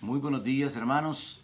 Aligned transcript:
Muy 0.00 0.20
buenos 0.20 0.44
días 0.44 0.76
hermanos. 0.76 1.40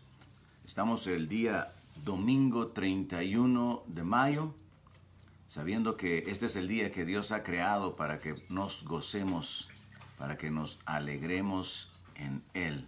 Estamos 0.65 1.09
el 1.09 1.27
día 1.27 1.73
domingo 2.05 2.69
31 2.69 3.83
de 3.89 4.05
mayo, 4.05 4.55
sabiendo 5.49 5.97
que 5.97 6.19
este 6.29 6.47
es 6.47 6.55
el 6.55 6.69
día 6.69 6.93
que 6.93 7.05
Dios 7.05 7.33
ha 7.33 7.43
creado 7.43 7.97
para 7.97 8.21
que 8.21 8.37
nos 8.51 8.85
gocemos, 8.85 9.69
para 10.19 10.39
que 10.39 10.53
nos 10.53 10.79
alegremos 10.87 11.91
en 12.15 12.45
Él. 12.55 12.87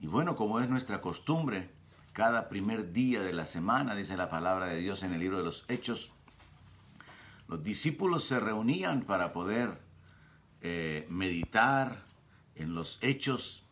Y 0.00 0.06
bueno, 0.06 0.36
como 0.36 0.60
es 0.60 0.68
nuestra 0.68 1.00
costumbre, 1.00 1.70
cada 2.12 2.50
primer 2.50 2.92
día 2.92 3.22
de 3.22 3.32
la 3.32 3.46
semana, 3.46 3.94
dice 3.94 4.18
la 4.18 4.28
palabra 4.28 4.66
de 4.66 4.80
Dios 4.80 5.02
en 5.02 5.14
el 5.14 5.20
libro 5.20 5.38
de 5.38 5.44
los 5.44 5.64
Hechos, 5.68 6.12
los 7.48 7.64
discípulos 7.64 8.24
se 8.24 8.38
reunían 8.38 9.00
para 9.00 9.32
poder 9.32 9.80
eh, 10.60 11.06
meditar 11.08 12.04
en 12.54 12.74
los 12.74 12.98
hechos, 13.00 13.64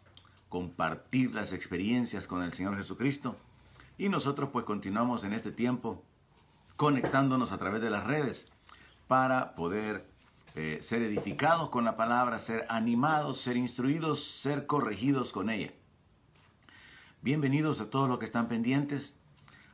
compartir 0.56 1.34
las 1.34 1.52
experiencias 1.52 2.26
con 2.26 2.42
el 2.42 2.54
Señor 2.54 2.78
Jesucristo. 2.78 3.36
Y 3.98 4.08
nosotros 4.08 4.48
pues 4.54 4.64
continuamos 4.64 5.22
en 5.24 5.34
este 5.34 5.52
tiempo 5.52 6.02
conectándonos 6.76 7.52
a 7.52 7.58
través 7.58 7.82
de 7.82 7.90
las 7.90 8.04
redes 8.06 8.50
para 9.06 9.54
poder 9.54 10.08
eh, 10.54 10.78
ser 10.80 11.02
edificados 11.02 11.68
con 11.68 11.84
la 11.84 11.98
palabra, 11.98 12.38
ser 12.38 12.64
animados, 12.70 13.38
ser 13.38 13.58
instruidos, 13.58 14.24
ser 14.24 14.64
corregidos 14.66 15.30
con 15.30 15.50
ella. 15.50 15.74
Bienvenidos 17.20 17.82
a 17.82 17.90
todos 17.90 18.08
los 18.08 18.18
que 18.18 18.24
están 18.24 18.48
pendientes, 18.48 19.18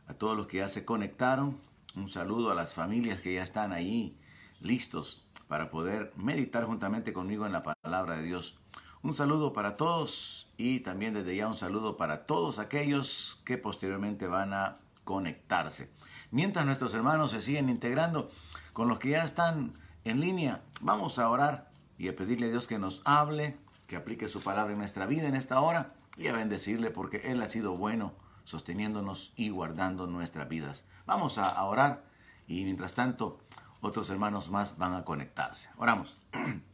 a 0.08 0.14
todos 0.14 0.36
los 0.36 0.48
que 0.48 0.56
ya 0.56 0.68
se 0.68 0.84
conectaron. 0.84 1.60
Un 1.94 2.10
saludo 2.10 2.50
a 2.50 2.56
las 2.56 2.74
familias 2.74 3.20
que 3.20 3.34
ya 3.34 3.44
están 3.44 3.72
ahí 3.72 4.18
listos 4.60 5.24
para 5.46 5.70
poder 5.70 6.12
meditar 6.16 6.64
juntamente 6.64 7.12
conmigo 7.12 7.46
en 7.46 7.52
la 7.52 7.62
palabra 7.62 8.16
de 8.16 8.24
Dios. 8.24 8.58
Un 9.02 9.16
saludo 9.16 9.52
para 9.52 9.76
todos 9.76 10.48
y 10.56 10.78
también 10.80 11.14
desde 11.14 11.34
ya 11.34 11.48
un 11.48 11.56
saludo 11.56 11.96
para 11.96 12.24
todos 12.24 12.60
aquellos 12.60 13.40
que 13.44 13.58
posteriormente 13.58 14.28
van 14.28 14.54
a 14.54 14.78
conectarse. 15.02 15.90
Mientras 16.30 16.64
nuestros 16.64 16.94
hermanos 16.94 17.32
se 17.32 17.40
siguen 17.40 17.68
integrando 17.68 18.30
con 18.72 18.86
los 18.86 19.00
que 19.00 19.10
ya 19.10 19.24
están 19.24 19.74
en 20.04 20.20
línea, 20.20 20.62
vamos 20.82 21.18
a 21.18 21.28
orar 21.28 21.68
y 21.98 22.08
a 22.08 22.14
pedirle 22.14 22.46
a 22.46 22.50
Dios 22.50 22.68
que 22.68 22.78
nos 22.78 23.02
hable, 23.04 23.56
que 23.88 23.96
aplique 23.96 24.28
su 24.28 24.40
palabra 24.40 24.72
en 24.72 24.78
nuestra 24.78 25.06
vida 25.06 25.26
en 25.26 25.34
esta 25.34 25.60
hora 25.60 25.94
y 26.16 26.28
a 26.28 26.32
bendecirle 26.32 26.90
porque 26.90 27.32
Él 27.32 27.42
ha 27.42 27.48
sido 27.48 27.76
bueno 27.76 28.12
sosteniéndonos 28.44 29.32
y 29.34 29.48
guardando 29.48 30.06
nuestras 30.06 30.48
vidas. 30.48 30.84
Vamos 31.06 31.38
a 31.38 31.60
orar 31.64 32.04
y 32.46 32.62
mientras 32.62 32.94
tanto 32.94 33.40
otros 33.80 34.10
hermanos 34.10 34.48
más 34.48 34.78
van 34.78 34.94
a 34.94 35.04
conectarse. 35.04 35.70
Oramos. 35.76 36.16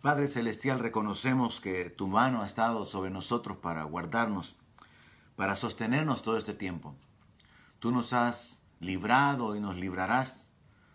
Padre 0.00 0.28
Celestial, 0.28 0.78
reconocemos 0.78 1.60
que 1.60 1.90
tu 1.90 2.06
mano 2.06 2.42
ha 2.42 2.46
estado 2.46 2.86
sobre 2.86 3.10
nosotros 3.10 3.58
para 3.58 3.82
guardarnos, 3.82 4.54
para 5.34 5.56
sostenernos 5.56 6.22
todo 6.22 6.36
este 6.36 6.54
tiempo. 6.54 6.94
Tú 7.80 7.90
nos 7.90 8.12
has 8.12 8.62
librado 8.78 9.56
y 9.56 9.60
nos 9.60 9.76
librarás, 9.76 10.52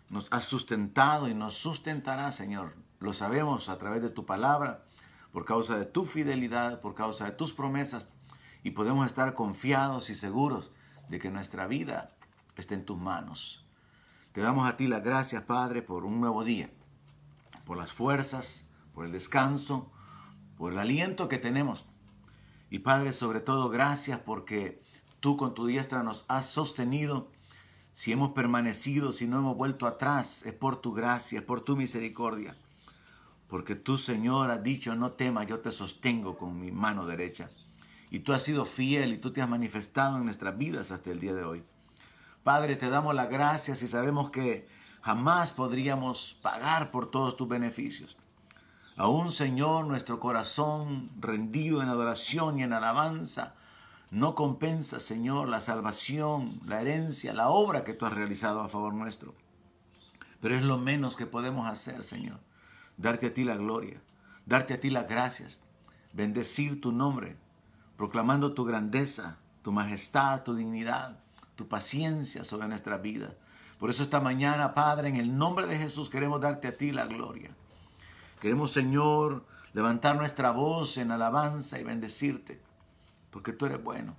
nos 0.08 0.32
has 0.32 0.46
sustentado 0.46 1.28
y 1.28 1.34
nos 1.34 1.54
sustentarás, 1.54 2.34
Señor. 2.34 2.76
Lo 2.98 3.12
sabemos 3.12 3.68
a 3.68 3.76
través 3.76 4.00
de 4.00 4.08
tu 4.08 4.24
palabra, 4.24 4.86
por 5.32 5.44
causa 5.44 5.76
de 5.76 5.84
tu 5.84 6.06
fidelidad, 6.06 6.80
por 6.80 6.94
causa 6.94 7.26
de 7.26 7.32
tus 7.32 7.52
promesas, 7.52 8.08
y 8.62 8.70
podemos 8.70 9.04
estar 9.04 9.34
confiados 9.34 10.08
y 10.08 10.14
seguros 10.14 10.70
de 11.10 11.18
que 11.18 11.30
nuestra 11.30 11.66
vida 11.66 12.16
está 12.56 12.72
en 12.72 12.86
tus 12.86 12.96
manos. 12.96 13.66
Te 14.32 14.40
damos 14.40 14.66
a 14.66 14.78
ti 14.78 14.86
las 14.86 15.04
gracias, 15.04 15.42
Padre, 15.42 15.82
por 15.82 16.06
un 16.06 16.22
nuevo 16.22 16.42
día, 16.42 16.70
por 17.66 17.76
las 17.76 17.92
fuerzas, 17.92 18.63
por 18.94 19.04
el 19.04 19.12
descanso, 19.12 19.90
por 20.56 20.72
el 20.72 20.78
aliento 20.78 21.28
que 21.28 21.38
tenemos. 21.38 21.86
Y 22.70 22.80
Padre, 22.80 23.12
sobre 23.12 23.40
todo, 23.40 23.68
gracias 23.68 24.20
porque 24.20 24.82
tú 25.20 25.36
con 25.36 25.54
tu 25.54 25.66
diestra 25.66 26.02
nos 26.02 26.24
has 26.28 26.46
sostenido. 26.46 27.30
Si 27.92 28.12
hemos 28.12 28.32
permanecido, 28.32 29.12
si 29.12 29.26
no 29.26 29.38
hemos 29.38 29.56
vuelto 29.56 29.86
atrás, 29.86 30.44
es 30.46 30.52
por 30.54 30.76
tu 30.76 30.92
gracia, 30.92 31.40
es 31.40 31.44
por 31.44 31.60
tu 31.60 31.76
misericordia. 31.76 32.56
Porque 33.48 33.74
tú, 33.74 33.98
Señor, 33.98 34.50
has 34.50 34.62
dicho, 34.62 34.94
no 34.96 35.12
temas, 35.12 35.46
yo 35.46 35.60
te 35.60 35.70
sostengo 35.70 36.36
con 36.36 36.58
mi 36.58 36.72
mano 36.72 37.06
derecha. 37.06 37.50
Y 38.10 38.20
tú 38.20 38.32
has 38.32 38.42
sido 38.42 38.64
fiel 38.64 39.12
y 39.12 39.18
tú 39.18 39.32
te 39.32 39.42
has 39.42 39.48
manifestado 39.48 40.16
en 40.16 40.24
nuestras 40.24 40.56
vidas 40.56 40.90
hasta 40.90 41.10
el 41.10 41.20
día 41.20 41.34
de 41.34 41.44
hoy. 41.44 41.64
Padre, 42.42 42.76
te 42.76 42.90
damos 42.90 43.14
las 43.14 43.30
gracias 43.30 43.82
y 43.82 43.86
sabemos 43.86 44.30
que 44.30 44.68
jamás 45.00 45.52
podríamos 45.52 46.38
pagar 46.42 46.90
por 46.90 47.10
todos 47.10 47.36
tus 47.36 47.48
beneficios. 47.48 48.16
Aún, 48.96 49.32
Señor, 49.32 49.86
nuestro 49.86 50.20
corazón 50.20 51.10
rendido 51.18 51.82
en 51.82 51.88
adoración 51.88 52.58
y 52.58 52.62
en 52.62 52.72
alabanza 52.72 53.54
no 54.12 54.36
compensa, 54.36 55.00
Señor, 55.00 55.48
la 55.48 55.60
salvación, 55.60 56.48
la 56.66 56.80
herencia, 56.80 57.34
la 57.34 57.48
obra 57.48 57.82
que 57.82 57.94
tú 57.94 58.06
has 58.06 58.12
realizado 58.12 58.60
a 58.60 58.68
favor 58.68 58.94
nuestro. 58.94 59.34
Pero 60.40 60.54
es 60.54 60.62
lo 60.62 60.78
menos 60.78 61.16
que 61.16 61.26
podemos 61.26 61.68
hacer, 61.68 62.04
Señor. 62.04 62.38
Darte 62.96 63.26
a 63.26 63.34
ti 63.34 63.42
la 63.42 63.56
gloria, 63.56 64.00
darte 64.46 64.74
a 64.74 64.80
ti 64.80 64.90
las 64.90 65.08
gracias, 65.08 65.60
bendecir 66.12 66.80
tu 66.80 66.92
nombre, 66.92 67.36
proclamando 67.96 68.54
tu 68.54 68.64
grandeza, 68.64 69.38
tu 69.62 69.72
majestad, 69.72 70.44
tu 70.44 70.54
dignidad, 70.54 71.18
tu 71.56 71.66
paciencia 71.66 72.44
sobre 72.44 72.68
nuestra 72.68 72.98
vida. 72.98 73.34
Por 73.80 73.90
eso 73.90 74.04
esta 74.04 74.20
mañana, 74.20 74.72
Padre, 74.74 75.08
en 75.08 75.16
el 75.16 75.36
nombre 75.36 75.66
de 75.66 75.78
Jesús 75.78 76.08
queremos 76.08 76.40
darte 76.40 76.68
a 76.68 76.76
ti 76.76 76.92
la 76.92 77.06
gloria. 77.06 77.50
Queremos, 78.44 78.72
Señor, 78.72 79.46
levantar 79.72 80.16
nuestra 80.16 80.50
voz 80.50 80.98
en 80.98 81.10
alabanza 81.10 81.78
y 81.78 81.82
bendecirte, 81.82 82.60
porque 83.30 83.54
tú 83.54 83.64
eres 83.64 83.82
bueno, 83.82 84.16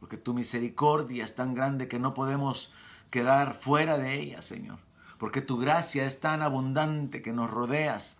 porque 0.00 0.18
tu 0.18 0.34
misericordia 0.34 1.24
es 1.24 1.34
tan 1.34 1.54
grande 1.54 1.88
que 1.88 1.98
no 1.98 2.12
podemos 2.12 2.70
quedar 3.08 3.54
fuera 3.54 3.96
de 3.96 4.20
ella, 4.20 4.42
Señor, 4.42 4.80
porque 5.16 5.40
tu 5.40 5.56
gracia 5.56 6.04
es 6.04 6.20
tan 6.20 6.42
abundante 6.42 7.22
que 7.22 7.32
nos 7.32 7.50
rodeas 7.50 8.18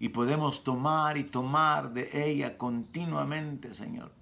y 0.00 0.08
podemos 0.08 0.64
tomar 0.64 1.18
y 1.18 1.24
tomar 1.24 1.92
de 1.92 2.08
ella 2.26 2.56
continuamente, 2.56 3.74
Señor. 3.74 4.12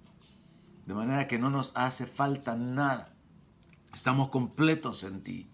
De 0.85 0.93
manera 0.93 1.29
que 1.29 1.39
no 1.39 1.51
nos 1.51 1.71
hace 1.73 2.05
falta 2.05 2.57
nada. 2.57 3.13
Estamos 3.93 4.27
completos 4.27 5.05
en 5.05 5.23
ti. 5.23 5.49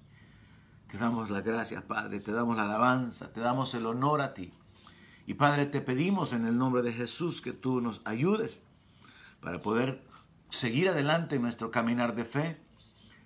Te 0.90 0.98
damos 0.98 1.30
las 1.30 1.44
gracias, 1.44 1.84
Padre, 1.84 2.20
te 2.20 2.32
damos 2.32 2.58
la 2.58 2.64
alabanza, 2.64 3.32
te 3.32 3.40
damos 3.40 3.76
el 3.76 3.86
honor 3.86 4.22
a 4.22 4.34
ti. 4.34 4.52
Y 5.30 5.36
Padre, 5.36 5.68
te 5.68 5.80
pedimos 5.80 6.34
en 6.34 6.48
el 6.48 6.58
nombre 6.58 6.82
de 6.82 6.92
Jesús 6.92 7.40
que 7.40 7.54
tú 7.54 7.82
nos 7.82 8.02
ayudes 8.04 8.64
para 9.42 9.60
poder 9.60 10.04
seguir 10.50 10.90
adelante 10.90 11.36
en 11.36 11.44
nuestro 11.44 11.70
caminar 11.70 12.16
de 12.16 12.26
fe, 12.26 12.58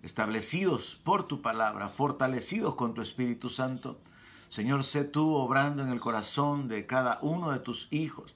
establecidos 0.02 0.97
por 0.97 1.30
tu 1.30 1.42
palabra, 1.42 1.88
fortalecidos 1.88 2.75
con 2.75 2.94
tu 2.94 3.02
Espíritu 3.02 3.50
Santo. 3.50 4.02
Señor, 4.50 4.84
sé 4.84 5.06
tú 5.06 5.34
obrando 5.34 5.81
en 5.81 5.88
el 5.88 6.02
corazón 6.02 6.68
de 6.68 6.86
cada 6.86 7.19
uno 7.22 7.52
de 7.52 7.59
tus 7.59 7.88
hijos, 7.90 8.36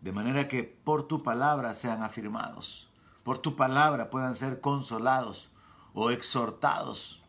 de 0.00 0.12
manera 0.12 0.46
que 0.46 0.62
por 0.62 1.08
tu 1.08 1.24
palabra 1.24 1.74
sean 1.74 2.04
afirmados, 2.04 2.88
por 3.24 3.38
tu 3.38 3.56
palabra 3.56 4.08
puedan 4.08 4.36
ser 4.36 4.60
consolados 4.60 5.50
o 5.94 6.12
exhortados 6.12 7.20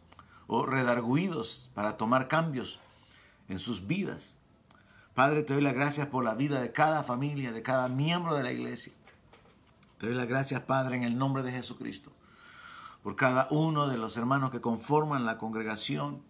o 0.46 0.64
redarguidos 0.64 1.72
para 1.74 1.98
tomar 1.98 2.28
cambios 2.28 2.80
en 3.50 3.58
sus 3.58 3.88
vidas 3.88 4.38
Padre, 5.16 5.44
te 5.44 5.53
doy 5.53 5.64
las 5.64 5.74
gracias 5.74 6.09
por 6.09 6.26
la 6.26 6.36
vida 6.36 6.59
de 6.59 6.74
cada 6.74 7.02
familia, 7.02 7.53
de 7.53 7.64
cada 7.64 7.88
miembro 7.88 8.36
de 8.36 8.44
la 8.44 8.52
iglesia. 8.52 8.92
Te 9.98 10.08
doy 10.08 10.16
las 10.16 10.28
gracias, 10.28 10.64
Padre, 10.64 10.98
en 10.98 11.03
el 11.03 11.18
nombre 11.18 11.42
de 11.42 11.53
Jesucristo, 11.53 12.12
por 13.02 13.16
cada 13.16 13.48
uno 13.50 13.88
de 13.88 13.98
los 13.98 14.18
hermanos 14.18 14.52
que 14.52 14.59
conforman 14.59 15.25
la 15.25 15.38
congregación. 15.38 16.22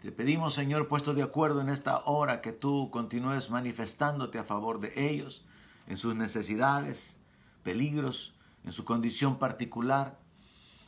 Te 0.00 0.10
pedimos, 0.10 0.54
Señor, 0.54 0.88
puesto 0.88 1.12
de 1.12 1.22
acuerdo 1.22 1.60
en 1.60 1.68
esta 1.68 1.98
hora, 2.06 2.40
que 2.40 2.52
tú 2.52 2.88
continúes 2.90 3.50
manifestándote 3.50 4.38
a 4.38 4.44
favor 4.44 4.80
de 4.80 5.10
ellos, 5.10 5.44
en 5.86 5.98
sus 5.98 6.14
necesidades, 6.14 7.18
peligros, 7.62 8.32
en 8.64 8.72
su 8.72 8.86
condición 8.86 9.38
particular. 9.38 10.18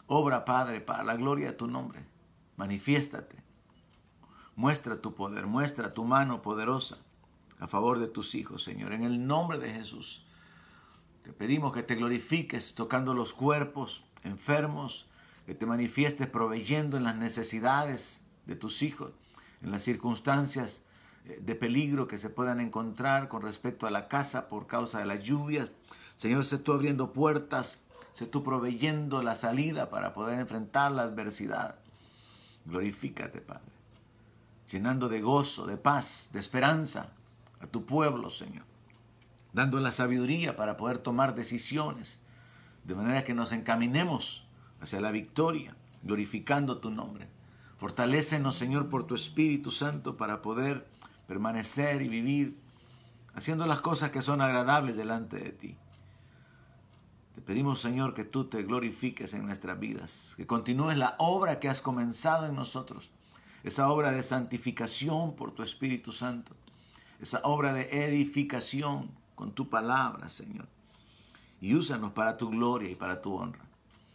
Obra, 0.06 0.46
Padre, 0.46 0.80
para 0.80 1.04
la 1.04 1.16
gloria 1.16 1.48
de 1.48 1.56
tu 1.58 1.66
nombre. 1.66 2.02
Manifiéstate. 2.56 3.36
Muestra 4.56 5.02
tu 5.02 5.14
poder, 5.14 5.46
muestra 5.46 5.92
tu 5.92 6.04
mano 6.04 6.40
poderosa 6.40 6.96
a 7.60 7.66
favor 7.66 7.98
de 7.98 8.08
tus 8.08 8.34
hijos, 8.34 8.64
Señor. 8.64 8.92
En 8.92 9.04
el 9.04 9.26
nombre 9.26 9.58
de 9.58 9.72
Jesús, 9.72 10.24
te 11.22 11.32
pedimos 11.32 11.72
que 11.72 11.82
te 11.82 11.94
glorifiques 11.94 12.74
tocando 12.74 13.14
los 13.14 13.34
cuerpos 13.34 14.02
enfermos, 14.24 15.06
que 15.46 15.54
te 15.54 15.66
manifiestes 15.66 16.26
proveyendo 16.26 16.96
en 16.96 17.04
las 17.04 17.16
necesidades 17.16 18.22
de 18.46 18.56
tus 18.56 18.82
hijos, 18.82 19.12
en 19.62 19.70
las 19.70 19.82
circunstancias 19.82 20.82
eh, 21.26 21.38
de 21.42 21.54
peligro 21.54 22.08
que 22.08 22.18
se 22.18 22.30
puedan 22.30 22.60
encontrar 22.60 23.28
con 23.28 23.42
respecto 23.42 23.86
a 23.86 23.90
la 23.90 24.08
casa 24.08 24.48
por 24.48 24.66
causa 24.66 24.98
de 24.98 25.06
las 25.06 25.22
lluvias. 25.22 25.70
Señor, 26.16 26.44
sé 26.44 26.58
tú 26.58 26.72
abriendo 26.72 27.12
puertas, 27.12 27.82
sé 28.14 28.26
tú 28.26 28.42
proveyendo 28.42 29.22
la 29.22 29.34
salida 29.34 29.90
para 29.90 30.14
poder 30.14 30.40
enfrentar 30.40 30.92
la 30.92 31.02
adversidad. 31.02 31.76
Glorifícate, 32.64 33.40
Padre, 33.40 33.72
llenando 34.70 35.10
de 35.10 35.20
gozo, 35.20 35.66
de 35.66 35.76
paz, 35.76 36.30
de 36.32 36.38
esperanza 36.38 37.12
a 37.60 37.66
tu 37.66 37.84
pueblo, 37.84 38.30
Señor. 38.30 38.64
dando 39.52 39.80
la 39.80 39.90
sabiduría 39.90 40.54
para 40.54 40.76
poder 40.76 40.98
tomar 40.98 41.34
decisiones, 41.34 42.20
de 42.84 42.94
manera 42.94 43.24
que 43.24 43.34
nos 43.34 43.50
encaminemos 43.50 44.46
hacia 44.80 45.00
la 45.00 45.10
victoria, 45.10 45.76
glorificando 46.02 46.78
tu 46.78 46.90
nombre. 46.90 47.28
Fortalécenos, 47.76 48.54
Señor, 48.54 48.88
por 48.88 49.06
tu 49.06 49.14
Espíritu 49.14 49.70
Santo 49.70 50.16
para 50.16 50.40
poder 50.40 50.86
permanecer 51.26 52.02
y 52.02 52.08
vivir 52.08 52.58
haciendo 53.34 53.66
las 53.66 53.80
cosas 53.80 54.10
que 54.10 54.22
son 54.22 54.40
agradables 54.40 54.96
delante 54.96 55.36
de 55.38 55.50
ti. 55.50 55.76
Te 57.34 57.40
pedimos, 57.40 57.80
Señor, 57.80 58.14
que 58.14 58.24
tú 58.24 58.44
te 58.44 58.62
glorifiques 58.62 59.32
en 59.34 59.46
nuestras 59.46 59.78
vidas, 59.78 60.34
que 60.36 60.46
continúes 60.46 60.98
la 60.98 61.14
obra 61.18 61.58
que 61.58 61.68
has 61.68 61.80
comenzado 61.80 62.46
en 62.46 62.54
nosotros, 62.54 63.10
esa 63.62 63.90
obra 63.90 64.10
de 64.10 64.22
santificación 64.22 65.36
por 65.36 65.52
tu 65.52 65.62
Espíritu 65.62 66.12
Santo, 66.12 66.54
esa 67.20 67.40
obra 67.44 67.72
de 67.72 68.06
edificación 68.06 69.10
con 69.34 69.52
tu 69.52 69.68
palabra, 69.68 70.28
Señor. 70.28 70.68
Y 71.60 71.74
úsanos 71.74 72.12
para 72.12 72.36
tu 72.36 72.50
gloria 72.50 72.90
y 72.90 72.94
para 72.94 73.20
tu 73.20 73.34
honra. 73.34 73.64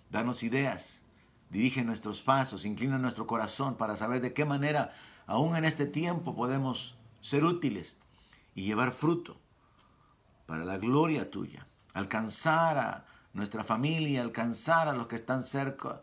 Danos 0.10 0.44
ideas, 0.44 1.04
dirige 1.50 1.84
nuestros 1.84 2.22
pasos, 2.22 2.66
inclina 2.66 2.98
nuestro 2.98 3.28
corazón 3.28 3.76
para 3.76 3.96
saber 3.96 4.22
de 4.22 4.34
qué 4.34 4.46
manera, 4.46 4.94
aún 5.28 5.56
en 5.56 5.66
este 5.66 5.86
tiempo, 5.86 6.36
podemos 6.36 6.96
ser 7.22 7.44
útiles 7.44 7.98
y 8.56 8.64
llevar 8.64 8.92
fruto 8.92 9.38
para 10.46 10.64
la 10.64 10.78
gloria 10.78 11.30
tuya, 11.30 11.68
alcanzar 11.94 12.78
a 12.78 13.06
nuestra 13.34 13.64
familia, 13.64 14.22
alcanzar 14.22 14.88
a 14.88 14.94
los 14.94 15.08
que 15.08 15.16
están 15.16 15.44
cerca, 15.44 16.02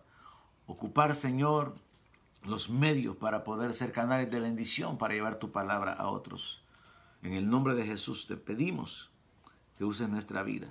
ocupar, 0.67 1.15
Señor, 1.15 1.75
los 2.45 2.71
medios 2.71 3.17
para 3.17 3.45
poder 3.45 3.73
ser 3.73 3.93
canales 3.93 4.31
de 4.31 4.41
bendición, 4.41 4.99
para 4.99 5.15
llevar 5.15 5.37
tu 5.37 5.53
palabra 5.53 5.93
a 5.93 6.09
otros. 6.09 6.62
En 7.23 7.35
el 7.35 7.49
nombre 7.49 7.75
de 7.75 7.85
Jesús 7.85 8.27
te 8.27 8.37
pedimos 8.37 9.11
que 9.79 9.85
uses 9.85 10.09
nuestra 10.09 10.43
vida. 10.43 10.69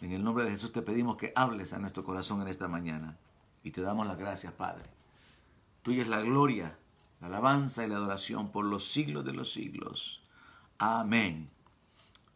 En 0.00 0.12
el 0.12 0.22
nombre 0.22 0.44
de 0.44 0.50
Jesús 0.50 0.72
te 0.72 0.82
pedimos 0.82 1.16
que 1.16 1.32
hables 1.34 1.72
a 1.72 1.78
nuestro 1.78 2.04
corazón 2.04 2.42
en 2.42 2.48
esta 2.48 2.68
mañana. 2.68 3.16
Y 3.62 3.70
te 3.70 3.80
damos 3.80 4.06
las 4.06 4.18
gracias, 4.18 4.52
Padre. 4.52 4.84
Tuya 5.82 6.02
es 6.02 6.08
la 6.08 6.20
gloria, 6.20 6.76
la 7.20 7.28
alabanza 7.28 7.84
y 7.84 7.88
la 7.88 7.96
adoración 7.96 8.50
por 8.50 8.64
los 8.64 8.90
siglos 8.90 9.24
de 9.24 9.32
los 9.32 9.52
siglos. 9.52 10.20
Amén. 10.78 11.48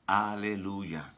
Aleluya. 0.06 1.12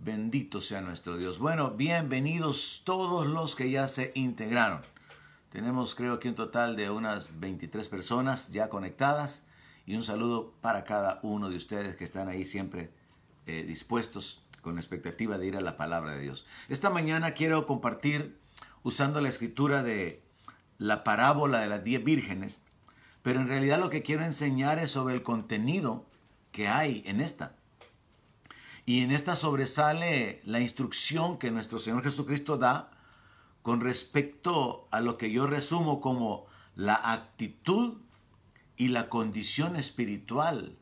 Bendito 0.00 0.60
sea 0.60 0.80
nuestro 0.80 1.16
Dios. 1.16 1.38
Bueno, 1.38 1.70
bienvenidos 1.70 2.82
todos 2.84 3.26
los 3.26 3.56
que 3.56 3.70
ya 3.70 3.88
se 3.88 4.12
integraron. 4.14 4.82
Tenemos 5.50 5.94
creo 5.94 6.14
aquí 6.14 6.28
un 6.28 6.34
total 6.34 6.76
de 6.76 6.90
unas 6.90 7.40
23 7.40 7.88
personas 7.88 8.50
ya 8.50 8.68
conectadas 8.68 9.47
y 9.88 9.96
un 9.96 10.04
saludo 10.04 10.52
para 10.60 10.84
cada 10.84 11.18
uno 11.22 11.48
de 11.48 11.56
ustedes 11.56 11.96
que 11.96 12.04
están 12.04 12.28
ahí 12.28 12.44
siempre 12.44 12.90
eh, 13.46 13.64
dispuestos 13.66 14.42
con 14.60 14.76
expectativa 14.76 15.38
de 15.38 15.46
ir 15.46 15.56
a 15.56 15.62
la 15.62 15.78
palabra 15.78 16.12
de 16.12 16.20
Dios. 16.20 16.44
Esta 16.68 16.90
mañana 16.90 17.32
quiero 17.32 17.66
compartir 17.66 18.38
usando 18.82 19.22
la 19.22 19.30
escritura 19.30 19.82
de 19.82 20.22
la 20.76 21.04
parábola 21.04 21.60
de 21.60 21.68
las 21.68 21.84
diez 21.84 22.04
vírgenes, 22.04 22.62
pero 23.22 23.40
en 23.40 23.48
realidad 23.48 23.80
lo 23.80 23.88
que 23.88 24.02
quiero 24.02 24.24
enseñar 24.24 24.78
es 24.78 24.90
sobre 24.90 25.14
el 25.14 25.22
contenido 25.22 26.04
que 26.52 26.68
hay 26.68 27.02
en 27.06 27.22
esta. 27.22 27.56
Y 28.84 29.00
en 29.00 29.10
esta 29.10 29.36
sobresale 29.36 30.42
la 30.44 30.60
instrucción 30.60 31.38
que 31.38 31.50
nuestro 31.50 31.78
Señor 31.78 32.02
Jesucristo 32.02 32.58
da 32.58 32.90
con 33.62 33.80
respecto 33.80 34.86
a 34.90 35.00
lo 35.00 35.16
que 35.16 35.30
yo 35.30 35.46
resumo 35.46 36.02
como 36.02 36.44
la 36.74 37.00
actitud 37.10 38.02
y 38.78 38.88
la 38.88 39.10
condición 39.10 39.76
espiritual 39.76 40.76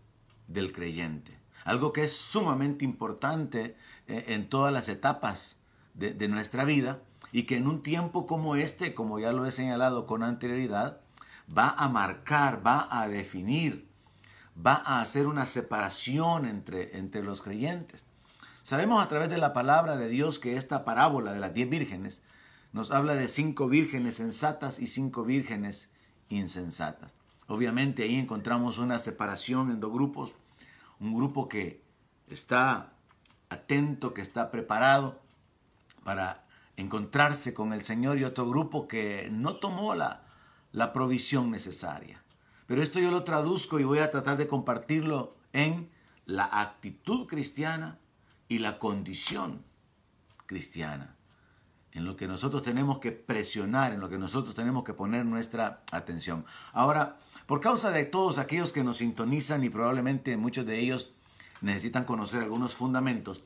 del 0.47 0.73
creyente 0.73 1.37
algo 1.67 1.93
que 1.93 2.05
es 2.05 2.17
sumamente 2.17 2.85
importante 2.85 3.77
eh, 4.07 4.25
en 4.29 4.49
todas 4.49 4.73
las 4.73 4.89
etapas 4.89 5.59
de, 5.95 6.29
nuestra 6.29 6.65
vida 6.65 7.01
y 7.33 7.43
que 7.43 7.57
en 7.57 7.67
un 7.67 7.83
tiempo 7.83 8.27
como 8.27 8.55
este, 8.55 8.95
como 8.95 9.19
ya 9.19 9.33
lo 9.33 9.47
he 9.47 9.51
señalado 9.51 10.07
con 10.07 10.23
anterioridad, 10.23 11.01
va 11.57 11.71
a 11.71 11.89
marcar, 11.89 12.65
va 12.65 12.87
a 12.89 13.09
definir, 13.09 13.89
va 14.65 14.75
a 14.75 15.01
hacer 15.01 15.27
una 15.27 15.45
separación 15.45 16.47
entre, 16.47 16.97
entre 16.99 17.25
los 17.25 17.43
creyentes. 17.43 18.05
Sabemos 18.63 19.03
a 19.03 19.09
través 19.09 19.29
de 19.29 19.39
la 19.39 19.53
palabra 19.53 19.97
de 19.97 20.09
Dios 20.09 20.39
que 20.39 20.57
esta 20.57 20.85
parábola 20.85 21.33
de 21.33 21.41
las 21.41 21.53
diez 21.53 21.69
vírgenes 21.69 22.23
nos 22.73 22.93
habla 22.93 23.15
de 23.15 23.27
cinco 23.27 23.69
vírgenes 23.69 24.17
sensatas 24.17 24.79
y 24.79 24.87
cinco 24.87 25.25
vírgenes 25.25 25.91
insensatas. 26.29 27.16
Obviamente 27.49 28.03
ahí 28.03 28.17
encontramos 28.17 28.79
una 28.79 28.99
separación 28.99 29.71
en 29.71 29.81
dos 29.81 29.93
grupos 29.93 30.33
un 31.01 31.15
grupo 31.15 31.49
que 31.49 31.83
está 32.29 32.93
atento, 33.49 34.15
que 34.15 34.23
está 34.23 34.51
preparado 34.51 35.21
para 36.05 36.45
encontrarse 36.77 37.55
con 37.55 37.73
el 37.73 37.83
Señor 37.85 38.19
y 38.19 38.25
otro 38.25 38.49
grupo 38.49 38.89
que 38.89 39.29
no 39.31 39.57
tomó 39.57 39.95
la, 39.95 40.23
la 40.73 40.93
provisión 40.93 41.51
necesaria. 41.51 42.23
Pero 42.67 42.83
esto 42.83 42.99
yo 42.99 43.11
lo 43.11 43.25
traduzco 43.25 43.79
y 43.79 43.85
voy 43.85 43.99
a 43.99 44.11
tratar 44.11 44.37
de 44.37 44.49
compartirlo 44.49 45.37
en 45.53 45.89
la 46.25 46.45
actitud 46.45 47.27
cristiana 47.27 47.99
y 48.49 48.59
la 48.59 48.79
condición 48.79 49.65
cristiana, 50.47 51.17
en 51.93 52.05
lo 52.05 52.17
que 52.17 52.27
nosotros 52.27 52.63
tenemos 52.63 52.99
que 52.99 53.13
presionar, 53.13 53.93
en 53.93 54.01
lo 54.01 54.09
que 54.09 54.19
nosotros 54.19 54.55
tenemos 54.55 54.85
que 54.85 54.95
poner 54.95 55.25
nuestra 55.25 55.83
atención. 55.93 56.45
Ahora, 56.73 57.19
por 57.47 57.61
causa 57.61 57.91
de 57.91 58.05
todos 58.05 58.39
aquellos 58.39 58.73
que 58.73 58.85
nos 58.85 58.99
sintonizan 58.99 59.65
y 59.65 59.71
probablemente 59.71 60.37
muchos 60.37 60.67
de 60.67 60.81
ellos 60.81 61.13
necesitan 61.61 62.05
conocer 62.05 62.43
algunos 62.43 62.75
fundamentos, 62.75 63.43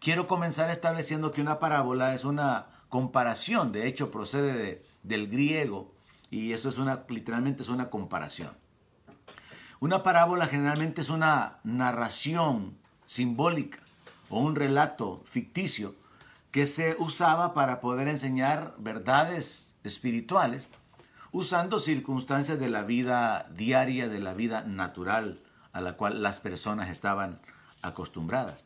quiero 0.00 0.26
comenzar 0.26 0.70
estableciendo 0.70 1.30
que 1.30 1.40
una 1.40 1.58
parábola 1.58 2.14
es 2.14 2.24
una 2.24 2.66
comparación, 2.88 3.72
de 3.72 3.86
hecho 3.86 4.10
procede 4.10 4.82
del 5.02 5.28
griego 5.28 5.92
y 6.30 6.52
eso 6.52 6.68
es 6.68 6.78
una, 6.78 7.04
literalmente 7.08 7.62
es 7.62 7.68
una 7.68 7.90
comparación. 7.90 8.50
Una 9.80 10.02
parábola 10.02 10.46
generalmente 10.46 11.00
es 11.00 11.10
una 11.10 11.58
narración 11.64 12.78
simbólica 13.04 13.80
o 14.30 14.38
un 14.40 14.54
relato 14.54 15.22
ficticio 15.24 15.94
que 16.50 16.66
se 16.66 16.96
usaba 16.98 17.52
para 17.54 17.80
poder 17.80 18.08
enseñar 18.08 18.74
verdades 18.78 19.74
espirituales 19.84 20.68
usando 21.32 21.78
circunstancias 21.78 22.60
de 22.60 22.68
la 22.68 22.82
vida 22.82 23.48
diaria, 23.56 24.08
de 24.08 24.20
la 24.20 24.34
vida 24.34 24.62
natural 24.62 25.40
a 25.72 25.80
la 25.80 25.96
cual 25.96 26.22
las 26.22 26.40
personas 26.40 26.90
estaban 26.90 27.40
acostumbradas. 27.80 28.62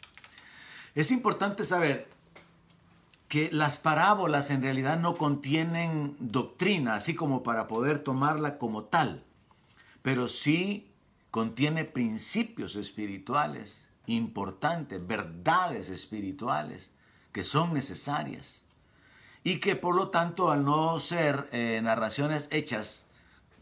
Es 0.94 1.10
importante 1.12 1.62
saber 1.64 2.08
que 3.28 3.50
las 3.52 3.78
parábolas 3.78 4.50
en 4.50 4.62
realidad 4.62 4.98
no 4.98 5.16
contienen 5.16 6.16
doctrina, 6.18 6.94
así 6.94 7.14
como 7.14 7.42
para 7.42 7.68
poder 7.68 8.00
tomarla 8.00 8.58
como 8.58 8.84
tal, 8.84 9.24
pero 10.02 10.28
sí 10.28 10.90
contiene 11.30 11.84
principios 11.84 12.76
espirituales 12.76 13.86
importantes, 14.06 15.06
verdades 15.06 15.90
espirituales 15.90 16.92
que 17.32 17.44
son 17.44 17.74
necesarias 17.74 18.62
y 19.46 19.60
que 19.60 19.76
por 19.76 19.94
lo 19.94 20.08
tanto 20.08 20.50
al 20.50 20.64
no 20.64 20.98
ser 20.98 21.48
eh, 21.52 21.78
narraciones 21.80 22.48
hechas 22.50 23.06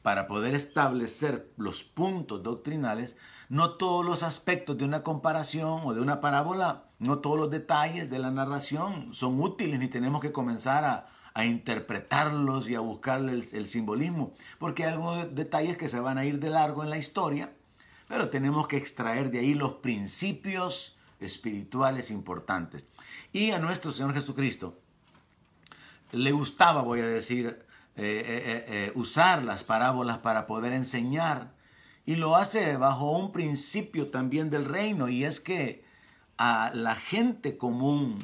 para 0.00 0.26
poder 0.26 0.54
establecer 0.54 1.52
los 1.58 1.84
puntos 1.84 2.42
doctrinales, 2.42 3.18
no 3.50 3.72
todos 3.72 4.02
los 4.02 4.22
aspectos 4.22 4.78
de 4.78 4.86
una 4.86 5.02
comparación 5.02 5.82
o 5.84 5.92
de 5.92 6.00
una 6.00 6.22
parábola, 6.22 6.84
no 6.98 7.18
todos 7.18 7.38
los 7.38 7.50
detalles 7.50 8.08
de 8.08 8.18
la 8.18 8.30
narración 8.30 9.12
son 9.12 9.38
útiles 9.38 9.78
ni 9.78 9.88
tenemos 9.88 10.22
que 10.22 10.32
comenzar 10.32 11.10
a, 11.34 11.44
interpretarlos 11.44 12.70
y 12.70 12.76
a 12.76 12.80
buscarle 12.80 13.32
el, 13.32 13.46
el, 13.52 13.66
simbolismo, 13.66 14.32
porque 14.58 14.84
hay 14.84 14.92
algunos 14.92 15.34
detalles 15.34 15.76
que 15.76 15.88
se 15.88 16.00
van 16.00 16.16
a 16.16 16.24
ir 16.24 16.38
de 16.38 16.48
largo 16.48 16.82
en 16.82 16.88
la 16.88 16.96
historia, 16.96 17.52
pero 18.08 18.30
tenemos 18.30 18.68
que 18.68 18.78
extraer 18.78 19.30
de 19.30 19.40
ahí 19.40 19.52
los 19.52 19.74
principios 19.74 20.96
espirituales 21.20 22.10
importantes. 22.10 22.86
Y 23.34 23.50
a 23.50 23.58
nuestro 23.58 23.92
Señor 23.92 24.14
Jesucristo, 24.14 24.78
le 26.14 26.32
gustaba, 26.32 26.82
voy 26.82 27.00
a 27.00 27.06
decir, 27.06 27.64
eh, 27.96 28.24
eh, 28.26 28.64
eh, 28.68 28.92
usar 28.94 29.42
las 29.42 29.62
parábolas 29.64 30.18
para 30.18 30.46
poder 30.46 30.72
enseñar. 30.72 31.52
Y 32.06 32.16
lo 32.16 32.36
hace 32.36 32.76
bajo 32.76 33.12
un 33.12 33.32
principio 33.32 34.10
también 34.10 34.50
del 34.50 34.64
reino, 34.64 35.08
y 35.08 35.24
es 35.24 35.40
que 35.40 35.84
a 36.36 36.70
la 36.74 36.96
gente 36.96 37.56
común 37.56 38.18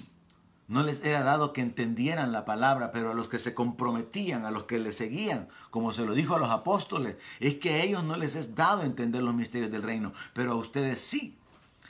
no 0.67 0.83
les 0.83 1.05
era 1.05 1.23
dado 1.23 1.53
que 1.53 1.63
entendieran 1.63 2.33
la 2.33 2.45
palabra, 2.45 2.91
pero 2.91 3.11
a 3.11 3.15
los 3.15 3.29
que 3.29 3.39
se 3.39 3.55
comprometían, 3.55 4.45
a 4.45 4.51
los 4.51 4.65
que 4.65 4.79
le 4.79 4.93
seguían, 4.93 5.49
como 5.71 5.93
se 5.93 6.05
lo 6.05 6.15
dijo 6.15 6.37
a 6.37 6.39
los 6.39 6.51
apóstoles, 6.51 7.17
es 7.41 7.57
que 7.57 7.75
a 7.75 7.83
ellos 7.83 8.05
no 8.05 8.17
les 8.17 8.37
es 8.37 8.55
dado 8.55 8.83
entender 8.83 9.23
los 9.23 9.35
misterios 9.35 9.71
del 9.71 9.83
reino, 9.83 10.13
pero 10.33 10.53
a 10.53 10.57
ustedes 10.57 11.01
sí. 11.01 11.39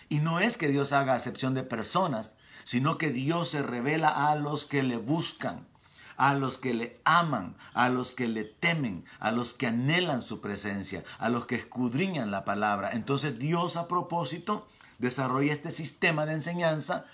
Y 0.09 0.19
no 0.21 0.41
es 0.41 0.57
que 0.57 0.69
Dios 0.69 0.93
haga 0.93 1.15
acepción 1.15 1.55
de 1.55 1.63
personas, 1.63 2.37
sino 2.65 2.99
que 2.99 3.11
Dios 3.11 3.49
se 3.49 3.63
revela 3.63 4.31
a 4.31 4.35
los 4.37 4.65
que 4.65 4.83
le 4.83 4.97
buscan 4.97 5.70
a 6.21 6.35
los 6.35 6.59
que 6.59 6.75
le 6.75 7.01
aman, 7.05 7.57
a 7.73 7.89
los 7.89 8.13
que 8.13 8.29
le 8.29 8.45
temen, 8.45 9.07
a 9.21 9.33
los 9.33 9.55
que 9.55 9.69
anhelan 9.69 10.21
su 10.21 10.43
presencia, 10.43 11.03
a 11.19 11.31
los 11.31 11.47
que 11.47 11.55
escudriñan 11.55 12.31
la 12.31 12.45
palabra. 12.45 12.91
Entonces 12.93 13.39
Dios 13.39 13.79
a 13.79 13.89
propósito 13.89 14.69
desarrolla 14.99 15.55
este 15.55 15.71
sistema 15.71 16.27
de 16.27 16.35
enseñanza 16.35 17.07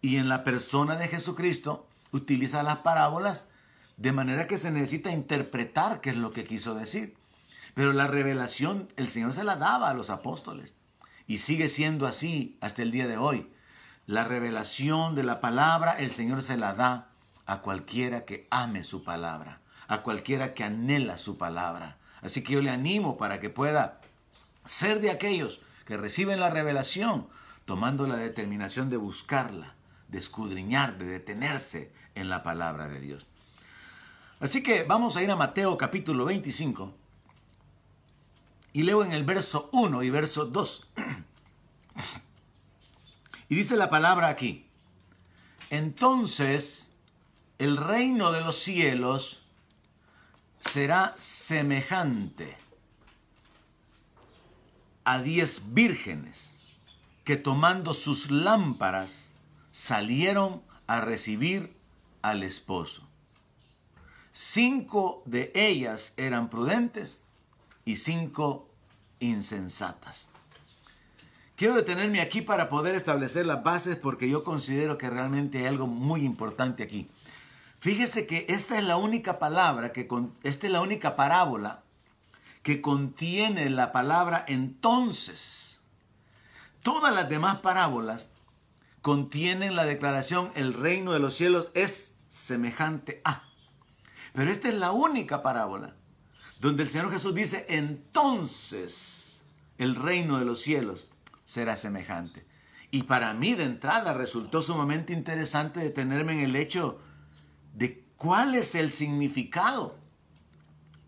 y 0.00 0.16
en 0.16 0.28
la 0.28 0.44
persona 0.44 0.94
de 0.94 1.08
Jesucristo 1.08 1.88
utiliza 2.12 2.62
las 2.62 2.78
parábolas 2.78 3.48
de 3.96 4.12
manera 4.12 4.46
que 4.46 4.58
se 4.58 4.70
necesita 4.70 5.10
interpretar 5.10 6.00
qué 6.00 6.10
es 6.10 6.16
lo 6.16 6.30
que 6.30 6.44
quiso 6.44 6.76
decir. 6.76 7.16
Pero 7.74 7.92
la 7.92 8.06
revelación 8.06 8.88
el 8.96 9.10
Señor 9.10 9.32
se 9.32 9.42
la 9.42 9.56
daba 9.56 9.90
a 9.90 9.94
los 9.94 10.08
apóstoles 10.08 10.76
y 11.26 11.38
sigue 11.38 11.68
siendo 11.68 12.06
así 12.06 12.58
hasta 12.60 12.82
el 12.82 12.92
día 12.92 13.08
de 13.08 13.16
hoy. 13.16 13.50
La 14.06 14.22
revelación 14.22 15.16
de 15.16 15.24
la 15.24 15.40
palabra 15.40 15.90
el 15.98 16.12
Señor 16.12 16.42
se 16.42 16.56
la 16.56 16.74
da 16.74 17.11
a 17.46 17.62
cualquiera 17.62 18.24
que 18.24 18.46
ame 18.50 18.82
su 18.82 19.04
palabra, 19.04 19.60
a 19.88 20.02
cualquiera 20.02 20.54
que 20.54 20.64
anhela 20.64 21.16
su 21.16 21.38
palabra. 21.38 21.98
Así 22.20 22.42
que 22.42 22.54
yo 22.54 22.62
le 22.62 22.70
animo 22.70 23.16
para 23.16 23.40
que 23.40 23.50
pueda 23.50 24.00
ser 24.64 25.00
de 25.00 25.10
aquellos 25.10 25.60
que 25.84 25.96
reciben 25.96 26.40
la 26.40 26.50
revelación, 26.50 27.28
tomando 27.64 28.06
la 28.06 28.16
determinación 28.16 28.90
de 28.90 28.96
buscarla, 28.96 29.74
de 30.08 30.18
escudriñar, 30.18 30.98
de 30.98 31.06
detenerse 31.06 31.92
en 32.14 32.28
la 32.28 32.42
palabra 32.42 32.88
de 32.88 33.00
Dios. 33.00 33.26
Así 34.40 34.62
que 34.62 34.82
vamos 34.82 35.16
a 35.16 35.22
ir 35.22 35.30
a 35.30 35.36
Mateo 35.36 35.78
capítulo 35.78 36.24
25 36.24 36.92
y 38.72 38.82
leo 38.82 39.04
en 39.04 39.12
el 39.12 39.24
verso 39.24 39.68
1 39.72 40.02
y 40.02 40.10
verso 40.10 40.46
2. 40.46 40.88
Y 43.48 43.54
dice 43.54 43.76
la 43.76 43.90
palabra 43.90 44.28
aquí, 44.28 44.66
entonces 45.68 46.91
el 47.62 47.76
reino 47.76 48.32
de 48.32 48.40
los 48.40 48.56
cielos 48.56 49.44
será 50.58 51.12
semejante 51.16 52.56
a 55.04 55.22
diez 55.22 55.72
vírgenes 55.72 56.56
que 57.22 57.36
tomando 57.36 57.94
sus 57.94 58.32
lámparas 58.32 59.30
salieron 59.70 60.60
a 60.88 61.02
recibir 61.02 61.76
al 62.20 62.42
esposo. 62.42 63.06
Cinco 64.32 65.22
de 65.24 65.52
ellas 65.54 66.14
eran 66.16 66.50
prudentes 66.50 67.22
y 67.84 67.98
cinco 67.98 68.68
insensatas. 69.20 70.30
Quiero 71.54 71.76
detenerme 71.76 72.22
aquí 72.22 72.42
para 72.42 72.68
poder 72.68 72.96
establecer 72.96 73.46
las 73.46 73.62
bases 73.62 73.94
porque 73.94 74.28
yo 74.28 74.42
considero 74.42 74.98
que 74.98 75.08
realmente 75.08 75.58
hay 75.58 75.66
algo 75.66 75.86
muy 75.86 76.24
importante 76.24 76.82
aquí. 76.82 77.08
Fíjese 77.82 78.28
que 78.28 78.46
esta 78.48 78.78
es 78.78 78.84
la 78.84 78.96
única 78.96 79.40
palabra, 79.40 79.92
que 79.92 80.08
esta 80.44 80.66
es 80.68 80.72
la 80.72 80.82
única 80.82 81.16
parábola 81.16 81.82
que 82.62 82.80
contiene 82.80 83.68
la 83.70 83.90
palabra 83.90 84.44
entonces. 84.46 85.80
Todas 86.84 87.12
las 87.12 87.28
demás 87.28 87.58
parábolas 87.58 88.30
contienen 89.00 89.74
la 89.74 89.84
declaración 89.84 90.52
el 90.54 90.74
reino 90.74 91.12
de 91.12 91.18
los 91.18 91.34
cielos 91.34 91.72
es 91.74 92.14
semejante 92.28 93.20
a. 93.24 93.42
Pero 94.32 94.48
esta 94.48 94.68
es 94.68 94.74
la 94.74 94.92
única 94.92 95.42
parábola 95.42 95.96
donde 96.60 96.84
el 96.84 96.88
Señor 96.88 97.10
Jesús 97.10 97.34
dice 97.34 97.66
entonces 97.68 99.40
el 99.78 99.96
reino 99.96 100.38
de 100.38 100.44
los 100.44 100.62
cielos 100.62 101.10
será 101.44 101.74
semejante. 101.74 102.46
Y 102.92 103.02
para 103.02 103.34
mí 103.34 103.54
de 103.54 103.64
entrada 103.64 104.14
resultó 104.14 104.62
sumamente 104.62 105.12
interesante 105.12 105.80
detenerme 105.80 106.34
en 106.34 106.40
el 106.42 106.54
hecho 106.54 107.00
de 107.72 108.04
cuál 108.16 108.54
es 108.54 108.74
el 108.74 108.92
significado 108.92 109.96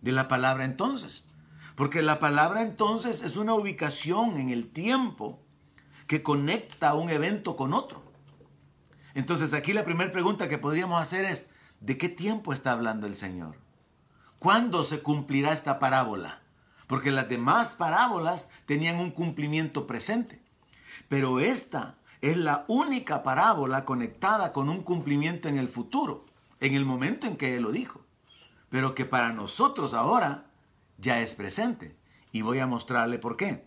de 0.00 0.12
la 0.12 0.28
palabra 0.28 0.64
entonces. 0.64 1.28
Porque 1.74 2.02
la 2.02 2.20
palabra 2.20 2.62
entonces 2.62 3.22
es 3.22 3.36
una 3.36 3.54
ubicación 3.54 4.38
en 4.38 4.50
el 4.50 4.68
tiempo 4.68 5.40
que 6.06 6.22
conecta 6.22 6.94
un 6.94 7.10
evento 7.10 7.56
con 7.56 7.72
otro. 7.72 8.02
Entonces 9.14 9.54
aquí 9.54 9.72
la 9.72 9.84
primera 9.84 10.12
pregunta 10.12 10.48
que 10.48 10.58
podríamos 10.58 11.00
hacer 11.00 11.24
es, 11.24 11.50
¿de 11.80 11.98
qué 11.98 12.08
tiempo 12.08 12.52
está 12.52 12.72
hablando 12.72 13.06
el 13.06 13.16
Señor? 13.16 13.56
¿Cuándo 14.38 14.84
se 14.84 15.00
cumplirá 15.00 15.52
esta 15.52 15.78
parábola? 15.78 16.42
Porque 16.86 17.10
las 17.10 17.28
demás 17.28 17.74
parábolas 17.74 18.50
tenían 18.66 18.98
un 18.98 19.10
cumplimiento 19.10 19.86
presente. 19.86 20.42
Pero 21.08 21.40
esta 21.40 21.96
es 22.20 22.36
la 22.36 22.64
única 22.68 23.22
parábola 23.22 23.84
conectada 23.84 24.52
con 24.52 24.68
un 24.68 24.82
cumplimiento 24.82 25.48
en 25.48 25.58
el 25.58 25.68
futuro, 25.68 26.26
en 26.60 26.74
el 26.74 26.84
momento 26.84 27.26
en 27.26 27.36
que 27.36 27.56
Él 27.56 27.62
lo 27.62 27.72
dijo. 27.72 28.04
Pero 28.70 28.94
que 28.94 29.04
para 29.04 29.32
nosotros 29.32 29.94
ahora 29.94 30.46
ya 30.98 31.20
es 31.20 31.34
presente. 31.34 31.96
Y 32.32 32.42
voy 32.42 32.58
a 32.58 32.66
mostrarle 32.66 33.18
por 33.18 33.36
qué. 33.36 33.64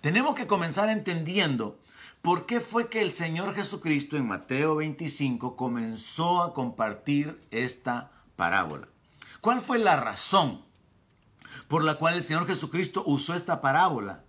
Tenemos 0.00 0.34
que 0.34 0.46
comenzar 0.46 0.88
entendiendo 0.90 1.78
por 2.22 2.46
qué 2.46 2.60
fue 2.60 2.88
que 2.88 3.00
el 3.00 3.12
Señor 3.12 3.54
Jesucristo 3.54 4.16
en 4.16 4.26
Mateo 4.26 4.76
25 4.76 5.56
comenzó 5.56 6.42
a 6.42 6.54
compartir 6.54 7.40
esta 7.50 8.10
parábola. 8.36 8.88
¿Cuál 9.40 9.60
fue 9.60 9.78
la 9.78 9.96
razón 9.96 10.62
por 11.68 11.84
la 11.84 11.94
cual 11.94 12.14
el 12.14 12.24
Señor 12.24 12.46
Jesucristo 12.46 13.02
usó 13.06 13.34
esta 13.34 13.60
parábola? 13.60 14.24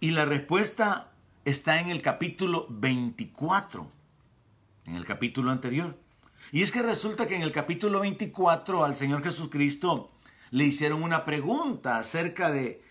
Y 0.00 0.10
la 0.10 0.24
respuesta 0.24 1.12
está 1.44 1.80
en 1.80 1.88
el 1.88 2.02
capítulo 2.02 2.66
24, 2.68 3.90
en 4.86 4.94
el 4.96 5.06
capítulo 5.06 5.50
anterior. 5.50 5.98
Y 6.52 6.62
es 6.62 6.70
que 6.70 6.82
resulta 6.82 7.26
que 7.26 7.36
en 7.36 7.42
el 7.42 7.52
capítulo 7.52 8.00
24 8.00 8.84
al 8.84 8.94
Señor 8.94 9.22
Jesucristo 9.22 10.12
le 10.50 10.64
hicieron 10.64 11.02
una 11.02 11.24
pregunta 11.24 11.98
acerca 11.98 12.50
de 12.50 12.82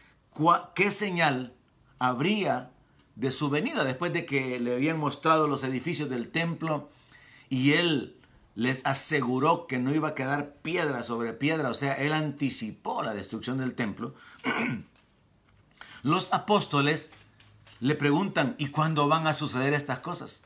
qué 0.75 0.91
señal 0.91 1.53
habría 1.99 2.71
de 3.15 3.31
su 3.31 3.49
venida 3.49 3.85
después 3.85 4.11
de 4.11 4.25
que 4.25 4.59
le 4.59 4.73
habían 4.73 4.99
mostrado 4.99 5.47
los 5.47 5.63
edificios 5.63 6.09
del 6.09 6.29
templo 6.29 6.89
y 7.49 7.73
él 7.73 8.17
les 8.55 8.85
aseguró 8.85 9.67
que 9.67 9.79
no 9.79 9.93
iba 9.93 10.09
a 10.09 10.15
quedar 10.15 10.55
piedra 10.61 11.03
sobre 11.03 11.33
piedra, 11.33 11.69
o 11.69 11.73
sea, 11.73 11.93
él 11.93 12.13
anticipó 12.13 13.03
la 13.03 13.13
destrucción 13.13 13.57
del 13.57 13.73
templo. 13.75 14.15
Los 16.03 16.33
apóstoles 16.33 17.11
le 17.79 17.95
preguntan, 17.95 18.55
¿y 18.57 18.67
cuándo 18.67 19.07
van 19.07 19.27
a 19.27 19.33
suceder 19.33 19.73
estas 19.73 19.99
cosas? 19.99 20.43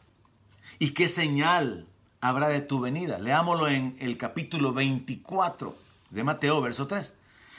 ¿Y 0.80 0.92
qué 0.92 1.08
señal 1.08 1.89
habrá 2.22 2.48
de 2.48 2.62
tu 2.62 2.80
venida? 2.80 3.18
Leámoslo 3.20 3.68
en 3.68 3.96
el 4.00 4.18
capítulo 4.18 4.74
24 4.74 5.76
de 6.10 6.24
Mateo, 6.24 6.62
verso 6.62 6.88
3. 6.88 7.16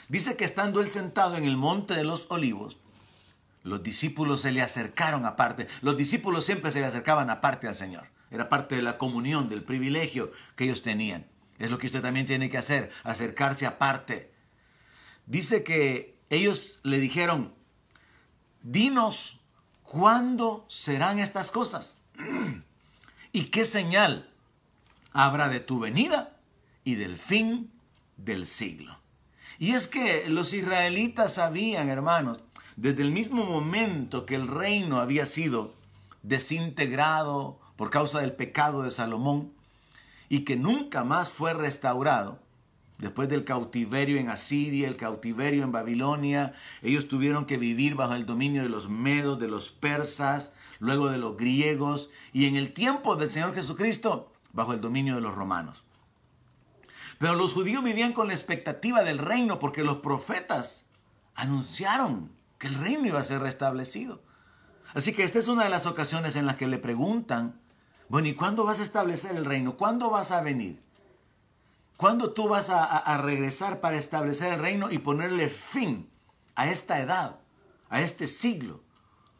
Dice 0.09 0.35
que 0.35 0.45
estando 0.45 0.81
él 0.81 0.89
sentado 0.89 1.37
en 1.37 1.45
el 1.45 1.57
monte 1.57 1.93
de 1.93 2.03
los 2.03 2.27
olivos, 2.29 2.77
los 3.63 3.83
discípulos 3.83 4.41
se 4.41 4.51
le 4.51 4.61
acercaron 4.61 5.25
aparte. 5.25 5.67
Los 5.81 5.97
discípulos 5.97 6.45
siempre 6.45 6.71
se 6.71 6.79
le 6.79 6.87
acercaban 6.87 7.29
aparte 7.29 7.67
al 7.67 7.75
Señor. 7.75 8.07
Era 8.31 8.49
parte 8.49 8.75
de 8.75 8.81
la 8.81 8.97
comunión, 8.97 9.49
del 9.49 9.63
privilegio 9.63 10.31
que 10.55 10.63
ellos 10.63 10.81
tenían. 10.81 11.25
Es 11.59 11.69
lo 11.69 11.77
que 11.77 11.85
usted 11.85 12.01
también 12.01 12.25
tiene 12.25 12.49
que 12.49 12.57
hacer, 12.57 12.91
acercarse 13.03 13.67
aparte. 13.67 14.31
Dice 15.27 15.63
que 15.63 16.17
ellos 16.29 16.79
le 16.83 16.99
dijeron, 16.99 17.53
dinos 18.63 19.39
cuándo 19.83 20.65
serán 20.67 21.19
estas 21.19 21.51
cosas 21.51 21.95
y 23.31 23.45
qué 23.45 23.63
señal 23.63 24.30
habrá 25.11 25.49
de 25.49 25.59
tu 25.59 25.79
venida 25.79 26.37
y 26.83 26.95
del 26.95 27.17
fin 27.17 27.71
del 28.17 28.47
siglo. 28.47 28.97
Y 29.59 29.73
es 29.73 29.87
que 29.87 30.27
los 30.27 30.53
israelitas 30.53 31.35
sabían, 31.35 31.89
hermanos, 31.89 32.39
desde 32.75 33.03
el 33.03 33.11
mismo 33.11 33.45
momento 33.45 34.25
que 34.25 34.35
el 34.35 34.47
reino 34.47 34.99
había 34.99 35.25
sido 35.25 35.73
desintegrado, 36.23 37.59
por 37.81 37.89
causa 37.89 38.19
del 38.19 38.33
pecado 38.33 38.83
de 38.83 38.91
Salomón 38.91 39.53
y 40.29 40.41
que 40.41 40.55
nunca 40.55 41.03
más 41.03 41.31
fue 41.31 41.55
restaurado. 41.55 42.37
Después 42.99 43.27
del 43.27 43.43
cautiverio 43.43 44.19
en 44.19 44.29
Asiria, 44.29 44.87
el 44.87 44.97
cautiverio 44.97 45.63
en 45.63 45.71
Babilonia, 45.71 46.53
ellos 46.83 47.07
tuvieron 47.07 47.47
que 47.47 47.57
vivir 47.57 47.95
bajo 47.95 48.13
el 48.13 48.27
dominio 48.27 48.61
de 48.61 48.69
los 48.69 48.87
medos, 48.87 49.39
de 49.39 49.47
los 49.47 49.71
persas, 49.71 50.55
luego 50.77 51.09
de 51.09 51.17
los 51.17 51.35
griegos 51.37 52.11
y 52.33 52.45
en 52.45 52.55
el 52.55 52.71
tiempo 52.71 53.15
del 53.15 53.31
Señor 53.31 53.55
Jesucristo 53.55 54.30
bajo 54.53 54.73
el 54.73 54.81
dominio 54.81 55.15
de 55.15 55.21
los 55.21 55.35
romanos. 55.35 55.83
Pero 57.17 57.35
los 57.35 57.53
judíos 57.53 57.83
vivían 57.83 58.13
con 58.13 58.27
la 58.27 58.33
expectativa 58.33 59.03
del 59.03 59.17
reino 59.17 59.59
porque 59.59 59.83
los 59.83 59.97
profetas 59.97 60.87
anunciaron 61.35 62.31
que 62.57 62.67
el 62.67 62.75
reino 62.75 63.07
iba 63.07 63.19
a 63.19 63.23
ser 63.23 63.41
restablecido. 63.41 64.21
Así 64.93 65.13
que 65.13 65.23
esta 65.23 65.39
es 65.39 65.47
una 65.47 65.63
de 65.63 65.69
las 65.69 65.85
ocasiones 65.85 66.35
en 66.35 66.45
las 66.45 66.57
que 66.57 66.67
le 66.67 66.77
preguntan 66.77 67.61
bueno, 68.11 68.27
¿y 68.27 68.33
cuándo 68.33 68.65
vas 68.65 68.81
a 68.81 68.83
establecer 68.83 69.37
el 69.37 69.45
reino? 69.45 69.77
¿Cuándo 69.77 70.09
vas 70.09 70.31
a 70.31 70.41
venir? 70.41 70.81
¿Cuándo 71.95 72.33
tú 72.33 72.49
vas 72.49 72.69
a, 72.69 73.17
regresar 73.19 73.79
para 73.79 73.95
establecer 73.95 74.51
el 74.51 74.59
reino 74.59 74.91
y 74.91 74.97
ponerle 74.97 75.47
fin 75.47 76.09
a 76.55 76.69
esta 76.69 76.99
edad, 76.99 77.39
a 77.89 78.01
este 78.01 78.27
siglo, 78.27 78.83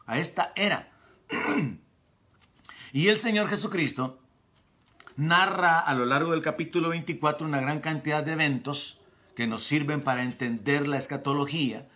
a 0.06 0.18
esta 0.18 0.54
era? 0.56 0.90
y 2.94 3.08
el 3.08 3.20
Señor 3.20 3.50
Jesucristo 3.50 4.21
narra 5.16 5.80
a 5.80 5.94
lo 5.94 6.06
largo 6.06 6.32
del 6.32 6.42
capítulo 6.42 6.88
24 6.90 7.46
una 7.46 7.60
gran 7.60 7.80
cantidad 7.80 8.22
de 8.22 8.32
eventos 8.32 8.98
que 9.34 9.46
nos 9.46 9.62
sirven 9.62 10.02
para 10.02 10.22
entender 10.22 10.88
la 10.88 10.98
escatología, 10.98 11.88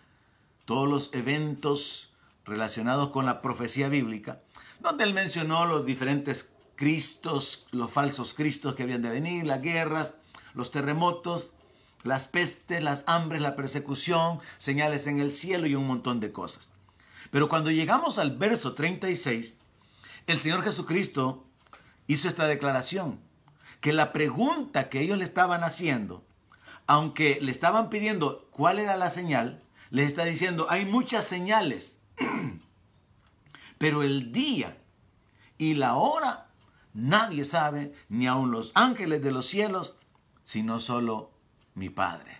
todos 0.65 0.87
los 0.87 1.13
eventos 1.13 2.11
relacionados 2.45 3.09
con 3.09 3.25
la 3.25 3.41
profecía 3.41 3.89
bíblica, 3.89 4.41
donde 4.79 5.03
él 5.03 5.13
mencionó 5.13 5.65
los 5.65 5.85
diferentes 5.85 6.53
cristos, 6.75 7.67
los 7.71 7.91
falsos 7.91 8.33
cristos 8.33 8.75
que 8.75 8.83
habían 8.83 9.01
de 9.01 9.09
venir, 9.09 9.45
las 9.45 9.61
guerras, 9.61 10.15
los 10.53 10.71
terremotos, 10.71 11.51
las 12.03 12.27
pestes, 12.27 12.81
las 12.81 13.03
hambres, 13.07 13.41
la 13.41 13.55
persecución, 13.55 14.39
señales 14.57 15.07
en 15.07 15.19
el 15.19 15.31
cielo 15.31 15.67
y 15.67 15.75
un 15.75 15.87
montón 15.87 16.19
de 16.19 16.31
cosas. 16.31 16.69
Pero 17.31 17.49
cuando 17.49 17.71
llegamos 17.71 18.19
al 18.19 18.37
verso 18.37 18.73
36, 18.73 19.55
el 20.27 20.39
Señor 20.39 20.63
Jesucristo 20.63 21.46
hizo 22.07 22.27
esta 22.27 22.47
declaración, 22.47 23.19
que 23.81 23.93
la 23.93 24.11
pregunta 24.11 24.89
que 24.89 25.01
ellos 25.01 25.17
le 25.17 25.23
estaban 25.23 25.63
haciendo, 25.63 26.25
aunque 26.87 27.39
le 27.41 27.51
estaban 27.51 27.89
pidiendo 27.89 28.47
cuál 28.51 28.79
era 28.79 28.97
la 28.97 29.11
señal, 29.11 29.61
le 29.89 30.03
está 30.03 30.25
diciendo, 30.25 30.67
hay 30.69 30.85
muchas 30.85 31.25
señales, 31.25 31.99
pero 33.77 34.03
el 34.03 34.31
día 34.31 34.77
y 35.57 35.75
la 35.75 35.95
hora 35.95 36.47
nadie 36.93 37.45
sabe, 37.45 37.93
ni 38.09 38.27
aun 38.27 38.51
los 38.51 38.71
ángeles 38.75 39.21
de 39.21 39.31
los 39.31 39.45
cielos, 39.45 39.95
sino 40.43 40.79
solo 40.79 41.31
mi 41.75 41.89
Padre. 41.89 42.37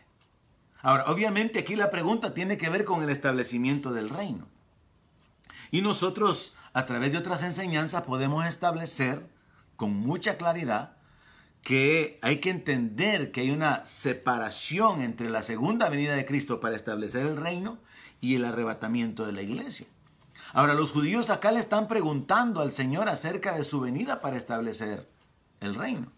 Ahora, 0.82 1.06
obviamente 1.08 1.60
aquí 1.60 1.76
la 1.76 1.92
pregunta 1.92 2.34
tiene 2.34 2.58
que 2.58 2.70
ver 2.70 2.86
con 2.86 3.04
el 3.04 3.10
establecimiento 3.10 3.92
del 3.92 4.10
reino. 4.10 4.48
Y 5.70 5.82
nosotros, 5.82 6.56
a 6.74 6.86
través 6.86 7.12
de 7.12 7.18
otras 7.18 7.44
enseñanzas, 7.44 8.04
podemos 8.04 8.46
establecer 8.46 9.28
con 9.78 9.94
mucha 9.94 10.38
claridad 10.38 10.98
que 11.62 12.20
hay 12.22 12.40
que 12.40 12.50
entender 12.50 13.32
que 13.32 13.42
hay 13.42 13.52
una 13.52 13.86
separación 13.86 15.02
entre 15.02 15.30
la 15.30 15.44
segunda 15.44 15.90
venida 15.90 16.16
de 16.16 16.26
Cristo 16.26 16.60
para 16.60 16.76
establecer 16.76 17.26
el 17.26 17.38
reino 17.38 17.78
y 18.20 18.36
el 18.36 18.46
arrebatamiento 18.46 19.26
de 19.26 19.34
la 19.34 19.42
iglesia. 19.42 19.88
Ahora, 20.54 20.74
los 20.74 20.92
judíos 20.92 21.30
acá 21.30 21.52
le 21.52 21.60
están 21.60 21.88
preguntando 21.88 22.62
al 22.62 22.72
Señor 22.72 23.10
acerca 23.10 23.56
de 23.56 23.64
su 23.64 23.80
venida 23.82 24.22
para 24.22 24.38
establecer 24.38 25.10
el 25.60 25.76
reino. 25.76 26.12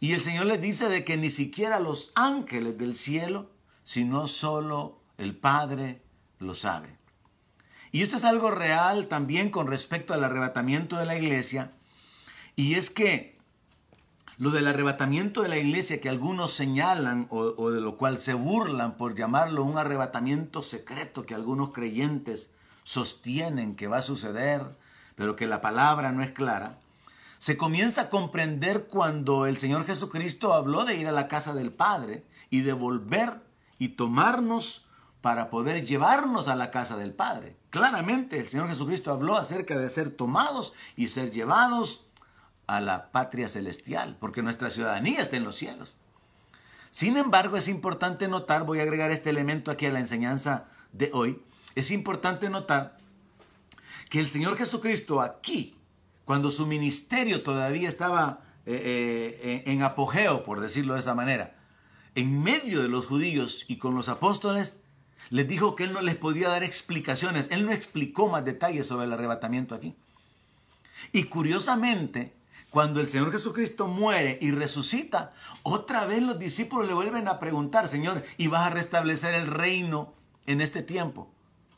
Y 0.00 0.12
el 0.12 0.20
Señor 0.20 0.46
les 0.46 0.60
dice 0.60 0.88
de 0.88 1.04
que 1.04 1.16
ni 1.16 1.30
siquiera 1.30 1.80
los 1.80 2.12
ángeles 2.14 2.78
del 2.78 2.94
cielo, 2.94 3.50
sino 3.84 4.28
solo 4.28 5.00
el 5.16 5.36
Padre 5.36 6.02
lo 6.38 6.54
sabe. 6.54 6.96
Y 7.90 8.02
esto 8.02 8.16
es 8.16 8.24
algo 8.24 8.50
real 8.50 9.06
también 9.06 9.50
con 9.50 9.66
respecto 9.66 10.12
al 10.12 10.24
arrebatamiento 10.24 10.96
de 10.96 11.06
la 11.06 11.16
iglesia. 11.16 11.72
Y 12.58 12.74
es 12.74 12.90
que 12.90 13.38
lo 14.36 14.50
del 14.50 14.66
arrebatamiento 14.66 15.42
de 15.42 15.48
la 15.48 15.58
iglesia 15.58 16.00
que 16.00 16.08
algunos 16.08 16.50
señalan 16.50 17.28
o, 17.30 17.70
de 17.70 17.80
lo 17.80 17.96
cual 17.96 18.18
se 18.18 18.34
burlan 18.34 18.96
por 18.96 19.14
llamarlo 19.14 19.62
un 19.62 19.78
arrebatamiento 19.78 20.62
secreto 20.62 21.24
que 21.24 21.36
algunos 21.36 21.70
creyentes 21.70 22.50
sostienen 22.82 23.76
que 23.76 23.86
va 23.86 23.98
a 23.98 24.02
suceder, 24.02 24.76
pero 25.14 25.36
que 25.36 25.46
la 25.46 25.60
palabra 25.60 26.10
no 26.10 26.20
es 26.20 26.32
clara, 26.32 26.80
se 27.38 27.56
comienza 27.56 28.00
a 28.00 28.10
comprender 28.10 28.88
cuando 28.88 29.46
el 29.46 29.56
Señor 29.56 29.86
Jesucristo 29.86 30.52
habló 30.52 30.84
de 30.84 30.96
ir 30.96 31.06
a 31.06 31.12
la 31.12 31.28
casa 31.28 31.54
del 31.54 31.70
Padre 31.70 32.24
y 32.50 32.62
de 32.62 32.72
volver 32.72 33.40
y 33.78 33.90
tomarnos 33.90 34.84
para 35.20 35.48
poder 35.48 35.84
llevarnos 35.84 36.48
a 36.48 36.56
la 36.56 36.72
casa 36.72 36.96
del 36.96 37.14
Padre. 37.14 37.56
Claramente 37.70 38.40
el 38.40 38.48
Señor 38.48 38.66
Jesucristo 38.68 39.12
habló 39.12 39.36
acerca 39.36 39.78
de 39.78 39.90
ser 39.90 40.10
tomados 40.10 40.72
y 40.96 41.06
ser 41.06 41.30
llevados 41.30 42.07
a 42.68 42.80
la 42.80 43.10
patria 43.10 43.48
celestial, 43.48 44.16
porque 44.20 44.42
nuestra 44.42 44.70
ciudadanía 44.70 45.20
está 45.20 45.36
en 45.36 45.44
los 45.44 45.56
cielos. 45.56 45.96
Sin 46.90 47.16
embargo, 47.16 47.56
es 47.56 47.66
importante 47.66 48.28
notar, 48.28 48.64
voy 48.64 48.78
a 48.78 48.82
agregar 48.82 49.10
este 49.10 49.30
elemento 49.30 49.70
aquí 49.70 49.86
a 49.86 49.90
la 49.90 50.00
enseñanza 50.00 50.66
de 50.92 51.10
hoy, 51.12 51.42
es 51.74 51.90
importante 51.90 52.48
notar 52.50 52.98
que 54.10 54.20
el 54.20 54.28
Señor 54.28 54.56
Jesucristo 54.56 55.20
aquí, 55.20 55.76
cuando 56.24 56.50
su 56.50 56.66
ministerio 56.66 57.42
todavía 57.42 57.88
estaba 57.88 58.40
eh, 58.66 59.40
eh, 59.42 59.62
en 59.66 59.82
apogeo, 59.82 60.42
por 60.42 60.60
decirlo 60.60 60.94
de 60.94 61.00
esa 61.00 61.14
manera, 61.14 61.56
en 62.14 62.42
medio 62.42 62.82
de 62.82 62.88
los 62.88 63.06
judíos 63.06 63.64
y 63.68 63.76
con 63.76 63.94
los 63.94 64.08
apóstoles, 64.08 64.76
les 65.30 65.46
dijo 65.46 65.74
que 65.74 65.84
él 65.84 65.92
no 65.92 66.00
les 66.00 66.16
podía 66.16 66.48
dar 66.48 66.64
explicaciones. 66.64 67.48
Él 67.50 67.66
no 67.66 67.72
explicó 67.72 68.28
más 68.28 68.44
detalles 68.44 68.86
sobre 68.86 69.06
el 69.06 69.12
arrebatamiento 69.12 69.74
aquí. 69.74 69.94
Y 71.12 71.24
curiosamente, 71.24 72.34
cuando 72.70 73.00
el 73.00 73.08
Señor 73.08 73.32
Jesucristo 73.32 73.86
muere 73.88 74.38
y 74.40 74.50
resucita, 74.50 75.32
otra 75.62 76.06
vez 76.06 76.22
los 76.22 76.38
discípulos 76.38 76.86
le 76.86 76.94
vuelven 76.94 77.28
a 77.28 77.38
preguntar, 77.38 77.88
Señor, 77.88 78.22
¿y 78.36 78.48
vas 78.48 78.66
a 78.66 78.70
restablecer 78.70 79.34
el 79.34 79.46
reino 79.46 80.14
en 80.46 80.60
este 80.60 80.82
tiempo? 80.82 81.30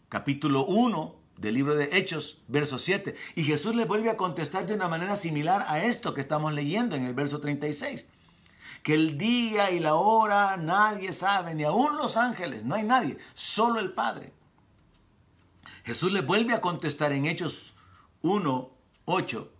Capítulo 0.08 0.64
1 0.64 1.14
del 1.36 1.54
libro 1.54 1.76
de 1.76 1.90
Hechos, 1.92 2.42
verso 2.48 2.78
7. 2.78 3.14
Y 3.36 3.44
Jesús 3.44 3.74
les 3.74 3.86
vuelve 3.86 4.10
a 4.10 4.16
contestar 4.16 4.66
de 4.66 4.74
una 4.74 4.88
manera 4.88 5.16
similar 5.16 5.64
a 5.68 5.84
esto 5.84 6.12
que 6.12 6.20
estamos 6.20 6.52
leyendo 6.52 6.96
en 6.96 7.04
el 7.04 7.14
verso 7.14 7.40
36 7.40 8.06
que 8.82 8.94
el 8.94 9.18
día 9.18 9.70
y 9.70 9.80
la 9.80 9.94
hora 9.94 10.56
nadie 10.56 11.12
sabe, 11.12 11.54
ni 11.54 11.64
aún 11.64 11.96
los 11.96 12.16
ángeles, 12.16 12.64
no 12.64 12.74
hay 12.74 12.84
nadie, 12.84 13.18
solo 13.34 13.80
el 13.80 13.92
Padre. 13.92 14.32
Jesús 15.84 16.12
le 16.12 16.20
vuelve 16.22 16.54
a 16.54 16.60
contestar 16.60 17.12
en 17.12 17.26
Hechos 17.26 17.74
1, 18.22 18.70
8, 19.04 19.52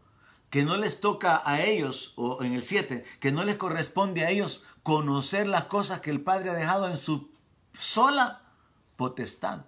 que 0.50 0.64
no 0.64 0.76
les 0.76 1.00
toca 1.00 1.42
a 1.44 1.62
ellos, 1.62 2.12
o 2.16 2.42
en 2.42 2.52
el 2.54 2.64
7, 2.64 3.04
que 3.20 3.32
no 3.32 3.44
les 3.44 3.56
corresponde 3.56 4.24
a 4.24 4.30
ellos 4.30 4.64
conocer 4.82 5.46
las 5.46 5.64
cosas 5.64 6.00
que 6.00 6.10
el 6.10 6.20
Padre 6.20 6.50
ha 6.50 6.54
dejado 6.54 6.88
en 6.88 6.96
su 6.96 7.30
sola 7.72 8.42
potestad. 8.96 9.64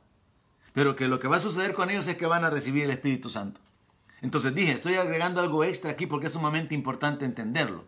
Pero 0.73 0.97
que 0.97 1.09
lo 1.09 1.21
que 1.21 1.29
va 1.29 1.37
a 1.37 1.41
suceder 1.41 1.73
con 1.73 1.91
ellos 1.91 2.09
es 2.09 2.17
que 2.17 2.27
van 2.27 2.45
a 2.45 2.51
recibir 2.51 2.85
el 2.85 2.91
Espíritu 2.91 3.29
Santo. 3.29 3.61
Entonces 4.23 4.55
dije, 4.55 4.73
estoy 4.73 4.95
agregando 4.95 5.41
algo 5.41 5.65
extra 5.65 5.93
aquí 5.93 6.07
porque 6.07 6.27
es 6.27 6.33
sumamente 6.33 6.75
importante 6.75 7.25
entenderlo. 7.25 7.85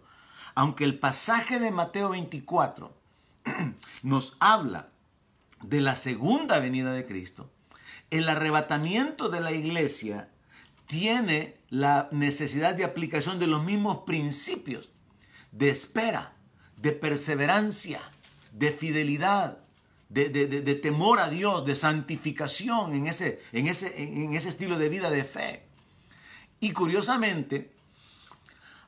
Aunque 0.54 0.85
el 0.85 0.98
pasaje 0.98 1.59
de 1.59 1.70
Mateo 1.70 2.11
24 2.11 2.94
nos 4.02 4.37
habla 4.38 4.88
de 5.62 5.80
la 5.80 5.94
segunda 5.94 6.59
venida 6.59 6.92
de 6.92 7.07
Cristo, 7.07 7.50
el 8.11 8.28
arrebatamiento 8.28 9.30
de 9.30 9.40
la 9.40 9.52
iglesia 9.52 10.28
tiene 10.87 11.57
la 11.70 12.09
necesidad 12.12 12.75
de 12.75 12.85
aplicación 12.85 13.38
de 13.38 13.47
los 13.47 13.62
mismos 13.64 13.99
principios 14.07 14.90
de 15.53 15.70
espera, 15.70 16.35
de 16.77 16.92
perseverancia, 16.92 18.01
de 18.53 18.73
fidelidad, 18.73 19.59
de, 20.09 20.81
temor 20.83 21.18
a 21.18 21.29
Dios, 21.29 21.64
de 21.64 21.75
santificación 21.75 22.94
en 22.94 23.07
ese, 23.07 23.40
en, 23.53 23.66
ese, 23.66 24.03
en 24.03 24.35
ese 24.35 24.49
estilo 24.49 24.79
de 24.79 24.88
vida 24.88 25.11
de 25.11 25.25
fe. 25.25 25.66
Y 26.61 26.73
curiosamente, 26.73 27.73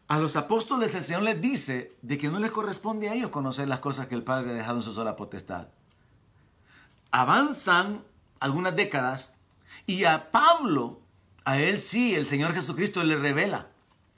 a 0.08 0.18
los 0.18 0.36
apóstoles 0.36 0.94
el 0.94 1.04
Señor 1.04 1.22
les 1.22 1.40
dice 1.40 1.96
de 2.02 2.16
que 2.16 2.28
no 2.28 2.38
les 2.38 2.52
corresponde 2.52 3.08
a 3.08 3.14
ellos 3.14 3.30
conocer 3.30 3.66
las 3.66 3.80
cosas 3.80 4.06
que 4.06 4.14
el 4.14 4.22
Padre 4.22 4.50
ha 4.50 4.54
dejado 4.54 4.78
en 4.78 4.82
su 4.84 4.92
sola 4.92 5.16
potestad. 5.16 5.68
Avanzan 7.10 8.04
algunas 8.38 8.76
décadas 8.76 9.34
y 9.84 10.04
a 10.04 10.30
Pablo, 10.30 11.00
a 11.46 11.60
él 11.60 11.78
sí, 11.78 12.16
el 12.16 12.26
Señor 12.26 12.54
Jesucristo 12.54 13.04
le 13.04 13.16
revela 13.16 13.68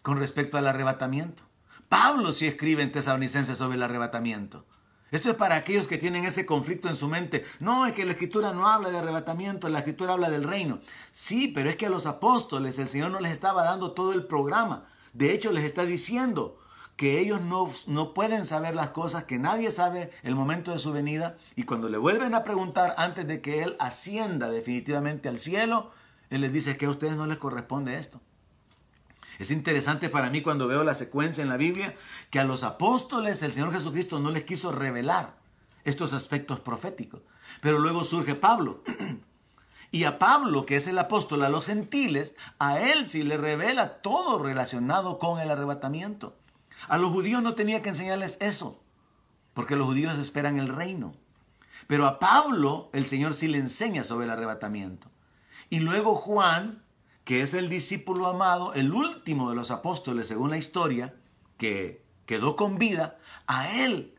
con 0.01 0.17
respecto 0.17 0.57
al 0.57 0.67
arrebatamiento. 0.67 1.43
Pablo 1.91 2.33
sí 2.33 2.47
escribe 2.47 2.83
en 2.83 2.91
Tesalonicenses 2.91 3.59
sobre 3.59 3.77
el 3.77 3.83
arrebatamiento. 3.83 4.65
Esto 5.11 5.29
es 5.29 5.37
para 5.37 5.57
aquellos 5.57 5.87
que 5.87 5.99
tienen 5.99 6.25
ese 6.25 6.47
conflicto 6.47 6.89
en 6.89 6.97
su 6.97 7.07
mente. 7.07 7.45
No, 7.61 7.85
es 7.85 7.93
que 7.93 8.07
la 8.07 8.13
escritura 8.13 8.55
no 8.55 8.67
habla 8.67 8.89
de 8.89 8.97
arrebatamiento, 8.97 9.69
la 9.69 9.81
escritura 9.81 10.15
habla 10.15 10.31
del 10.31 10.45
reino. 10.45 10.81
Sí, 11.11 11.49
pero 11.49 11.69
es 11.69 11.77
que 11.77 11.85
a 11.85 11.91
los 11.91 12.07
apóstoles 12.07 12.79
el 12.79 12.89
Señor 12.89 13.11
no 13.11 13.21
les 13.21 13.33
estaba 13.33 13.63
dando 13.63 13.93
todo 13.93 14.15
el 14.15 14.25
programa. 14.25 14.87
De 15.13 15.35
hecho, 15.35 15.53
les 15.53 15.65
está 15.65 15.85
diciendo 15.85 16.59
que 16.97 17.21
ellos 17.21 17.43
no, 17.43 17.69
no, 17.89 18.15
pueden 18.15 18.47
saber 18.47 18.75
las 18.75 18.89
cosas, 18.91 19.25
que 19.25 19.39
nadie 19.39 19.71
sabe 19.71 20.13
el 20.23 20.35
momento 20.35 20.73
de 20.73 20.79
su 20.79 20.93
venida. 20.93 21.37
Y 21.57 21.65
cuando 21.65 21.91
le 21.91 21.99
vuelven 21.99 22.35
a 22.35 22.43
preguntar 22.43 22.95
antes 22.97 23.27
de 23.27 23.43
que 23.43 23.63
Él 23.63 23.77
ascienda 23.79 24.49
definitivamente 24.49 25.29
al 25.29 25.39
cielo, 25.39 25.93
Él 26.31 26.43
les 26.43 26.53
dice 26.53 26.77
que 26.77 26.87
a 26.87 26.91
ustedes 26.91 27.17
no 27.17 27.27
les 27.27 27.39
corresponde 27.39 27.99
esto. 27.99 28.21
Es 29.39 29.51
interesante 29.51 30.09
para 30.09 30.31
mí 30.31 30.43
cuando 30.43 30.67
veo 30.67 30.83
la 30.83 30.95
secuencia 30.95 31.43
en 31.43 31.49
la 31.49 31.57
Biblia 31.57 31.95
que 32.31 32.41
a 32.41 32.45
los 32.45 32.65
apóstoles 32.65 33.43
el 33.43 33.53
Señor 33.53 33.73
Jesucristo 33.73 34.19
no 34.19 34.31
les 34.31 34.45
quiso 34.45 34.73
revelar 34.73 35.37
estos 35.85 36.13
aspectos 36.13 36.61
proféticos. 36.61 37.23
Pero 37.61 37.79
luego 37.79 38.05
surge 38.05 38.35
Pablo 38.35 38.83
y 39.91 40.05
a 40.05 40.19
Pablo, 40.19 40.67
que 40.67 40.77
es 40.77 40.89
el 40.89 40.99
apóstol 40.99 41.45
a 41.45 41.49
los 41.49 41.67
gentiles, 41.67 42.35
a 42.59 42.81
él 42.81 43.07
sí 43.07 43.23
le 43.23 43.37
revela 43.37 44.01
todo 44.03 44.43
relacionado 44.43 45.19
con 45.19 45.41
el 45.41 45.51
arrebatamiento. 45.51 46.37
A 46.89 46.99
los 46.99 47.13
judíos 47.13 47.43
no 47.43 47.55
tenía 47.55 47.81
que 47.81 47.89
enseñarles 47.89 48.39
eso, 48.41 48.81
porque 49.55 49.77
los 49.77 49.87
judíos 49.87 50.19
esperan 50.19 50.59
el 50.59 50.69
reino. 50.69 51.15
Pero 51.87 52.07
a 52.07 52.19
Pablo 52.19 52.91
el 52.93 53.07
Señor 53.07 53.35
sí 53.35 53.47
le 53.47 53.59
enseña 53.59 54.05
sobre 54.05 54.27
el 54.27 54.31
arrebatamiento. 54.31 55.09
Y 55.71 55.81
luego 55.81 56.17
Juan, 56.17 56.83
que 57.25 57.43
es 57.43 57.55
el 57.55 57.69
discípulo 57.69 58.27
amado, 58.27 58.75
el 58.75 58.93
último 58.93 59.51
de 59.51 59.57
los 59.57 59.71
apóstoles 59.71 60.29
según 60.29 60.51
la 60.51 60.57
historia, 60.57 61.15
que 61.57 62.03
quedó 62.27 62.57
con 62.57 62.79
vida, 62.79 63.19
a 63.47 63.71
él 63.71 64.15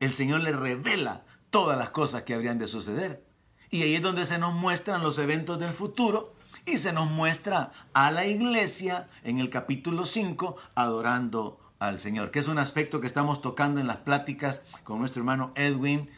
el 0.00 0.12
Señor 0.12 0.40
le 0.40 0.52
revela 0.52 1.24
todas 1.50 1.78
las 1.78 1.90
cosas 1.90 2.22
que 2.22 2.34
habrían 2.34 2.58
de 2.58 2.68
suceder. 2.68 3.24
Y 3.70 3.82
ahí 3.82 3.94
es 3.94 4.02
donde 4.02 4.26
se 4.26 4.38
nos 4.38 4.54
muestran 4.54 5.02
los 5.02 5.18
eventos 5.18 5.58
del 5.58 5.72
futuro 5.72 6.34
y 6.66 6.78
se 6.78 6.92
nos 6.92 7.10
muestra 7.10 7.72
a 7.92 8.10
la 8.10 8.26
iglesia 8.26 9.08
en 9.22 9.38
el 9.38 9.50
capítulo 9.50 10.06
5 10.06 10.56
adorando 10.74 11.60
al 11.78 11.98
Señor, 11.98 12.30
que 12.30 12.38
es 12.38 12.48
un 12.48 12.58
aspecto 12.58 13.00
que 13.00 13.06
estamos 13.06 13.42
tocando 13.42 13.80
en 13.80 13.86
las 13.86 13.98
pláticas 13.98 14.62
con 14.84 14.98
nuestro 14.98 15.20
hermano 15.20 15.52
Edwin 15.56 16.08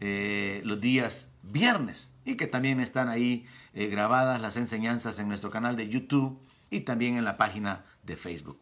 eh, 0.00 0.60
los 0.64 0.80
días 0.80 1.32
viernes 1.42 2.12
y 2.24 2.36
que 2.36 2.46
también 2.46 2.80
están 2.80 3.08
ahí 3.08 3.46
eh, 3.76 3.88
grabadas 3.88 4.40
las 4.40 4.56
enseñanzas 4.56 5.18
en 5.18 5.28
nuestro 5.28 5.50
canal 5.50 5.76
de 5.76 5.86
YouTube 5.86 6.40
y 6.70 6.80
también 6.80 7.16
en 7.16 7.26
la 7.26 7.36
página 7.36 7.84
de 8.04 8.16
Facebook. 8.16 8.58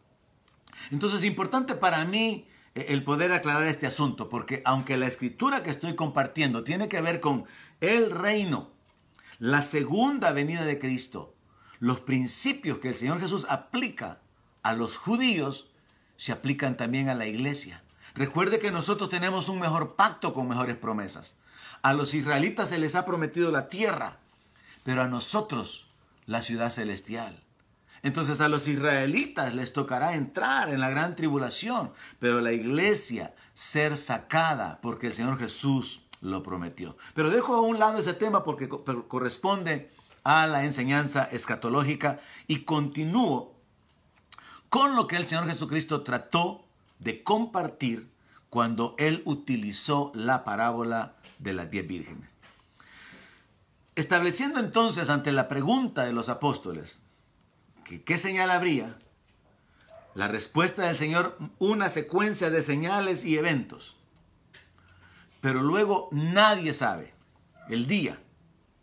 Entonces 0.91 1.19
es 1.19 1.25
importante 1.25 1.73
para 1.73 2.03
mí 2.03 2.49
eh, 2.75 2.87
el 2.89 3.01
poder 3.05 3.31
aclarar 3.31 3.63
este 3.63 3.87
asunto, 3.87 4.27
porque 4.27 4.61
aunque 4.65 4.97
la 4.97 5.07
escritura 5.07 5.63
que 5.63 5.69
estoy 5.69 5.95
compartiendo 5.95 6.65
tiene 6.65 6.89
que 6.89 6.99
ver 6.99 7.21
con 7.21 7.45
el 7.79 8.11
reino, 8.11 8.71
la 9.39 9.61
segunda 9.61 10.33
venida 10.33 10.65
de 10.65 10.79
Cristo, 10.79 11.33
los 11.79 12.01
principios 12.01 12.79
que 12.79 12.89
el 12.89 12.95
Señor 12.95 13.21
Jesús 13.21 13.47
aplica 13.49 14.19
a 14.63 14.73
los 14.73 14.97
judíos, 14.97 15.71
se 16.17 16.33
aplican 16.33 16.75
también 16.75 17.07
a 17.07 17.13
la 17.13 17.25
iglesia. 17.25 17.83
Recuerde 18.15 18.59
que 18.59 18.71
nosotros 18.71 19.09
tenemos 19.09 19.47
un 19.47 19.59
mejor 19.59 19.95
pacto 19.95 20.33
con 20.33 20.49
mejores 20.49 20.75
promesas. 20.75 21.37
A 21.81 21.93
los 21.93 22.13
israelitas 22.13 22.67
se 22.67 22.79
les 22.79 22.95
ha 22.95 23.05
prometido 23.05 23.49
la 23.49 23.69
tierra, 23.69 24.19
pero 24.85 25.01
a 25.01 25.07
nosotros 25.07 25.87
la 26.27 26.43
ciudad 26.43 26.69
celestial. 26.69 27.41
Entonces 28.03 28.39
a 28.39 28.49
los 28.49 28.67
israelitas 28.67 29.55
les 29.55 29.73
tocará 29.73 30.13
entrar 30.13 30.69
en 30.69 30.79
la 30.79 30.91
gran 30.91 31.15
tribulación, 31.15 31.91
pero 32.19 32.39
la 32.39 32.51
iglesia 32.51 33.33
ser 33.55 33.97
sacada 33.97 34.79
porque 34.83 35.07
el 35.07 35.13
Señor 35.13 35.39
Jesús 35.39 36.03
lo 36.21 36.43
prometió. 36.43 36.95
Pero 37.15 37.31
dejo 37.31 37.55
a 37.55 37.61
un 37.61 37.79
lado 37.79 37.97
ese 37.97 38.13
tema 38.13 38.43
porque 38.43 38.69
corresponde 38.69 39.89
a 40.23 40.45
la 40.45 40.65
enseñanza 40.65 41.23
escatológica 41.31 42.19
y 42.45 42.59
continúo 42.59 43.55
con 44.69 44.95
lo 44.95 45.07
que 45.07 45.15
el 45.15 45.25
Señor 45.25 45.47
Jesucristo 45.47 46.03
trató 46.03 46.63
de 46.99 47.23
compartir 47.23 48.11
cuando 48.51 48.93
él 48.99 49.23
utilizó 49.25 50.11
la 50.13 50.43
parábola 50.43 51.15
de 51.39 51.53
las 51.53 51.71
diez 51.71 51.87
vírgenes. 51.87 52.34
Estableciendo 53.95 54.59
entonces 54.59 55.09
ante 55.09 55.31
la 55.31 55.47
pregunta 55.47 56.03
de 56.03 56.11
los 56.11 56.27
apóstoles, 56.27 57.01
que 57.85 58.03
qué 58.03 58.17
señal 58.17 58.51
habría, 58.51 58.97
la 60.15 60.27
respuesta 60.27 60.87
del 60.87 60.97
Señor, 60.97 61.37
una 61.59 61.89
secuencia 61.89 62.49
de 62.49 62.61
señales 62.61 63.25
y 63.25 63.37
eventos. 63.37 63.95
Pero 65.41 65.61
luego 65.61 66.09
nadie 66.11 66.73
sabe 66.73 67.13
el 67.69 67.87
día 67.87 68.19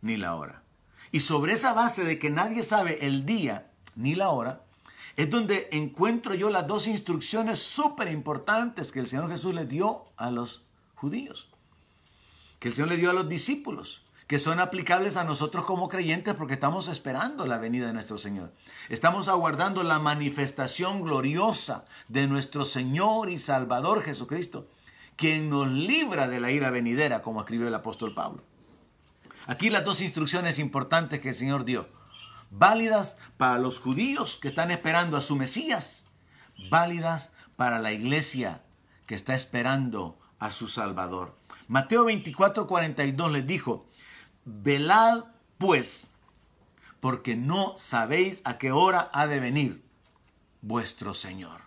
ni 0.00 0.16
la 0.16 0.34
hora. 0.34 0.62
Y 1.10 1.20
sobre 1.20 1.52
esa 1.52 1.72
base 1.72 2.04
de 2.04 2.18
que 2.18 2.30
nadie 2.30 2.62
sabe 2.62 3.06
el 3.06 3.26
día 3.26 3.70
ni 3.94 4.14
la 4.14 4.30
hora, 4.30 4.64
es 5.16 5.28
donde 5.30 5.68
encuentro 5.72 6.34
yo 6.34 6.48
las 6.48 6.66
dos 6.66 6.86
instrucciones 6.86 7.58
súper 7.62 8.08
importantes 8.08 8.92
que 8.92 9.00
el 9.00 9.06
Señor 9.06 9.30
Jesús 9.30 9.54
le 9.54 9.66
dio 9.66 10.06
a 10.16 10.30
los 10.30 10.64
judíos, 10.94 11.50
que 12.58 12.68
el 12.68 12.74
Señor 12.74 12.88
le 12.88 12.96
dio 12.96 13.10
a 13.10 13.14
los 13.14 13.28
discípulos, 13.28 14.01
que 14.32 14.38
son 14.38 14.60
aplicables 14.60 15.18
a 15.18 15.24
nosotros 15.24 15.66
como 15.66 15.90
creyentes 15.90 16.32
porque 16.32 16.54
estamos 16.54 16.88
esperando 16.88 17.44
la 17.44 17.58
venida 17.58 17.88
de 17.88 17.92
nuestro 17.92 18.16
Señor. 18.16 18.50
Estamos 18.88 19.28
aguardando 19.28 19.82
la 19.82 19.98
manifestación 19.98 21.02
gloriosa 21.02 21.84
de 22.08 22.26
nuestro 22.26 22.64
Señor 22.64 23.28
y 23.28 23.38
Salvador 23.38 24.02
Jesucristo, 24.02 24.70
quien 25.16 25.50
nos 25.50 25.70
libra 25.70 26.28
de 26.28 26.40
la 26.40 26.50
ira 26.50 26.70
venidera, 26.70 27.20
como 27.20 27.40
escribió 27.40 27.68
el 27.68 27.74
apóstol 27.74 28.14
Pablo. 28.14 28.42
Aquí 29.46 29.68
las 29.68 29.84
dos 29.84 30.00
instrucciones 30.00 30.58
importantes 30.58 31.20
que 31.20 31.28
el 31.28 31.34
Señor 31.34 31.66
dio 31.66 31.90
válidas 32.48 33.18
para 33.36 33.58
los 33.58 33.80
judíos 33.80 34.38
que 34.40 34.48
están 34.48 34.70
esperando 34.70 35.18
a 35.18 35.20
su 35.20 35.36
Mesías, 35.36 36.06
válidas 36.70 37.34
para 37.56 37.78
la 37.80 37.92
iglesia 37.92 38.62
que 39.04 39.14
está 39.14 39.34
esperando 39.34 40.18
a 40.38 40.50
su 40.50 40.68
Salvador. 40.68 41.36
Mateo 41.68 42.04
24, 42.06 42.66
42 42.66 43.30
les 43.30 43.46
dijo, 43.46 43.91
velad 44.44 45.24
pues, 45.58 46.10
porque 47.00 47.36
no 47.36 47.74
sabéis 47.76 48.42
a 48.44 48.58
qué 48.58 48.72
hora 48.72 49.10
ha 49.12 49.26
de 49.26 49.40
venir 49.40 49.82
vuestro 50.60 51.14
Señor. 51.14 51.60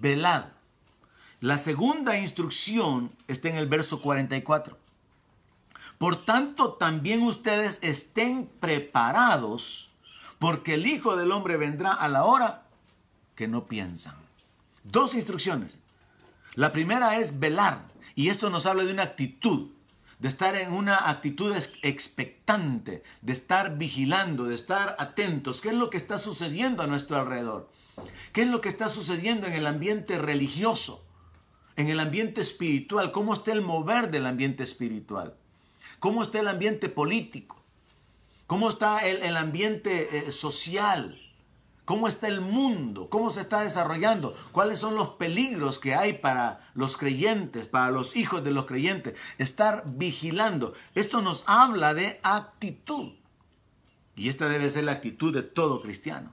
Velad. 0.00 0.46
La 1.40 1.58
segunda 1.58 2.18
instrucción 2.18 3.12
está 3.28 3.50
en 3.50 3.56
el 3.56 3.66
verso 3.66 4.00
44. 4.00 4.78
Por 5.98 6.24
tanto, 6.24 6.72
también 6.74 7.22
ustedes 7.22 7.78
estén 7.82 8.46
preparados, 8.60 9.90
porque 10.38 10.74
el 10.74 10.86
Hijo 10.86 11.16
del 11.16 11.32
Hombre 11.32 11.56
vendrá 11.56 11.92
a 11.92 12.08
la 12.08 12.24
hora 12.24 12.62
que 13.36 13.48
no 13.48 13.66
piensan. 13.66 14.16
Dos 14.82 15.14
instrucciones. 15.14 15.78
La 16.54 16.72
primera 16.72 17.18
es 17.18 17.38
velar, 17.38 17.82
y 18.14 18.28
esto 18.28 18.50
nos 18.50 18.66
habla 18.66 18.84
de 18.84 18.92
una 18.92 19.02
actitud, 19.02 19.68
de 20.18 20.28
estar 20.28 20.56
en 20.56 20.72
una 20.72 21.10
actitud 21.10 21.54
expectante, 21.82 23.02
de 23.22 23.32
estar 23.32 23.76
vigilando, 23.76 24.44
de 24.44 24.54
estar 24.54 24.96
atentos. 24.98 25.60
¿Qué 25.60 25.68
es 25.68 25.74
lo 25.74 25.90
que 25.90 25.96
está 25.96 26.18
sucediendo 26.18 26.82
a 26.82 26.86
nuestro 26.86 27.16
alrededor? 27.16 27.70
¿Qué 28.32 28.42
es 28.42 28.48
lo 28.48 28.60
que 28.60 28.68
está 28.68 28.88
sucediendo 28.88 29.46
en 29.46 29.54
el 29.54 29.66
ambiente 29.66 30.18
religioso? 30.18 31.04
En 31.76 31.88
el 31.88 32.00
ambiente 32.00 32.40
espiritual, 32.40 33.12
¿cómo 33.12 33.34
está 33.34 33.52
el 33.52 33.62
mover 33.62 34.10
del 34.10 34.26
ambiente 34.26 34.62
espiritual? 34.62 35.34
¿Cómo 35.98 36.22
está 36.22 36.40
el 36.40 36.48
ambiente 36.48 36.88
político? 36.88 37.62
¿Cómo 38.46 38.68
está 38.68 39.06
el, 39.06 39.36
ambiente 39.36 40.18
eh, 40.18 40.32
social? 40.32 41.18
¿Cómo 41.84 42.08
está 42.08 42.28
el 42.28 42.40
mundo? 42.40 43.10
¿Cómo 43.10 43.30
se 43.30 43.42
está 43.42 43.62
desarrollando? 43.62 44.34
¿Cuáles 44.52 44.78
son 44.78 44.94
los 44.94 45.10
peligros 45.10 45.78
que 45.78 45.94
hay 45.94 46.14
para 46.14 46.66
los 46.74 46.96
creyentes, 46.96 47.66
para 47.66 47.90
los 47.90 48.16
hijos 48.16 48.42
de 48.42 48.52
los 48.52 48.64
creyentes? 48.64 49.18
Estar 49.36 49.84
vigilando. 49.86 50.72
Esto 50.94 51.20
nos 51.20 51.44
habla 51.46 51.92
de 51.92 52.20
actitud. 52.22 53.12
Y 54.16 54.28
esta 54.28 54.48
debe 54.48 54.70
ser 54.70 54.84
la 54.84 54.92
actitud 54.92 55.34
de 55.34 55.42
todo 55.42 55.82
cristiano. 55.82 56.32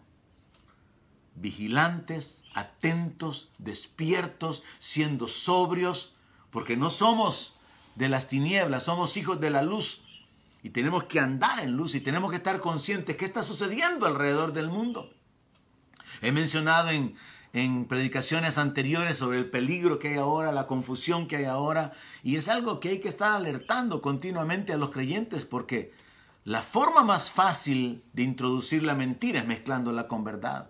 Vigilantes, 1.35 2.43
atentos, 2.53 3.49
despiertos, 3.57 4.63
siendo 4.79 5.27
sobrios, 5.27 6.13
porque 6.49 6.77
no 6.77 6.89
somos 6.89 7.55
de 7.95 8.07
las 8.07 8.29
tinieblas, 8.29 8.83
somos 8.83 9.17
hijos 9.17 9.41
de 9.41 9.49
la 9.49 9.63
luz 9.63 10.01
y 10.63 10.69
tenemos 10.69 11.05
que 11.05 11.19
andar 11.19 11.59
en 11.59 11.75
luz 11.75 11.95
y 11.95 12.01
tenemos 12.01 12.29
que 12.29 12.37
estar 12.37 12.61
conscientes 12.61 13.17
qué 13.17 13.25
está 13.25 13.43
sucediendo 13.43 14.05
alrededor 14.05 14.53
del 14.53 14.69
mundo. 14.69 15.11
He 16.21 16.31
mencionado 16.31 16.89
en, 16.89 17.15
en 17.53 17.85
predicaciones 17.85 18.57
anteriores 18.57 19.17
sobre 19.17 19.39
el 19.39 19.49
peligro 19.49 19.99
que 19.99 20.09
hay 20.09 20.17
ahora, 20.17 20.51
la 20.51 20.67
confusión 20.67 21.27
que 21.27 21.37
hay 21.37 21.45
ahora, 21.45 21.93
y 22.23 22.35
es 22.35 22.47
algo 22.47 22.79
que 22.79 22.89
hay 22.89 22.99
que 22.99 23.09
estar 23.09 23.31
alertando 23.33 24.01
continuamente 24.01 24.73
a 24.73 24.77
los 24.77 24.91
creyentes 24.91 25.45
porque 25.45 25.93
la 26.43 26.61
forma 26.61 27.03
más 27.03 27.31
fácil 27.31 28.03
de 28.13 28.23
introducir 28.23 28.83
la 28.83 28.95
mentira 28.95 29.41
es 29.41 29.47
mezclándola 29.47 30.07
con 30.07 30.23
verdad. 30.23 30.69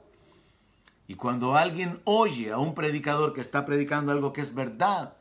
Y 1.07 1.15
cuando 1.15 1.57
alguien 1.57 1.99
oye 2.05 2.51
a 2.51 2.57
un 2.57 2.73
predicador 2.73 3.33
que 3.33 3.41
está 3.41 3.65
predicando 3.65 4.11
algo 4.11 4.31
que 4.31 4.41
es 4.41 4.55
verdad, 4.55 5.17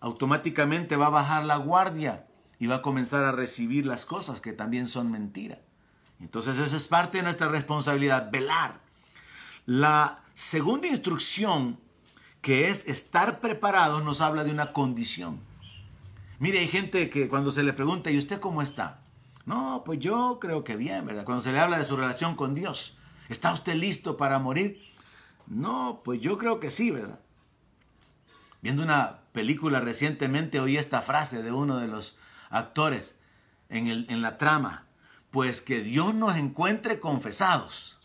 automáticamente 0.00 0.96
va 0.96 1.06
a 1.06 1.10
bajar 1.10 1.44
la 1.44 1.56
guardia 1.56 2.26
y 2.58 2.66
va 2.66 2.76
a 2.76 2.82
comenzar 2.82 3.24
a 3.24 3.32
recibir 3.32 3.86
las 3.86 4.04
cosas 4.04 4.40
que 4.40 4.52
también 4.52 4.88
son 4.88 5.10
mentira. 5.10 5.58
Entonces 6.20 6.58
eso 6.58 6.76
es 6.76 6.86
parte 6.86 7.18
de 7.18 7.24
nuestra 7.24 7.48
responsabilidad, 7.48 8.30
velar. 8.30 8.81
La 9.66 10.22
segunda 10.34 10.88
instrucción, 10.88 11.78
que 12.40 12.68
es 12.68 12.86
estar 12.88 13.40
preparados, 13.40 14.02
nos 14.02 14.20
habla 14.20 14.42
de 14.44 14.50
una 14.50 14.72
condición. 14.72 15.40
Mire, 16.40 16.58
hay 16.58 16.68
gente 16.68 17.08
que 17.10 17.28
cuando 17.28 17.52
se 17.52 17.62
le 17.62 17.72
pregunta, 17.72 18.10
¿y 18.10 18.18
usted 18.18 18.40
cómo 18.40 18.62
está? 18.62 19.02
No, 19.44 19.82
pues 19.84 20.00
yo 20.00 20.38
creo 20.40 20.64
que 20.64 20.76
bien, 20.76 21.06
¿verdad? 21.06 21.24
Cuando 21.24 21.42
se 21.42 21.52
le 21.52 21.60
habla 21.60 21.78
de 21.78 21.84
su 21.84 21.96
relación 21.96 22.34
con 22.34 22.54
Dios, 22.54 22.96
¿está 23.28 23.52
usted 23.52 23.74
listo 23.74 24.16
para 24.16 24.40
morir? 24.40 24.82
No, 25.46 26.00
pues 26.04 26.20
yo 26.20 26.38
creo 26.38 26.58
que 26.58 26.70
sí, 26.70 26.90
¿verdad? 26.90 27.20
Viendo 28.60 28.82
una 28.82 29.20
película 29.32 29.80
recientemente 29.80 30.58
oí 30.58 30.76
esta 30.76 31.02
frase 31.02 31.42
de 31.42 31.52
uno 31.52 31.78
de 31.78 31.88
los 31.88 32.16
actores 32.50 33.16
en, 33.68 33.86
el, 33.86 34.06
en 34.08 34.22
la 34.22 34.38
trama, 34.38 34.86
pues 35.30 35.60
que 35.60 35.80
Dios 35.80 36.14
nos 36.14 36.36
encuentre 36.36 36.98
confesados. 37.00 38.01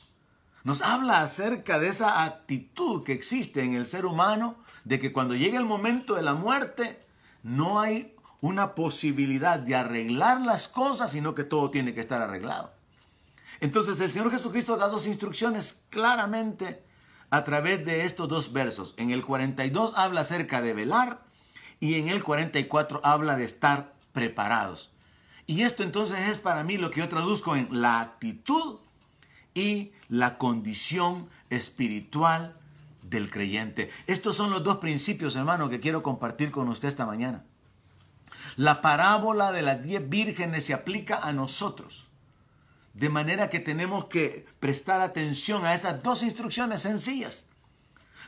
Nos 0.67 0.81
habla 0.81 1.21
acerca 1.21 1.79
de 1.79 1.87
esa 1.87 2.25
actitud 2.25 3.05
que 3.05 3.13
existe 3.13 3.63
en 3.63 3.73
el 3.73 3.85
ser 3.85 4.05
humano, 4.05 4.57
de 4.83 4.99
que 4.99 5.13
cuando 5.13 5.33
llega 5.33 5.57
el 5.57 5.63
momento 5.63 6.13
de 6.13 6.23
la 6.23 6.33
muerte, 6.33 7.01
no 7.41 7.79
hay 7.79 8.13
una 8.41 8.75
posibilidad 8.75 9.59
de 9.59 9.75
arreglar 9.75 10.41
las 10.41 10.67
cosas, 10.67 11.13
sino 11.13 11.33
que 11.35 11.45
todo 11.45 11.71
tiene 11.71 11.93
que 11.93 12.01
estar 12.01 12.21
arreglado. 12.21 12.73
Entonces 13.61 13.97
el 14.01 14.11
Señor 14.11 14.29
Jesucristo 14.29 14.75
da 14.75 14.89
dos 14.89 15.07
instrucciones 15.07 15.85
claramente 15.89 16.83
a 17.29 17.45
través 17.45 17.85
de 17.85 18.03
estos 18.03 18.27
dos 18.27 18.51
versos. 18.51 18.93
En 18.97 19.11
el 19.11 19.25
42 19.25 19.93
habla 19.95 20.19
acerca 20.19 20.61
de 20.61 20.73
velar 20.73 21.23
y 21.79 21.93
en 21.93 22.09
el 22.09 22.25
44 22.25 22.99
habla 23.05 23.37
de 23.37 23.45
estar 23.45 23.93
preparados. 24.11 24.91
Y 25.45 25.61
esto 25.61 25.83
entonces 25.83 26.27
es 26.27 26.41
para 26.41 26.65
mí 26.65 26.77
lo 26.77 26.91
que 26.91 26.99
yo 26.99 27.07
traduzco 27.07 27.55
en 27.55 27.69
la 27.71 28.01
actitud 28.01 28.79
y 29.57 29.91
la 30.07 30.37
condición 30.37 31.29
espiritual 31.49 32.55
del 33.01 33.31
creyente. 33.31 33.89
Estos 34.05 34.35
son 34.35 34.51
los 34.51 34.63
dos 34.63 34.77
principios, 34.77 35.35
hermano, 35.35 35.69
que 35.69 35.79
quiero 35.79 36.03
compartir 36.03 36.51
con 36.51 36.69
usted 36.69 36.87
esta 36.87 37.05
mañana. 37.05 37.43
La 38.55 38.81
parábola 38.81 39.51
de 39.51 39.63
las 39.63 39.81
diez 39.81 40.07
vírgenes 40.07 40.65
se 40.65 40.73
aplica 40.73 41.17
a 41.17 41.33
nosotros. 41.33 42.07
De 42.93 43.09
manera 43.09 43.49
que 43.49 43.59
tenemos 43.59 44.05
que 44.05 44.45
prestar 44.59 45.01
atención 45.01 45.65
a 45.65 45.73
esas 45.73 46.03
dos 46.03 46.23
instrucciones 46.23 46.81
sencillas. 46.81 47.47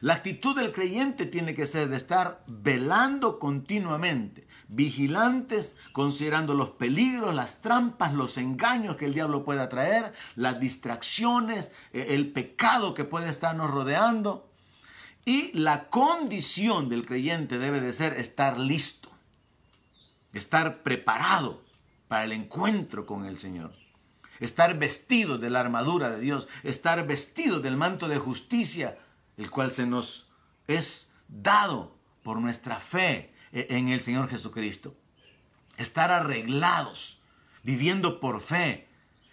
La 0.02 0.15
actitud 0.15 0.56
del 0.56 0.72
creyente 0.72 1.26
tiene 1.26 1.54
que 1.54 1.65
ser 1.65 1.89
de 1.89 1.98
estar 1.98 2.44
velando 2.48 3.38
continuamente, 3.38 4.48
vigilantes, 4.69 5.75
considerando 5.91 6.53
los 6.53 6.69
peligros, 6.69 7.36
las 7.36 7.62
trampas, 7.62 8.13
los 8.13 8.38
engaños 8.38 8.95
que 8.95 9.05
el 9.05 9.13
diablo 9.13 9.43
pueda 9.43 9.67
traer, 9.67 10.13
las 10.36 10.60
distracciones, 10.60 11.71
eh, 11.91 12.08
el 12.10 12.32
pecado 12.32 12.93
que 12.93 13.03
puede 13.03 13.29
estarnos 13.29 13.71
rodeando. 13.71 14.49
Y 15.25 15.51
la 15.58 15.89
condición 15.89 16.88
del 16.88 17.05
creyente 17.05 17.58
debe 17.58 17.82
de 17.82 17.93
ser 17.93 18.13
estar 18.13 18.58
listo, 18.60 19.10
estar 20.34 20.84
preparado 20.84 21.63
para 22.08 22.23
el 22.23 22.32
encuentro 22.32 23.05
con 23.05 23.25
el 23.25 23.38
Señor 23.38 23.73
estar 24.39 24.79
vestido 24.79 25.38
de 25.38 25.49
la 25.49 25.60
armadura 25.60 26.10
de 26.10 26.21
Dios, 26.21 26.47
estar 26.63 27.05
vestido 27.05 27.60
del 27.60 27.75
manto 27.75 28.08
de 28.08 28.17
justicia, 28.17 28.97
el 29.36 29.51
cual 29.51 29.71
se 29.71 29.86
nos 29.86 30.29
es 30.67 31.12
dado 31.27 31.97
por 32.23 32.39
nuestra 32.39 32.77
fe 32.77 33.34
en 33.52 33.90
el 33.90 34.02
Señor 34.02 34.30
Jesucristo. 34.30 34.96
Estar 35.78 36.12
arreglados, 36.12 37.20
viviendo 37.64 38.20
por 38.20 38.42
fe. 38.42 38.88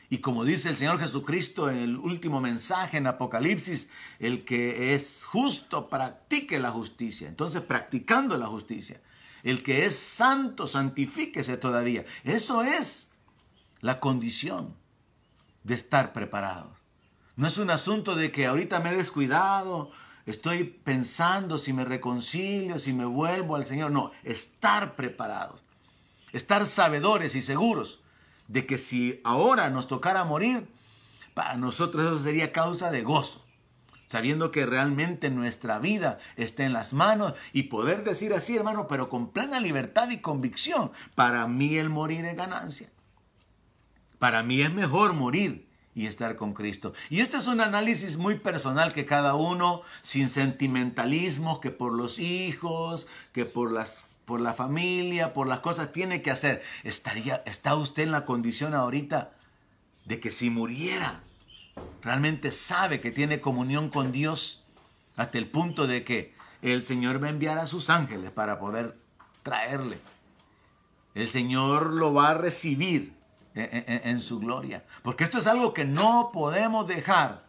Y 0.09 0.19
como 0.19 0.45
dice 0.45 0.69
el 0.69 0.77
Señor 0.77 1.01
Jesucristo 1.01 1.69
en 1.69 1.79
el 1.79 1.97
último 1.97 2.41
mensaje 2.41 2.99
en 2.99 3.09
Apocalipsis, 3.09 3.91
el 4.21 4.45
que 4.45 4.95
es 4.95 5.25
justo 5.25 5.89
practique 5.89 6.59
la 6.61 6.71
justicia. 6.71 7.29
Entonces, 7.29 7.63
practicando 7.63 8.39
la 8.39 8.47
justicia. 8.47 9.01
El 9.43 9.63
que 9.63 9.85
es 9.85 9.97
santo, 9.99 10.67
santifíquese 10.67 11.57
todavía. 11.57 12.05
Eso 12.25 12.63
es 12.63 13.11
la 13.81 14.01
condición 14.01 14.75
de 15.65 15.75
estar 15.75 16.13
preparados. 16.13 16.79
No 17.35 17.47
es 17.47 17.59
un 17.59 17.71
asunto 17.71 18.15
de 18.15 18.33
que 18.33 18.47
ahorita 18.47 18.81
me 18.81 18.91
he 18.91 18.97
descuidado, 18.97 19.91
estoy 20.27 20.65
pensando 20.65 21.57
si 21.57 21.73
me 21.73 21.85
reconcilio, 21.85 22.79
si 22.79 22.93
me 22.93 23.05
vuelvo 23.05 23.57
al 23.57 23.65
Señor. 23.65 23.91
No, 23.93 24.11
estar 24.25 24.97
preparados. 24.97 25.65
Estar 26.33 26.67
sabedores 26.67 27.35
y 27.35 27.41
seguros 27.41 28.01
de 28.49 28.67
que 28.67 28.79
si 28.79 29.21
ahora 29.25 29.71
nos 29.71 29.89
tocara 29.89 30.25
morir, 30.25 30.69
para 31.35 31.57
nosotros 31.57 32.05
eso 32.05 32.19
sería 32.19 32.53
causa 32.53 32.91
de 32.91 33.03
gozo. 33.03 33.45
Sabiendo 34.07 34.53
que 34.53 34.67
realmente 34.67 35.31
nuestra 35.31 35.81
vida 35.81 36.19
está 36.37 36.65
en 36.65 36.73
las 36.73 36.93
manos 36.93 37.35
y 37.53 37.65
poder 37.65 38.05
decir 38.05 38.33
así, 38.35 38.57
hermano, 38.57 38.87
pero 38.87 39.09
con 39.09 39.31
plena 39.31 39.59
libertad 39.59 40.11
y 40.11 40.19
convicción, 40.19 40.93
para 41.17 41.47
mí 41.49 41.77
el 41.77 41.91
morir 41.91 42.25
es 42.25 42.37
ganancia. 42.37 42.89
Para 44.19 44.43
mí 44.45 44.63
es 44.63 44.73
mejor 44.73 45.13
morir 45.13 45.66
y 45.97 46.07
estar 46.07 46.37
con 46.37 46.53
Cristo. 46.53 46.93
Y 47.09 47.21
este 47.21 47.39
es 47.39 47.49
un 47.49 47.63
análisis 47.63 48.19
muy 48.19 48.39
personal 48.39 48.93
que 48.93 49.07
cada 49.07 49.35
uno, 49.35 49.81
sin 50.03 50.29
sentimentalismo, 50.29 51.59
que 51.59 51.71
por 51.71 51.95
los 51.95 52.19
hijos, 52.19 53.09
que 53.33 53.47
por 53.47 53.73
las 53.73 54.05
por 54.27 54.41
la 54.41 54.53
familia, 54.53 55.33
por 55.33 55.47
las 55.47 55.61
cosas 55.61 55.93
tiene 55.93 56.21
que 56.21 56.31
hacer. 56.31 56.63
Estaría 56.85 57.43
está 57.47 57.77
usted 57.77 58.03
en 58.03 58.13
la 58.13 58.27
condición 58.27 58.75
ahorita 58.75 59.33
de 60.05 60.21
que 60.21 60.31
si 60.31 60.51
muriera 60.51 61.23
realmente 62.03 62.53
sabe 62.53 63.01
que 63.01 63.11
tiene 63.11 63.41
comunión 63.41 63.89
con 63.89 64.13
Dios 64.13 64.65
hasta 65.17 65.39
el 65.39 65.49
punto 65.49 65.87
de 65.87 66.05
que 66.05 66.35
el 66.61 66.83
Señor 66.83 67.23
va 67.23 67.29
a 67.29 67.31
enviar 67.31 67.59
a 67.59 67.67
sus 67.67 67.89
ángeles 67.89 68.31
para 68.33 68.59
poder 68.59 68.99
traerle. 69.43 69.99
El 71.15 71.29
Señor 71.29 71.95
lo 71.95 72.13
va 72.13 72.31
a 72.31 72.35
recibir 72.35 73.16
en, 73.57 74.21
su 74.21 74.39
gloria. 74.39 74.85
Porque 75.03 75.25
esto 75.25 75.39
es 75.39 75.47
algo 75.47 75.73
que 75.73 75.85
no 75.85 76.31
podemos 76.33 76.87
dejar 76.87 77.45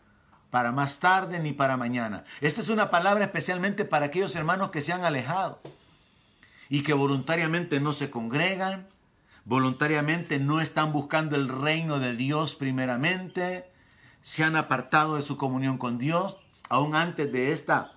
para 0.50 0.72
más 0.72 1.00
tarde 1.00 1.39
ni 1.39 1.52
para 1.52 1.78
mañana. 1.78 2.24
Esta 2.39 2.62
es 2.62 2.70
una 2.70 2.89
palabra 2.89 3.26
especialmente 3.26 3.86
para 3.86 4.08
aquellos 4.08 4.36
hermanos 4.36 4.72
que 4.72 4.82
se 4.82 4.93
han 4.93 5.04
alejado 5.04 5.62
y 6.70 6.84
que 6.84 6.93
voluntariamente 6.93 7.80
no 7.80 7.91
se 7.91 8.10
congregan, 8.10 8.88
voluntariamente 9.43 10.39
no 10.39 10.62
están 10.62 10.93
buscando 10.93 11.36
el 11.36 11.50
reino 11.50 12.00
de 12.00 12.15
Dios 12.15 12.56
primeramente, 12.56 13.70
se 14.22 14.43
han 14.43 14.56
apartado 14.56 15.17
de 15.17 15.22
su 15.22 15.38
comunión 15.38 15.78
con 15.78 15.98
Dios, 15.98 16.38
aún 16.70 16.96
antes 16.96 17.32
de 17.32 17.52
esta 17.52 17.91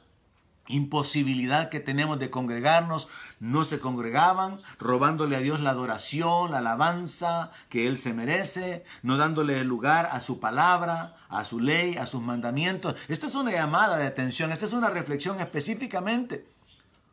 imposibilidad 0.71 1.69
que 1.69 1.81
tenemos 1.81 2.19
de 2.19 2.31
congregarnos, 2.31 3.09
no 3.39 3.65
se 3.65 3.79
congregaban, 3.79 4.61
robándole 4.79 5.37
a 5.37 5.41
Dios 5.41 5.61
la 5.61 5.71
adoración, 5.71 6.51
la 6.51 6.59
alabanza 6.59 7.53
que 7.69 7.87
Él 7.87 7.99
se 7.99 8.13
merece, 8.13 8.85
no 9.03 9.17
dándole 9.17 9.63
lugar 9.65 10.09
a 10.13 10.21
su 10.21 10.41
palabra, 10.41 11.17
a 11.29 11.45
su 11.45 11.61
ley, 11.61 11.97
a 11.97 12.07
sus 12.07 12.23
mandamientos. 12.23 12.97
Esta 13.09 13.27
es 13.27 13.35
una 13.35 13.53
llamada 13.53 13.97
de 13.99 14.07
atención, 14.07 14.53
esta 14.53 14.67
es 14.67 14.73
una 14.73 14.91
reflexión 14.91 15.41
específicamente 15.41 16.47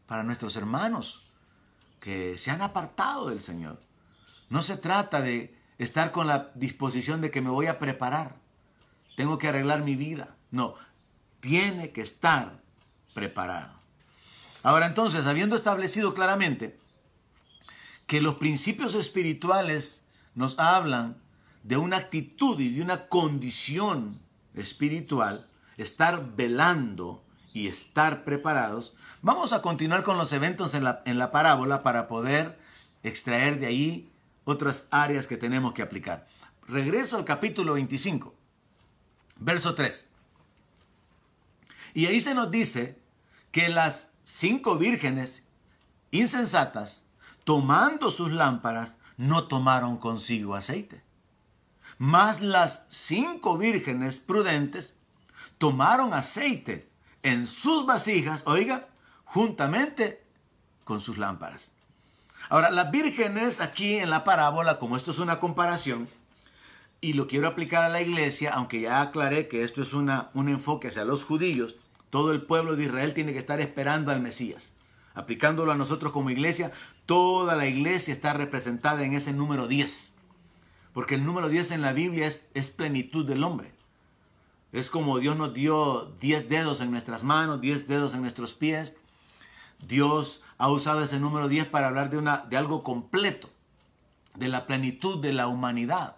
para 0.07 0.23
nuestros 0.23 0.55
hermanos 0.55 1.33
que 1.99 2.37
se 2.37 2.51
han 2.51 2.61
apartado 2.61 3.29
del 3.29 3.39
Señor. 3.39 3.79
No 4.49 4.61
se 4.61 4.77
trata 4.77 5.21
de 5.21 5.55
estar 5.77 6.11
con 6.11 6.27
la 6.27 6.51
disposición 6.55 7.21
de 7.21 7.31
que 7.31 7.41
me 7.41 7.49
voy 7.49 7.67
a 7.67 7.79
preparar, 7.79 8.35
tengo 9.15 9.37
que 9.37 9.47
arreglar 9.47 9.83
mi 9.83 9.95
vida. 9.95 10.35
No, 10.51 10.75
tiene 11.39 11.91
que 11.91 12.01
estar 12.01 12.61
preparado. 13.17 13.71
Ahora 14.61 14.85
entonces, 14.85 15.25
habiendo 15.25 15.55
establecido 15.55 16.13
claramente 16.13 16.77
que 18.05 18.21
los 18.21 18.35
principios 18.35 18.93
espirituales 18.93 20.11
nos 20.35 20.59
hablan 20.59 21.17
de 21.63 21.77
una 21.77 21.97
actitud 21.97 22.59
y 22.59 22.75
de 22.75 22.83
una 22.83 23.07
condición 23.07 24.19
espiritual, 24.53 25.49
estar 25.77 26.35
velando 26.35 27.23
y 27.55 27.67
estar 27.67 28.23
preparados, 28.23 28.93
vamos 29.23 29.51
a 29.51 29.63
continuar 29.63 30.03
con 30.03 30.19
los 30.19 30.31
eventos 30.31 30.75
en 30.75 30.83
la, 30.83 31.01
en 31.05 31.17
la 31.17 31.31
parábola 31.31 31.81
para 31.81 32.07
poder 32.07 32.59
extraer 33.01 33.59
de 33.59 33.65
ahí 33.65 34.11
otras 34.43 34.87
áreas 34.91 35.25
que 35.25 35.37
tenemos 35.37 35.73
que 35.73 35.81
aplicar. 35.81 36.27
Regreso 36.67 37.17
al 37.17 37.25
capítulo 37.25 37.73
25, 37.73 38.35
verso 39.37 39.73
3. 39.73 40.07
Y 41.95 42.05
ahí 42.05 42.21
se 42.21 42.35
nos 42.35 42.51
dice 42.51 43.06
que 43.51 43.69
las 43.69 44.13
cinco 44.23 44.77
vírgenes 44.77 45.47
insensatas, 46.11 47.05
tomando 47.43 48.11
sus 48.11 48.31
lámparas, 48.31 48.97
no 49.17 49.47
tomaron 49.47 49.97
consigo 49.97 50.55
aceite. 50.55 51.03
Mas 51.97 52.41
las 52.41 52.85
cinco 52.89 53.57
vírgenes 53.57 54.19
prudentes 54.19 54.99
tomaron 55.57 56.13
aceite 56.13 56.89
en 57.23 57.47
sus 57.47 57.85
vasijas, 57.85 58.43
oiga, 58.45 58.87
juntamente 59.25 60.23
con 60.83 61.01
sus 61.01 61.17
lámparas. 61.17 61.71
Ahora, 62.49 62.69
las 62.69 62.91
vírgenes 62.91 63.59
aquí 63.59 63.97
en 63.97 64.09
la 64.09 64.23
parábola, 64.23 64.79
como 64.79 64.95
esto 64.95 65.11
es 65.11 65.19
una 65.19 65.39
comparación, 65.39 66.07
y 67.01 67.13
lo 67.13 67.27
quiero 67.27 67.47
aplicar 67.47 67.83
a 67.83 67.89
la 67.89 68.01
iglesia, 68.01 68.53
aunque 68.53 68.81
ya 68.81 69.01
aclaré 69.01 69.47
que 69.47 69.63
esto 69.63 69.81
es 69.81 69.93
una, 69.93 70.29
un 70.33 70.49
enfoque 70.49 70.87
hacia 70.87 71.05
los 71.05 71.25
judíos, 71.25 71.75
todo 72.17 72.31
el 72.31 72.41
pueblo 72.41 72.75
de 72.75 72.85
Israel 72.85 73.13
tiene 73.13 73.31
que 73.31 73.37
estar 73.37 73.61
esperando 73.61 74.09
al 74.09 74.21
Mesías. 74.21 74.73
Aplicándolo 75.13 75.71
a 75.71 75.77
nosotros 75.77 76.11
como 76.11 76.31
iglesia, 76.31 76.71
toda 77.05 77.55
la 77.55 77.67
iglesia 77.67 78.11
está 78.11 78.33
representada 78.33 79.03
en 79.03 79.13
ese 79.13 79.33
número 79.33 79.67
10. 79.67 80.15
Porque 80.93 81.13
el 81.13 81.23
número 81.23 81.47
10 81.47 81.73
en 81.73 81.83
la 81.83 81.93
Biblia 81.93 82.25
es, 82.25 82.69
plenitud 82.71 83.23
del 83.23 83.43
hombre. 83.43 83.71
Es 84.71 84.89
como 84.89 85.19
Dios 85.19 85.37
nos 85.37 85.53
dio 85.53 86.11
10 86.19 86.49
dedos 86.49 86.81
en 86.81 86.89
nuestras 86.89 87.23
manos, 87.23 87.61
10 87.61 87.87
dedos 87.87 88.15
en 88.15 88.21
nuestros 88.21 88.55
pies. 88.55 88.97
Dios 89.87 90.41
ha 90.57 90.69
usado 90.69 91.03
ese 91.03 91.19
número 91.19 91.47
10 91.47 91.67
para 91.67 91.87
hablar 91.87 92.09
de, 92.09 92.17
una, 92.17 92.37
de 92.49 92.57
algo 92.57 92.81
completo, 92.81 93.47
de 94.33 94.47
la 94.47 94.65
plenitud 94.65 95.21
de 95.21 95.33
la 95.33 95.45
humanidad. 95.45 96.17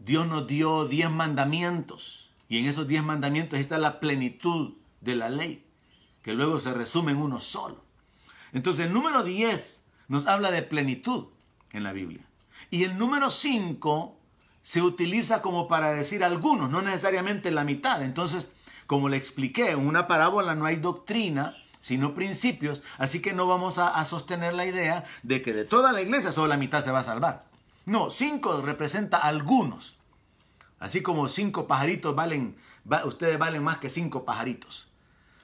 Dios 0.00 0.26
nos 0.26 0.46
dio 0.46 0.84
10 0.84 1.10
mandamientos 1.12 2.25
y 2.48 2.58
en 2.58 2.66
esos 2.66 2.86
diez 2.88 3.02
mandamientos 3.02 3.58
está 3.58 3.78
la 3.78 4.00
plenitud 4.00 4.74
de 5.00 5.16
la 5.16 5.28
ley, 5.28 5.64
que 6.22 6.34
luego 6.34 6.58
se 6.58 6.72
resume 6.72 7.12
en 7.12 7.18
uno 7.18 7.40
solo. 7.40 7.84
Entonces 8.52 8.86
el 8.86 8.92
número 8.92 9.22
10 9.22 9.84
nos 10.08 10.26
habla 10.26 10.50
de 10.50 10.62
plenitud 10.62 11.26
en 11.72 11.82
la 11.82 11.92
Biblia. 11.92 12.24
Y 12.70 12.84
el 12.84 12.98
número 12.98 13.30
5 13.30 14.16
se 14.62 14.82
utiliza 14.82 15.42
como 15.42 15.68
para 15.68 15.92
decir 15.92 16.24
algunos, 16.24 16.70
no 16.70 16.82
necesariamente 16.82 17.50
la 17.50 17.64
mitad. 17.64 18.02
Entonces, 18.02 18.52
como 18.86 19.08
le 19.08 19.16
expliqué, 19.16 19.70
en 19.70 19.86
una 19.86 20.06
parábola 20.06 20.54
no 20.54 20.64
hay 20.64 20.76
doctrina, 20.76 21.56
sino 21.80 22.14
principios, 22.14 22.82
así 22.98 23.22
que 23.22 23.32
no 23.32 23.46
vamos 23.46 23.78
a, 23.78 24.04
sostener 24.04 24.54
la 24.54 24.66
idea 24.66 25.04
de 25.22 25.40
que 25.40 25.52
de 25.52 25.64
toda 25.64 25.92
la 25.92 26.02
iglesia 26.02 26.32
solo 26.32 26.48
la 26.48 26.56
mitad 26.56 26.82
se 26.82 26.90
va 26.90 27.00
a 27.00 27.04
salvar. 27.04 27.44
No, 27.84 28.10
cinco 28.10 28.60
representa 28.60 29.18
algunos. 29.18 29.95
Así 30.78 31.02
como 31.02 31.28
cinco 31.28 31.66
pajaritos 31.66 32.14
valen, 32.14 32.56
ustedes 33.04 33.38
valen 33.38 33.62
más 33.62 33.78
que 33.78 33.88
cinco 33.88 34.24
pajaritos. 34.24 34.88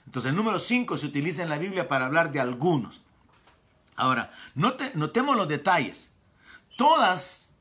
Entonces 0.06 0.30
el 0.30 0.36
número 0.36 0.58
cinco 0.58 0.96
se 0.96 1.06
utiliza 1.06 1.42
en 1.42 1.48
la 1.48 1.58
Biblia 1.58 1.88
para 1.88 2.06
hablar 2.06 2.32
de 2.32 2.40
algunos. 2.40 3.02
Ahora, 3.96 4.32
notemos 4.54 5.36
los 5.36 5.48
detalles. 5.48 6.12
Todas 6.76 7.54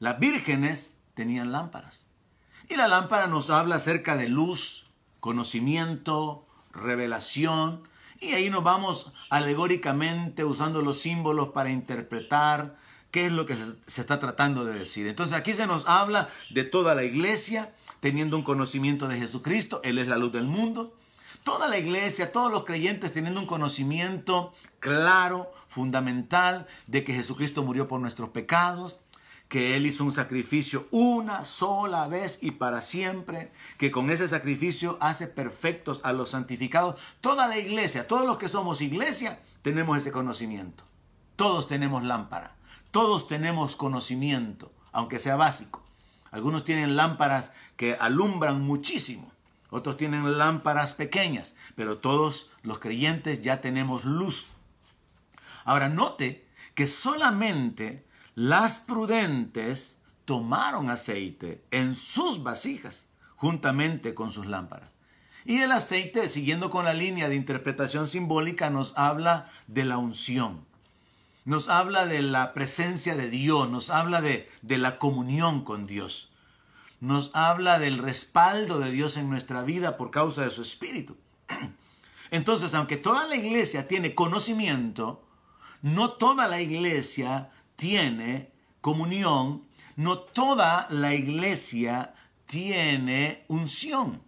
las 0.00 0.18
vírgenes 0.18 0.96
tenían 1.14 1.52
lámparas. 1.52 2.06
Y 2.68 2.76
la 2.76 2.88
lámpara 2.88 3.26
nos 3.26 3.50
habla 3.50 3.76
acerca 3.76 4.16
de 4.16 4.28
luz, 4.28 4.86
conocimiento, 5.20 6.46
revelación. 6.72 7.86
Y 8.20 8.32
ahí 8.32 8.50
nos 8.50 8.64
vamos 8.64 9.12
alegóricamente 9.30 10.44
usando 10.44 10.80
los 10.80 11.00
símbolos 11.00 11.48
para 11.48 11.70
interpretar 11.70 12.76
qué 13.12 13.26
es 13.26 13.32
lo 13.32 13.46
que 13.46 13.56
se 13.86 14.00
está 14.00 14.18
tratando 14.18 14.64
de 14.64 14.76
decir. 14.76 15.06
Entonces 15.06 15.38
aquí 15.38 15.54
se 15.54 15.68
nos 15.68 15.86
habla 15.86 16.28
de 16.50 16.64
toda 16.64 16.96
la 16.96 17.04
iglesia 17.04 17.72
teniendo 18.00 18.36
un 18.36 18.42
conocimiento 18.42 19.06
de 19.06 19.18
Jesucristo. 19.18 19.80
Él 19.84 19.98
es 19.98 20.08
la 20.08 20.16
luz 20.16 20.32
del 20.32 20.48
mundo. 20.48 20.96
Toda 21.44 21.68
la 21.68 21.78
iglesia, 21.78 22.32
todos 22.32 22.50
los 22.50 22.64
creyentes 22.64 23.12
teniendo 23.12 23.38
un 23.38 23.46
conocimiento 23.46 24.52
claro, 24.80 25.52
fundamental, 25.68 26.66
de 26.86 27.04
que 27.04 27.14
Jesucristo 27.14 27.62
murió 27.62 27.86
por 27.86 28.00
nuestros 28.00 28.30
pecados, 28.30 28.98
que 29.48 29.76
Él 29.76 29.86
hizo 29.86 30.04
un 30.04 30.12
sacrificio 30.12 30.86
una 30.90 31.44
sola 31.44 32.08
vez 32.08 32.38
y 32.40 32.52
para 32.52 32.80
siempre, 32.80 33.52
que 33.76 33.90
con 33.90 34.10
ese 34.10 34.26
sacrificio 34.26 34.96
hace 35.00 35.26
perfectos 35.26 36.00
a 36.04 36.12
los 36.12 36.30
santificados. 36.30 36.98
Toda 37.20 37.46
la 37.46 37.58
iglesia, 37.58 38.08
todos 38.08 38.26
los 38.26 38.38
que 38.38 38.48
somos 38.48 38.80
iglesia, 38.80 39.40
tenemos 39.60 39.98
ese 39.98 40.12
conocimiento. 40.12 40.84
Todos 41.36 41.68
tenemos 41.68 42.02
lámpara, 42.04 42.56
todos 42.92 43.26
tenemos 43.26 43.74
conocimiento, 43.74 44.70
aunque 44.92 45.18
sea 45.18 45.34
básico. 45.34 45.82
Algunos 46.30 46.64
tienen 46.64 46.94
lámparas 46.94 47.52
que 47.76 47.96
alumbran 47.98 48.62
muchísimo, 48.62 49.32
otros 49.70 49.96
tienen 49.96 50.38
lámparas 50.38 50.94
pequeñas, 50.94 51.54
pero 51.74 51.98
todos 51.98 52.52
los 52.62 52.78
creyentes 52.78 53.40
ya 53.40 53.60
tenemos 53.60 54.04
luz. 54.04 54.46
Ahora 55.64 55.88
note 55.88 56.46
que 56.74 56.86
solamente 56.86 58.06
las 58.34 58.80
prudentes 58.80 59.98
tomaron 60.24 60.90
aceite 60.90 61.64
en 61.70 61.94
sus 61.94 62.42
vasijas 62.42 63.06
juntamente 63.36 64.14
con 64.14 64.30
sus 64.30 64.46
lámparas. 64.46 64.90
Y 65.44 65.58
el 65.58 65.72
aceite, 65.72 66.28
siguiendo 66.28 66.70
con 66.70 66.84
la 66.84 66.94
línea 66.94 67.28
de 67.28 67.34
interpretación 67.34 68.06
simbólica, 68.06 68.70
nos 68.70 68.92
habla 68.96 69.50
de 69.66 69.84
la 69.84 69.98
unción, 69.98 70.64
nos 71.44 71.68
habla 71.68 72.06
de 72.06 72.22
la 72.22 72.54
presencia 72.54 73.14
de 73.14 73.28
Dios, 73.28 73.68
nos 73.68 73.90
habla 73.90 74.20
de, 74.20 74.48
de 74.62 74.78
la 74.78 74.98
comunión 74.98 75.64
con 75.64 75.86
Dios, 75.86 76.30
nos 77.00 77.30
habla 77.34 77.78
del 77.78 77.98
respaldo 77.98 78.78
de 78.78 78.90
Dios 78.90 79.16
en 79.16 79.28
nuestra 79.28 79.62
vida 79.62 79.96
por 79.96 80.10
causa 80.10 80.42
de 80.42 80.50
su 80.50 80.62
espíritu. 80.62 81.16
Entonces, 82.30 82.74
aunque 82.74 82.96
toda 82.96 83.26
la 83.26 83.36
iglesia 83.36 83.88
tiene 83.88 84.14
conocimiento, 84.14 85.24
no 85.82 86.12
toda 86.12 86.46
la 86.46 86.60
iglesia 86.60 87.50
tiene 87.76 88.52
comunión, 88.80 89.64
no 89.96 90.18
toda 90.18 90.86
la 90.90 91.14
iglesia 91.14 92.14
tiene 92.46 93.44
unción. 93.48 94.22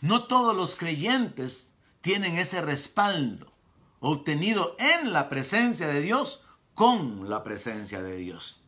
No 0.00 0.24
todos 0.24 0.56
los 0.56 0.76
creyentes 0.76 1.74
tienen 2.00 2.38
ese 2.38 2.62
respaldo 2.62 3.57
obtenido 4.00 4.76
en 4.78 5.12
la 5.12 5.28
presencia 5.28 5.88
de 5.88 6.00
Dios 6.00 6.44
con 6.74 7.28
la 7.28 7.42
presencia 7.44 8.02
de 8.02 8.16
Dios. 8.16 8.62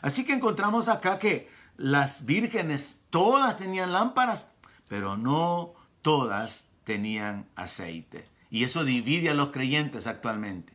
Así 0.00 0.24
que 0.24 0.32
encontramos 0.32 0.88
acá 0.88 1.18
que 1.18 1.50
las 1.76 2.26
vírgenes 2.26 3.02
todas 3.10 3.58
tenían 3.58 3.92
lámparas, 3.92 4.52
pero 4.88 5.16
no 5.16 5.74
todas 6.02 6.66
tenían 6.84 7.46
aceite. 7.54 8.26
Y 8.50 8.64
eso 8.64 8.84
divide 8.84 9.30
a 9.30 9.34
los 9.34 9.50
creyentes 9.50 10.06
actualmente 10.06 10.72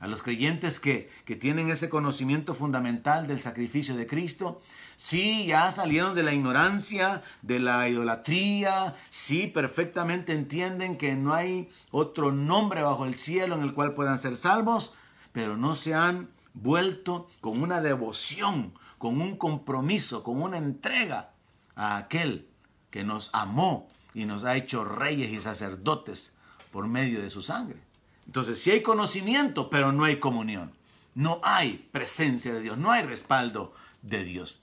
a 0.00 0.06
los 0.06 0.22
creyentes 0.22 0.80
que, 0.80 1.10
tienen 1.38 1.70
ese 1.70 1.88
conocimiento 1.88 2.54
fundamental 2.54 3.28
del 3.28 3.40
sacrificio 3.40 3.94
de 3.94 4.06
Cristo, 4.06 4.60
sí, 5.00 5.46
ya 5.46 5.72
salieron 5.72 6.14
de 6.14 6.22
la 6.22 6.34
ignorancia, 6.34 7.22
de 7.40 7.58
la 7.58 7.88
idolatría, 7.88 8.96
sí, 9.08 9.46
perfectamente 9.46 10.34
entienden 10.34 10.98
que 10.98 11.14
no 11.14 11.32
hay 11.32 11.70
otro 11.90 12.32
nombre 12.32 12.82
bajo 12.82 13.06
el 13.06 13.14
cielo 13.14 13.54
en 13.54 13.62
el 13.62 13.72
cual 13.72 13.94
puedan 13.94 14.18
ser 14.18 14.36
salvos, 14.36 14.92
pero 15.32 15.56
no 15.56 15.74
se 15.74 15.94
han 15.94 16.28
vuelto 16.52 17.30
con 17.40 17.62
una 17.62 17.80
devoción, 17.80 18.74
con 18.98 19.22
un 19.22 19.38
compromiso, 19.38 20.22
con 20.22 20.42
una 20.42 20.58
entrega 20.58 21.30
a 21.76 21.96
aquel 21.96 22.46
que 22.90 23.02
nos 23.02 23.30
amó 23.32 23.88
y 24.12 24.26
nos 24.26 24.44
ha 24.44 24.54
hecho 24.54 24.84
reyes 24.84 25.30
y 25.30 25.40
sacerdotes 25.40 26.34
por 26.70 26.86
medio 26.88 27.22
de 27.22 27.30
su 27.30 27.40
sangre. 27.40 27.80
Entonces, 28.26 28.62
si 28.62 28.70
hay 28.70 28.82
conocimiento, 28.82 29.70
pero 29.70 29.92
no 29.92 30.04
hay 30.04 30.20
comunión. 30.20 30.72
No 31.14 31.40
hay 31.42 31.88
presencia 31.90 32.52
de 32.52 32.60
Dios, 32.60 32.76
no 32.76 32.90
hay 32.90 33.02
respaldo 33.02 33.72
de 34.02 34.24
Dios. 34.24 34.59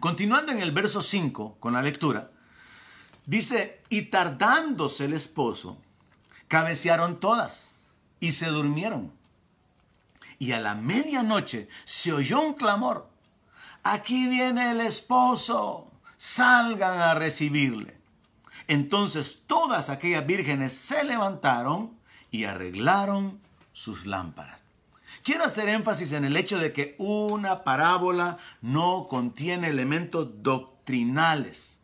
Continuando 0.00 0.50
en 0.52 0.60
el 0.60 0.72
verso 0.72 1.02
5 1.02 1.58
con 1.60 1.74
la 1.74 1.82
lectura, 1.82 2.30
dice, 3.26 3.82
y 3.90 4.06
tardándose 4.06 5.04
el 5.04 5.12
esposo, 5.12 5.76
cabecearon 6.48 7.20
todas 7.20 7.74
y 8.18 8.32
se 8.32 8.46
durmieron. 8.46 9.12
Y 10.38 10.52
a 10.52 10.60
la 10.60 10.74
medianoche 10.74 11.68
se 11.84 12.14
oyó 12.14 12.40
un 12.40 12.54
clamor, 12.54 13.10
aquí 13.82 14.26
viene 14.26 14.70
el 14.70 14.80
esposo, 14.80 15.90
salgan 16.16 16.98
a 16.98 17.14
recibirle. 17.14 17.98
Entonces 18.68 19.44
todas 19.46 19.90
aquellas 19.90 20.26
vírgenes 20.26 20.72
se 20.72 21.04
levantaron 21.04 21.98
y 22.30 22.44
arreglaron 22.44 23.38
sus 23.74 24.06
lámparas. 24.06 24.59
Quiero 25.22 25.44
hacer 25.44 25.68
énfasis 25.68 26.12
en 26.12 26.24
el 26.24 26.36
hecho 26.36 26.58
de 26.58 26.72
que 26.72 26.94
una 26.98 27.62
parábola 27.62 28.38
no 28.62 29.06
contiene 29.08 29.68
elementos 29.68 30.42
doctrinales, 30.42 31.80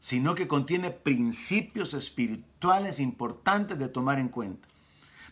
sino 0.00 0.34
que 0.34 0.48
contiene 0.48 0.90
principios 0.90 1.94
espirituales 1.94 2.98
importantes 2.98 3.78
de 3.78 3.88
tomar 3.88 4.18
en 4.18 4.28
cuenta. 4.28 4.66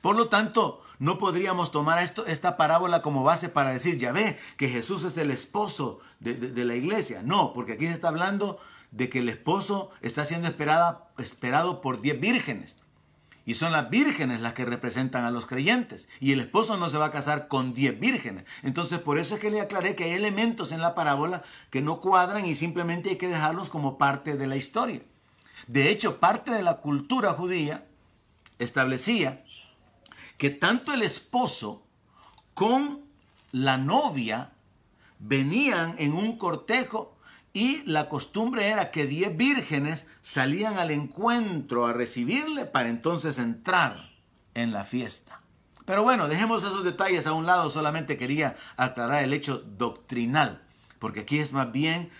Por 0.00 0.16
lo 0.16 0.28
tanto, 0.28 0.82
no 0.98 1.18
podríamos 1.18 1.72
tomar 1.72 2.02
esto, 2.02 2.24
esta 2.26 2.56
parábola 2.56 3.02
como 3.02 3.24
base 3.24 3.48
para 3.48 3.72
decir, 3.72 3.98
ya 3.98 4.12
ve, 4.12 4.38
que 4.56 4.68
Jesús 4.68 5.02
es 5.04 5.16
el 5.18 5.30
esposo 5.30 6.00
de, 6.20 6.34
de 6.34 6.64
la 6.64 6.76
iglesia. 6.76 7.22
No, 7.24 7.52
porque 7.52 7.72
aquí 7.72 7.86
se 7.86 7.94
está 7.94 8.08
hablando 8.08 8.60
de 8.92 9.08
que 9.08 9.18
el 9.18 9.28
esposo 9.28 9.90
está 10.02 10.24
siendo 10.24 10.46
esperada, 10.46 11.08
esperado 11.18 11.80
por 11.80 12.00
diez 12.00 12.20
vírgenes. 12.20 12.83
Y 13.46 13.54
son 13.54 13.72
las 13.72 13.90
vírgenes 13.90 14.40
las 14.40 14.54
que 14.54 14.64
representan 14.64 15.24
a 15.24 15.30
los 15.30 15.46
creyentes. 15.46 16.09
Y 16.20 16.33
el 16.33 16.40
esposo 16.40 16.76
no 16.76 16.88
se 16.88 16.98
va 16.98 17.07
a 17.07 17.12
casar 17.12 17.48
con 17.48 17.74
diez 17.74 17.98
vírgenes. 17.98 18.44
Entonces 18.62 18.98
por 18.98 19.18
eso 19.18 19.35
es 19.35 19.40
que 19.40 19.50
le 19.50 19.61
aclaré 19.61 19.94
que 19.94 20.04
hay 20.04 20.12
elementos 20.12 20.72
en 20.72 20.80
la 20.80 20.94
parábola 20.94 21.42
que 21.70 21.83
no 21.83 22.00
cuadran 22.00 22.46
y 22.46 22.54
simplemente 22.54 23.11
hay 23.11 23.16
que 23.16 23.28
dejarlos 23.28 23.68
como 23.68 23.98
parte 23.98 24.37
de 24.37 24.46
la 24.46 24.57
historia. 24.57 25.02
De 25.66 25.90
hecho, 25.90 26.20
parte 26.20 26.50
de 26.50 26.62
la 26.62 26.78
cultura 26.78 27.33
judía 27.33 27.87
establecía 28.59 29.44
que 30.38 30.50
tanto 30.50 30.92
el 30.92 31.02
esposo 31.02 31.83
con 32.54 33.04
la 33.52 33.78
novia 33.78 34.52
venían 35.18 35.94
en 35.98 36.12
un 36.12 36.37
cortejo 36.37 37.13
y 37.54 37.84
la 37.84 38.08
costumbre 38.08 38.68
era 38.68 38.90
que 38.90 39.06
diez 39.06 39.34
vírgenes 39.34 40.06
salían 40.20 40.76
al 40.76 40.90
encuentro 40.90 41.86
a 41.86 41.92
recibirle 41.92 42.66
para 42.66 42.88
entonces 42.88 43.38
entrar 43.38 44.10
en 44.54 44.72
la 44.72 44.82
fiesta. 44.82 45.40
Pero 45.85 46.02
bueno, 46.02 46.26
dejemos 46.26 46.64
esos 46.64 46.83
detalles 46.83 47.29
a 47.29 47.33
un 47.33 47.46
lado, 47.46 47.70
solamente 47.70 48.16
quería 48.16 48.56
aclarar 48.76 49.22
el 49.22 49.33
hecho 49.33 49.58
doctrinal, 49.58 50.62
porque 50.98 51.20
aquí 51.20 51.38
es 51.38 51.52
más 51.52 51.70
bien 51.70 52.10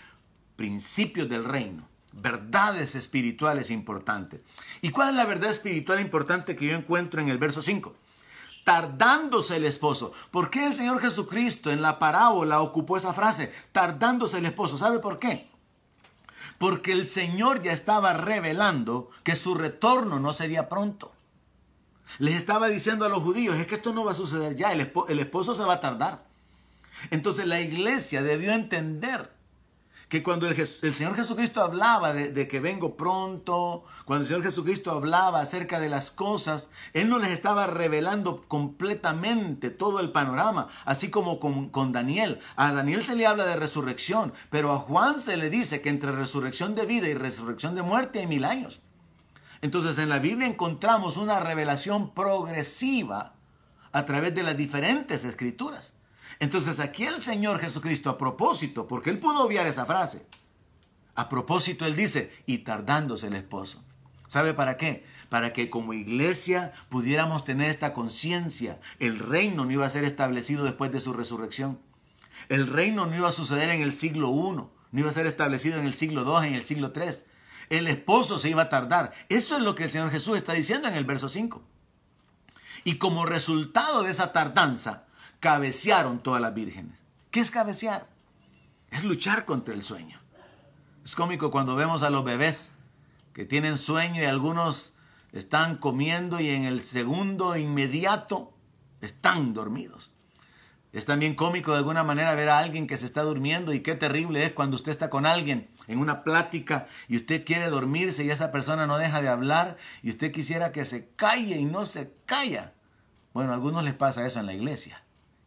principios 0.55 1.27
del 1.27 1.43
reino, 1.43 1.85
verdades 2.13 2.95
espirituales 2.95 3.71
importantes. 3.71 4.39
¿Y 4.81 4.91
cuál 4.91 5.09
es 5.09 5.15
la 5.15 5.25
verdad 5.25 5.49
espiritual 5.49 5.99
importante 5.99 6.55
que 6.55 6.67
yo 6.67 6.77
encuentro 6.77 7.19
en 7.19 7.27
el 7.27 7.39
verso 7.39 7.61
5? 7.61 7.93
Tardándose 8.65 9.55
el 9.55 9.63
esposo. 9.63 10.11
¿Por 10.31 10.49
qué 10.49 10.65
el 10.65 10.73
Señor 10.73 10.99
Jesucristo 10.99 11.71
en 11.71 11.81
la 11.81 11.99
parábola 11.99 12.61
ocupó 12.61 12.97
esa 12.97 13.13
frase? 13.13 13.53
Tardándose 13.71 14.39
el 14.39 14.45
esposo. 14.47 14.75
¿Sabe 14.75 14.99
por 14.99 15.19
qué? 15.19 15.49
Porque 16.57 16.91
el 16.91 17.05
Señor 17.05 17.61
ya 17.61 17.71
estaba 17.71 18.13
revelando 18.13 19.11
que 19.23 19.35
su 19.35 19.53
retorno 19.53 20.19
no 20.19 20.33
sería 20.33 20.67
pronto. 20.67 21.13
Les 22.17 22.35
estaba 22.35 22.67
diciendo 22.67 23.05
a 23.05 23.09
los 23.09 23.21
judíos, 23.21 23.55
es 23.55 23.67
que 23.67 23.75
esto 23.75 23.93
no 23.93 24.03
va 24.03 24.11
a 24.11 24.15
suceder 24.15 24.55
ya, 24.55 24.73
el, 24.73 24.81
esposo, 24.81 25.09
el 25.09 25.19
esposo 25.19 25.53
se 25.53 25.63
va 25.63 25.73
a 25.73 25.81
tardar. 25.81 26.25
Entonces 27.11 27.45
la 27.45 27.61
iglesia 27.61 28.23
debió 28.23 28.51
entender 28.51 29.31
que 30.09 30.21
cuando 30.21 30.47
el, 30.47 30.67
Señor 30.67 31.15
Jesucristo 31.15 31.61
hablaba 31.61 32.13
de, 32.13 32.47
que 32.47 32.59
vengo 32.59 32.95
pronto, 32.95 33.85
cuando 34.05 34.21
el 34.21 34.27
Señor 34.27 34.43
Jesucristo 34.43 34.91
hablaba 34.91 35.41
acerca 35.41 35.79
de 35.79 35.89
las 35.89 36.11
cosas, 36.11 36.69
Él 36.93 37.09
no 37.09 37.17
les 37.17 37.31
estaba 37.31 37.67
revelando 37.67 38.43
completamente 38.47 39.69
todo 39.71 39.99
el 39.99 40.11
panorama, 40.11 40.67
así 40.85 41.09
como 41.09 41.39
con, 41.39 41.69
con 41.69 41.91
Daniel. 41.91 42.39
A 42.55 42.71
Daniel 42.71 43.03
se 43.03 43.15
le 43.15 43.25
habla 43.25 43.45
de 43.45 43.55
resurrección, 43.55 44.33
pero 44.49 44.71
a 44.71 44.77
Juan 44.77 45.19
se 45.19 45.37
le 45.37 45.49
dice 45.49 45.81
que 45.81 45.89
entre 45.89 46.11
resurrección 46.11 46.75
de 46.75 46.85
vida 46.85 47.07
y 47.07 47.15
resurrección 47.15 47.75
de 47.75 47.81
muerte 47.81 48.19
hay 48.19 48.27
mil 48.27 48.45
años. 48.45 48.83
Entonces 49.61 49.97
en 49.97 50.09
la 50.09 50.19
Biblia 50.19 50.47
encontramos 50.47 51.17
una 51.17 51.39
revelación 51.39 52.13
progresiva 52.13 53.33
a 53.91 54.05
través 54.05 54.35
de 54.35 54.43
las 54.43 54.55
diferentes 54.55 55.25
escrituras. 55.25 55.94
Entonces 56.39 56.79
aquí 56.79 57.03
el 57.03 57.21
Señor 57.21 57.59
Jesucristo 57.59 58.09
a 58.09 58.17
propósito, 58.17 58.87
porque 58.87 59.09
él 59.09 59.19
pudo 59.19 59.43
obviar 59.43 59.67
esa 59.67 59.85
frase, 59.85 60.25
a 61.15 61.29
propósito 61.29 61.85
él 61.85 61.95
dice, 61.95 62.31
y 62.45 62.59
tardándose 62.59 63.27
el 63.27 63.35
esposo. 63.35 63.83
¿Sabe 64.27 64.53
para 64.53 64.75
qué? 64.75 65.05
Para 65.29 65.53
que 65.53 65.69
como 65.69 65.93
iglesia 65.93 66.73
pudiéramos 66.89 67.45
tener 67.45 67.69
esta 67.69 67.93
conciencia. 67.93 68.79
El 68.99 69.19
reino 69.19 69.65
no 69.65 69.71
iba 69.71 69.85
a 69.85 69.89
ser 69.89 70.03
establecido 70.03 70.65
después 70.65 70.91
de 70.91 70.99
su 70.99 71.13
resurrección. 71.13 71.79
El 72.49 72.67
reino 72.67 73.05
no 73.05 73.15
iba 73.15 73.29
a 73.29 73.33
suceder 73.33 73.69
en 73.69 73.81
el 73.81 73.93
siglo 73.93 74.29
I, 74.29 74.55
no 74.55 74.99
iba 74.99 75.09
a 75.09 75.13
ser 75.13 75.25
establecido 75.25 75.79
en 75.79 75.85
el 75.85 75.93
siglo 75.93 76.23
II, 76.23 76.47
en 76.47 76.55
el 76.55 76.65
siglo 76.65 76.91
III. 76.93 77.11
El 77.69 77.87
esposo 77.87 78.37
se 78.37 78.49
iba 78.49 78.63
a 78.63 78.69
tardar. 78.69 79.13
Eso 79.29 79.55
es 79.55 79.63
lo 79.63 79.73
que 79.73 79.85
el 79.85 79.89
Señor 79.89 80.11
Jesús 80.11 80.37
está 80.37 80.53
diciendo 80.53 80.87
en 80.87 80.95
el 80.95 81.05
verso 81.05 81.29
5. 81.29 81.63
Y 82.83 82.95
como 82.95 83.25
resultado 83.25 84.03
de 84.03 84.11
esa 84.11 84.33
tardanza, 84.33 85.04
cabecearon 85.45 86.23
todas 86.23 86.41
las 86.41 86.55
vírgenes. 86.55 86.97
¿Qué 87.29 87.39
es 87.39 87.51
cabecear? 87.51 88.07
Es 88.89 89.03
luchar 89.03 89.45
contra 89.45 89.75
el 89.75 89.83
sueño. 89.83 90.19
Es 91.03 91.15
cómico 91.15 91.51
cuando 91.51 91.75
vemos 91.75 92.01
a 92.01 92.09
los 92.09 92.25
bebés 92.25 92.71
que 93.31 93.45
tienen 93.45 93.77
sueño 93.77 94.23
y 94.23 94.25
algunos 94.25 94.93
están 95.33 95.77
comiendo 95.77 96.39
y 96.39 96.49
en 96.49 96.63
el 96.63 96.81
segundo 96.81 97.55
inmediato 97.57 98.53
están 99.01 99.53
dormidos. 99.53 100.13
Es 100.91 101.05
también 101.05 101.35
cómico 101.35 101.73
de 101.73 101.77
alguna 101.77 102.03
manera 102.03 102.33
ver 102.33 102.49
a 102.49 102.57
alguien 102.57 102.87
que 102.87 102.97
se 102.97 103.05
está 103.05 103.21
durmiendo 103.21 103.71
y 103.71 103.81
qué 103.81 103.93
terrible 103.93 104.45
es 104.45 104.53
cuando 104.53 104.77
usted 104.77 104.93
está 104.93 105.11
con 105.11 105.27
alguien 105.27 105.69
en 105.85 105.99
una 105.99 106.23
plática 106.23 106.87
y 107.07 107.17
usted 107.17 107.45
quiere 107.45 107.69
dormirse 107.69 108.23
y 108.23 108.31
esa 108.31 108.51
persona 108.51 108.87
no 108.87 108.97
deja 108.97 109.21
de 109.21 109.29
hablar 109.29 109.77
y 110.01 110.09
usted 110.09 110.31
quisiera 110.31 110.71
que 110.71 110.85
se 110.85 111.09
calle 111.09 111.59
y 111.59 111.65
no 111.65 111.85
se 111.85 112.15
calla. 112.25 112.73
Bueno, 113.31 113.51
a 113.51 113.53
algunos 113.53 113.83
les 113.83 113.93
pasa 113.93 114.25
eso 114.25 114.39
en 114.39 114.47
la 114.47 114.53
iglesia. 114.53 115.04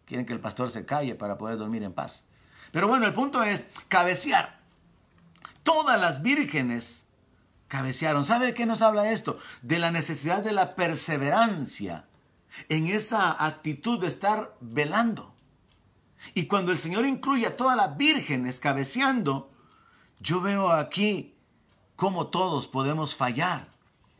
Quieren 0.08 0.24
que 0.24 0.32
el 0.32 0.40
pastor 0.40 0.70
se 0.70 0.86
calle 0.86 1.14
para 1.14 1.36
poder 1.36 1.58
dormir 1.58 1.82
en 1.82 1.92
paz. 1.92 2.24
Pero 2.72 2.88
bueno, 2.88 3.06
el 3.06 3.12
punto 3.12 3.42
es 3.42 3.64
cabecear. 3.88 4.58
Todas 5.62 6.00
las 6.00 6.22
vírgenes 6.22 7.06
cabecearon. 7.68 8.24
¿Sabe 8.24 8.46
de 8.46 8.54
qué 8.54 8.64
nos 8.64 8.80
habla 8.80 9.12
esto? 9.12 9.38
De 9.60 9.78
la 9.78 9.90
necesidad 9.90 10.42
de 10.42 10.52
la 10.52 10.74
perseverancia 10.74 12.06
en 12.70 12.86
esa 12.86 13.44
actitud 13.44 14.00
de 14.00 14.06
estar 14.06 14.56
velando. 14.60 15.34
Y 16.32 16.46
cuando 16.46 16.72
el 16.72 16.78
Señor 16.78 17.04
incluye 17.04 17.46
a 17.46 17.58
todas 17.58 17.76
las 17.76 17.98
vírgenes 17.98 18.58
cabeceando, 18.58 19.50
yo 20.20 20.40
veo 20.40 20.70
aquí 20.70 21.34
cómo 21.96 22.28
todos 22.28 22.66
podemos 22.66 23.14
fallar 23.14 23.68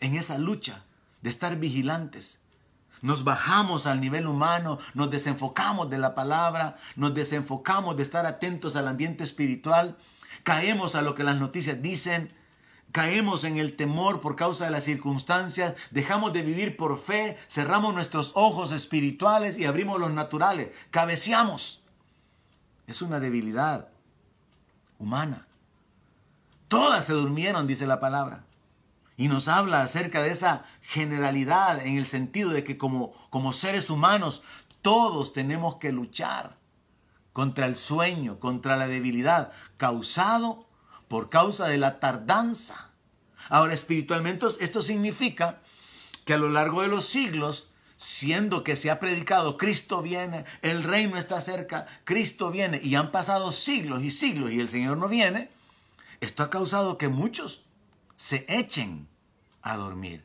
en 0.01 0.16
esa 0.16 0.36
lucha 0.36 0.84
de 1.22 1.30
estar 1.30 1.57
vigilantes, 1.57 2.41
nos 3.03 3.24
bajamos 3.24 3.86
al 3.86 4.01
nivel 4.01 4.26
humano, 4.26 4.78
nos 4.94 5.11
desenfocamos 5.11 5.90
de 5.90 5.99
la 5.99 6.14
palabra, 6.14 6.76
nos 6.96 7.14
desenfocamos 7.14 7.96
de 7.96 8.03
estar 8.03 8.26
atentos 8.26 8.76
al 8.76 8.88
ambiente 8.88 9.24
espiritual, 9.24 9.96
caemos 10.42 10.94
a 10.94 11.03
lo 11.03 11.14
que 11.14 11.24
las 11.24 11.36
noticias 11.36 11.80
dicen, 11.82 12.32
caemos 12.92 13.44
en 13.44 13.59
el 13.59 13.76
temor 13.76 14.20
por 14.20 14.36
causa 14.36 14.64
de 14.64 14.70
las 14.70 14.84
circunstancias, 14.84 15.74
dejamos 15.90 16.32
de 16.32 16.42
vivir 16.42 16.76
por 16.76 16.99
fe, 16.99 17.36
cerramos 17.49 17.94
nuestros 17.94 18.32
ojos 18.34 18.72
espirituales 18.72 19.59
y 19.59 19.66
abrimos 19.66 20.01
los 20.01 20.11
naturales, 20.11 20.70
cabeceamos. 20.90 21.84
Es 22.86 23.03
una 23.03 23.20
debilidad 23.20 23.88
humana. 24.99 25.46
Todas 26.68 27.07
se 27.07 27.12
durmieron, 27.12 27.66
dice 27.66 27.86
la 27.86 28.01
palabra. 28.01 28.44
Y 29.19 29.29
nos 29.29 29.49
habla 29.49 29.83
acerca 29.83 30.23
de 30.23 30.31
esa 30.31 30.64
generalidad 30.81 31.85
en 31.85 31.99
el 31.99 32.07
sentido 32.07 32.51
de 32.51 32.64
que 32.64 32.79
como, 32.79 33.12
como 33.29 33.53
seres 33.53 33.91
humanos 33.91 34.43
todos 34.81 35.33
tenemos 35.33 35.77
que 35.77 35.93
luchar 35.93 36.57
contra 37.33 37.66
el 37.66 37.77
sueño, 37.77 38.39
contra 38.39 38.77
la 38.77 38.87
debilidad, 38.87 39.53
causado 39.77 40.66
por 41.09 41.31
causa 41.31 41.66
de 41.66 41.79
la 41.79 41.99
tardanza. 41.99 42.91
Ahora, 43.49 43.75
espiritualmente 43.75 44.47
esto 44.61 44.83
significa 44.83 45.61
que 46.25 46.35
a 46.35 46.39
lo 46.39 46.51
largo 46.51 46.83
de 46.83 46.89
los 46.89 47.05
siglos, 47.05 47.71
siendo 47.97 48.62
que 48.62 48.77
se 48.77 48.91
ha 48.91 49.01
predicado, 49.01 49.57
Cristo 49.57 50.01
viene, 50.01 50.45
el 50.62 50.85
reino 50.85 51.16
está 51.16 51.41
cerca, 51.41 51.87
Cristo 52.05 52.53
viene, 52.53 52.81
y 52.83 52.95
han 52.95 53.11
pasado 53.11 53.51
siglos 53.51 54.05
y 54.05 54.12
siglos 54.12 54.53
y 54.53 54.61
el 54.61 54.69
Señor 54.69 54.97
no 54.97 55.09
viene, 55.09 55.51
esto 56.21 56.45
ha 56.45 56.51
causado 56.51 56.99
que 56.99 57.09
muchos 57.09 57.64
se 58.19 58.45
echen 58.49 59.09
a 59.62 59.77
dormir. 59.77 60.25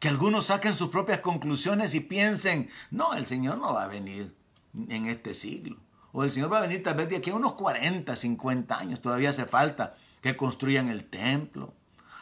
Que 0.00 0.08
algunos 0.08 0.46
saquen 0.46 0.74
sus 0.74 0.90
propias 0.90 1.20
conclusiones 1.20 1.94
y 1.94 2.00
piensen, 2.00 2.68
no, 2.90 3.14
el 3.14 3.24
Señor 3.26 3.58
no 3.58 3.72
va 3.72 3.84
a 3.84 3.88
venir 3.88 4.34
en 4.74 5.06
este 5.06 5.32
siglo. 5.32 5.76
O 6.10 6.24
el 6.24 6.30
Señor 6.30 6.52
va 6.52 6.58
a 6.58 6.62
venir 6.62 6.82
tal 6.82 6.96
vez 6.96 7.08
de 7.08 7.16
aquí 7.16 7.30
a 7.30 7.36
unos 7.36 7.52
40, 7.52 8.14
50 8.14 8.76
años. 8.76 9.00
Todavía 9.00 9.30
hace 9.30 9.46
falta 9.46 9.94
que 10.20 10.36
construyan 10.36 10.88
el 10.88 11.04
templo. 11.04 11.72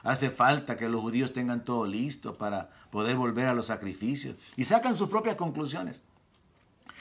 Hace 0.03 0.31
falta 0.31 0.77
que 0.77 0.89
los 0.89 1.01
judíos 1.01 1.33
tengan 1.33 1.65
todo 1.65 1.87
listo 1.87 2.37
para 2.37 2.71
poder 2.91 3.17
volver 3.17 3.49
a 3.49 3.55
los 3.55 3.67
sacrificios. 3.67 4.37
Y 4.57 4.67
sacan 4.67 4.95
sus 4.95 5.09
propias 5.09 5.37
conclusiones. 5.37 6.03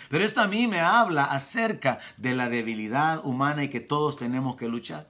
Pero 0.10 0.24
esto 0.24 0.40
a 0.40 0.48
mí 0.48 0.68
me 0.68 0.80
habla 0.80 1.26
acerca 1.26 2.00
de 2.16 2.34
la 2.34 2.48
debilidad 2.48 3.26
humana 3.26 3.66
y 3.66 3.70
que 3.70 3.82
todos 3.82 4.16
tenemos 4.16 4.56
que 4.56 4.70
luchar. 4.70 5.08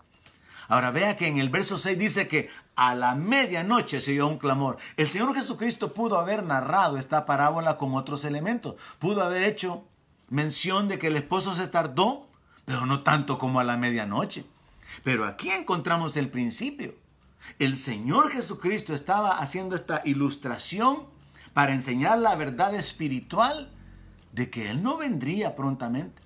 Ahora 0.70 0.91
vea 0.91 1.17
que 1.17 1.28
en 1.28 1.39
el 1.39 1.49
verso 1.49 1.80
6 1.80 1.97
dice 1.97 2.28
que 2.28 2.49
a 2.76 2.93
la 2.93 3.15
medianoche 3.15 3.99
se 3.99 4.11
oyó 4.11 4.28
un 4.28 4.38
clamor. 4.38 4.78
El 4.97 5.09
Señor 5.09 5.34
Jesucristo 5.34 5.93
pudo 5.93 6.20
haber 6.20 6.43
narrado 6.43 6.97
esta 6.97 7.26
parábola 7.26 7.78
con 7.78 7.95
otros 7.95 8.24
elementos. 8.24 8.76
Pudo 8.99 9.24
haber 9.24 9.43
hecho 9.43 9.84
mención 10.30 10.88
de 10.88 10.99
que 10.99 11.07
el 11.07 11.17
esposo 11.17 11.55
se 11.55 11.67
tardó, 11.67 12.30
pero 12.65 12.86
no 12.86 13.01
tanto 13.01 13.39
como 13.39 13.59
a 13.59 13.63
la 13.63 13.78
medianoche. 13.78 14.45
Pero 15.03 15.26
aquí 15.26 15.49
encontramos 15.49 16.15
el 16.17 16.30
principio. 16.30 16.93
El 17.57 17.76
Señor 17.76 18.30
Jesucristo 18.30 18.93
estaba 18.93 19.39
haciendo 19.39 19.76
esta 19.76 20.03
ilustración 20.05 21.07
para 21.53 21.74
enseñar 21.74 22.20
la 22.20 22.36
verdad 22.36 22.76
espiritual 22.76 23.72
de 24.34 24.51
que 24.51 24.70
Él 24.70 24.84
no 24.84 24.97
vendría 24.97 25.55
prontamente. 25.55 26.22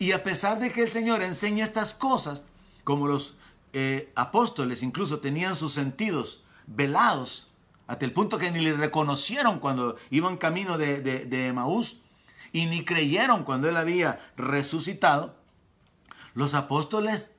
Y 0.00 0.10
a 0.10 0.24
pesar 0.24 0.58
de 0.58 0.72
que 0.72 0.82
el 0.82 0.90
Señor 0.90 1.22
enseña 1.22 1.62
estas 1.62 1.94
cosas, 1.94 2.44
como 2.82 3.06
los 3.06 3.36
eh, 3.74 4.12
apóstoles 4.14 4.82
incluso 4.82 5.18
tenían 5.18 5.56
sus 5.56 5.72
sentidos 5.72 6.44
velados, 6.66 7.48
hasta 7.86 8.06
el 8.06 8.12
punto 8.12 8.38
que 8.38 8.50
ni 8.50 8.60
le 8.60 8.72
reconocieron 8.72 9.58
cuando 9.58 9.96
iban 10.10 10.38
camino 10.38 10.78
de, 10.78 11.02
de, 11.02 11.26
de 11.26 11.48
Emaús 11.48 11.98
y 12.52 12.66
ni 12.66 12.84
creyeron 12.84 13.44
cuando 13.44 13.68
él 13.68 13.76
había 13.76 14.20
resucitado, 14.36 15.36
los 16.34 16.54
apóstoles, 16.54 17.32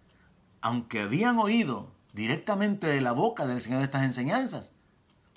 aunque 0.62 1.02
habían 1.02 1.38
oído 1.40 1.92
directamente 2.14 2.88
de 2.88 3.02
la 3.02 3.12
boca 3.12 3.46
del 3.46 3.60
Señor 3.62 3.82
estas 3.82 4.04
enseñanzas, 4.04 4.72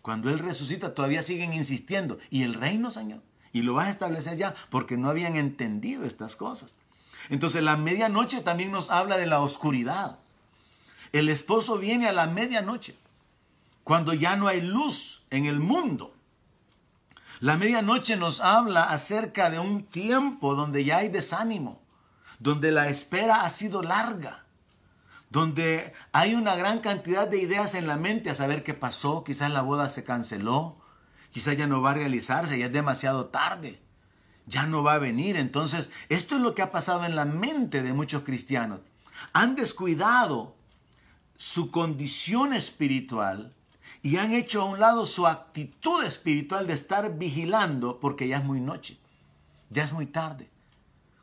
cuando 0.01 0.31
Él 0.31 0.39
resucita 0.39 0.95
todavía 0.95 1.23
siguen 1.23 1.53
insistiendo. 1.53 2.19
Y 2.31 2.45
el 2.45 2.55
reino, 2.55 2.91
Señor, 2.91 3.23
y 3.53 3.63
lo 3.63 3.75
vas 3.75 3.89
a 3.89 3.91
establecer 3.91 4.37
ya, 4.37 4.55
porque 4.71 4.97
no 4.97 5.11
habían 5.11 5.37
entendido 5.37 6.05
estas 6.05 6.37
cosas. 6.37 6.77
Entonces 7.29 7.63
la 7.63 7.77
medianoche 7.77 8.41
también 8.41 8.71
nos 8.71 8.91
habla 8.91 9.17
de 9.17 9.27
la 9.27 9.41
oscuridad. 9.41 10.19
El 11.13 11.29
esposo 11.29 11.79
viene 11.79 12.09
a 12.09 12.13
la 12.13 12.27
medianoche, 12.27 12.97
cuando 13.85 14.13
ya 14.13 14.37
no 14.37 14.49
hay 14.49 14.61
luz 14.61 15.23
en 15.31 15.47
el 15.47 15.61
mundo. 15.61 16.15
La 17.41 17.57
medianoche 17.57 18.17
nos 18.17 18.41
habla 18.41 18.85
acerca 18.85 19.49
de 19.49 19.59
un 19.59 19.85
tiempo 19.85 20.55
donde 20.55 20.85
ya 20.85 20.99
hay 20.99 21.09
desánimo, 21.09 21.81
donde 22.41 22.73
la 22.73 22.89
espera 22.89 23.45
ha 23.45 23.49
sido 23.49 23.83
larga, 23.83 24.45
donde 25.31 25.93
hay 26.13 26.35
una 26.35 26.57
gran 26.57 26.81
cantidad 26.81 27.29
de 27.29 27.41
ideas 27.41 27.75
en 27.75 27.87
la 27.87 27.97
mente 27.97 28.31
a 28.31 28.35
saber 28.35 28.65
qué 28.65 28.75
pasó, 28.75 29.25
quizás 29.25 29.51
la 29.51 29.63
boda 29.63 29.89
se 29.89 30.05
canceló, 30.05 30.79
quizás 31.31 31.57
ya 31.57 31.67
no 31.67 31.81
va 31.81 31.93
a 31.93 31.95
realizarse, 31.95 32.59
ya 32.59 32.67
es 32.67 32.73
demasiado 32.73 33.27
tarde, 33.27 33.81
ya 34.47 34.67
no 34.67 34.83
va 34.83 34.95
a 34.95 34.99
venir. 34.99 35.37
Entonces, 35.37 35.91
esto 36.09 36.37
es 36.37 36.41
lo 36.41 36.55
que 36.55 36.63
ha 36.63 36.73
pasado 36.73 37.05
en 37.05 37.15
la 37.15 37.25
mente 37.25 37.83
de 37.83 37.93
muchos 37.93 38.25
cristianos. 38.25 38.81
Han 39.33 39.55
descuidado 39.55 40.58
su 41.39 41.71
condición 41.71 42.53
espiritual 42.53 43.55
y 44.03 44.17
han 44.17 44.33
hecho 44.33 44.61
a 44.61 44.65
un 44.65 44.81
lado 44.81 45.07
su 45.07 45.27
actitud 45.27 46.05
espiritual 46.05 46.67
de 46.67 46.75
estar 46.75 47.17
vigilando 47.17 48.01
porque 48.01 48.29
ya 48.29 48.39
es 48.39 48.45
muy 48.45 48.61
noche, 48.61 48.99
ya 49.71 49.85
es 49.85 49.93
muy 49.93 50.07
tarde. 50.07 50.51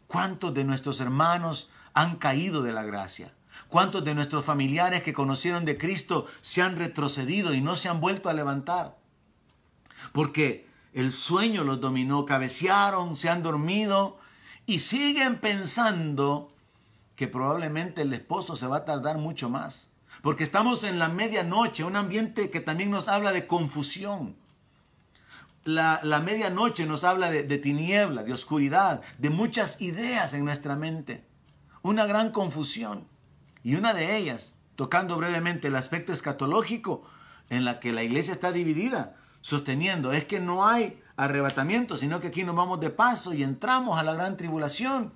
¿Cuántos 0.07 0.53
de 0.53 0.63
nuestros 0.63 1.01
hermanos 1.01 1.69
han 1.93 2.15
caído 2.15 2.63
de 2.63 2.71
la 2.71 2.83
gracia? 2.83 3.33
¿Cuántos 3.67 4.05
de 4.05 4.15
nuestros 4.15 4.45
familiares 4.45 5.03
que 5.03 5.13
conocieron 5.13 5.65
de 5.65 5.77
Cristo 5.77 6.27
se 6.41 6.61
han 6.61 6.77
retrocedido 6.77 7.53
y 7.53 7.59
no 7.59 7.75
se 7.75 7.89
han 7.89 7.99
vuelto 7.99 8.29
a 8.29 8.33
levantar? 8.33 8.97
Porque 10.13 10.67
el 10.93 11.11
sueño 11.11 11.65
los 11.65 11.81
dominó, 11.81 12.25
cabecearon, 12.25 13.17
se 13.17 13.29
han 13.29 13.43
dormido 13.43 14.17
y 14.65 14.79
siguen 14.79 15.39
pensando 15.39 16.53
que 17.17 17.27
probablemente 17.27 18.03
el 18.03 18.13
esposo 18.13 18.55
se 18.55 18.67
va 18.67 18.77
a 18.77 18.85
tardar 18.85 19.17
mucho 19.17 19.49
más. 19.49 19.89
Porque 20.21 20.43
estamos 20.43 20.83
en 20.83 20.99
la 20.99 21.09
medianoche, 21.09 21.83
un 21.83 21.95
ambiente 21.95 22.49
que 22.49 22.61
también 22.61 22.91
nos 22.91 23.07
habla 23.07 23.31
de 23.31 23.47
confusión. 23.47 24.35
La, 25.63 25.99
medianoche 26.23 26.85
nos 26.85 27.03
habla 27.03 27.29
de, 27.29 27.43
de 27.43 27.57
tiniebla, 27.57 28.23
de 28.23 28.33
oscuridad, 28.33 29.01
de 29.17 29.29
muchas 29.29 29.81
ideas 29.81 30.33
en 30.33 30.45
nuestra 30.45 30.75
mente. 30.75 31.23
Una 31.81 32.05
gran 32.05 32.31
confusión. 32.31 33.07
Y 33.63 33.75
una 33.75 33.93
de 33.93 34.17
ellas, 34.17 34.55
tocando 34.75 35.17
brevemente 35.17 35.69
el 35.69 35.75
aspecto 35.75 36.13
escatológico 36.13 37.03
en 37.49 37.65
la 37.65 37.79
que 37.79 37.91
la 37.91 38.03
iglesia 38.03 38.33
está 38.33 38.51
dividida, 38.51 39.15
sosteniendo, 39.41 40.11
es 40.11 40.25
que 40.25 40.39
no 40.39 40.67
hay 40.67 41.01
arrebatamiento, 41.17 41.97
sino 41.97 42.19
que 42.19 42.27
aquí 42.27 42.43
nos 42.43 42.55
vamos 42.55 42.79
de 42.79 42.89
paso 42.89 43.33
y 43.33 43.43
entramos 43.43 43.99
a 43.99 44.03
la 44.03 44.13
gran 44.13 44.37
tribulación 44.37 45.13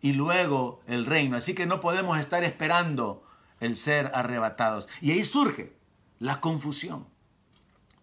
y 0.00 0.12
luego 0.12 0.80
el 0.86 1.06
reino. 1.06 1.36
Así 1.36 1.54
que 1.54 1.66
no 1.66 1.80
podemos 1.80 2.18
estar 2.18 2.44
esperando 2.44 3.22
el 3.62 3.76
ser 3.76 4.10
arrebatados. 4.14 4.88
Y 5.00 5.12
ahí 5.12 5.24
surge 5.24 5.72
la 6.18 6.40
confusión. 6.40 7.06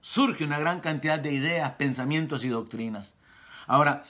Surge 0.01 0.45
una 0.45 0.57
gran 0.57 0.80
cantidad 0.80 1.20
de 1.20 1.34
ideas, 1.34 1.74
pensamientos 1.74 2.45
y 2.45 2.47
doctrinas. 2.47 3.16
Ahora, 3.68 4.03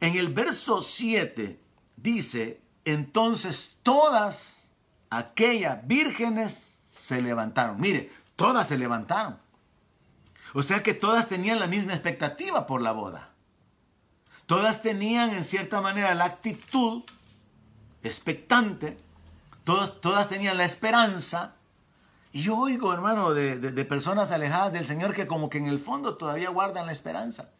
en 0.00 0.16
el 0.16 0.32
verso 0.32 0.80
7 0.80 1.60
dice, 1.96 2.60
entonces 2.84 3.76
todas 3.82 4.68
aquellas 5.10 5.86
vírgenes 5.86 6.76
se 6.90 7.20
levantaron. 7.20 7.78
Mire, 7.78 8.10
todas 8.34 8.68
se 8.68 8.78
levantaron. 8.78 9.38
O 10.54 10.62
sea 10.62 10.82
que 10.82 10.94
todas 10.94 11.28
tenían 11.28 11.60
la 11.60 11.66
misma 11.66 11.92
expectativa 11.92 12.66
por 12.66 12.80
la 12.80 12.92
boda. 12.92 13.30
Todas 14.46 14.80
tenían 14.80 15.30
en 15.30 15.44
cierta 15.44 15.82
manera 15.82 16.14
la 16.14 16.24
actitud 16.24 17.02
expectante. 18.02 18.98
Todas, 19.64 20.00
todas 20.00 20.28
tenían 20.28 20.56
la 20.56 20.64
esperanza. 20.64 21.54
Y 22.32 22.42
yo 22.42 22.56
oigo, 22.56 22.92
hermano, 22.92 23.32
de, 23.32 23.58
de 23.58 23.84
personas 23.84 24.32
alejadas 24.32 24.72
del 24.72 24.84
Señor 24.84 25.12
que 25.12 25.26
como 25.26 25.50
que 25.50 25.58
en 25.58 25.66
el 25.66 25.78
fondo 25.78 26.16
todavía 26.16 26.50
guardan 26.50 26.86
la 26.86 26.92
esperanza. 26.92 27.50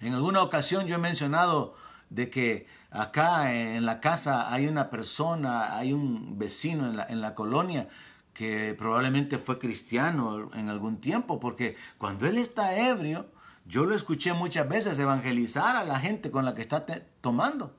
En 0.00 0.14
alguna 0.14 0.42
ocasión 0.42 0.86
yo 0.86 0.94
he 0.94 0.98
mencionado 0.98 1.74
de 2.10 2.30
que 2.30 2.66
acá 2.90 3.52
en 3.52 3.84
la 3.84 4.00
casa 4.00 4.52
hay 4.52 4.66
una 4.66 4.90
persona, 4.90 5.76
hay 5.76 5.92
un 5.92 6.38
vecino 6.38 6.86
en 6.88 6.96
la, 6.96 7.04
en 7.04 7.20
la 7.20 7.34
colonia 7.34 7.88
que 8.32 8.74
probablemente 8.78 9.36
fue 9.36 9.58
cristiano 9.58 10.50
en 10.54 10.68
algún 10.68 11.00
tiempo, 11.00 11.40
porque 11.40 11.76
cuando 11.98 12.26
él 12.26 12.38
está 12.38 12.76
ebrio, 12.76 13.26
yo 13.66 13.84
lo 13.84 13.96
escuché 13.96 14.32
muchas 14.32 14.68
veces 14.68 14.98
evangelizar 14.98 15.74
a 15.74 15.84
la 15.84 15.98
gente 15.98 16.30
con 16.30 16.44
la 16.44 16.54
que 16.54 16.62
está 16.62 16.86
tomando, 17.20 17.74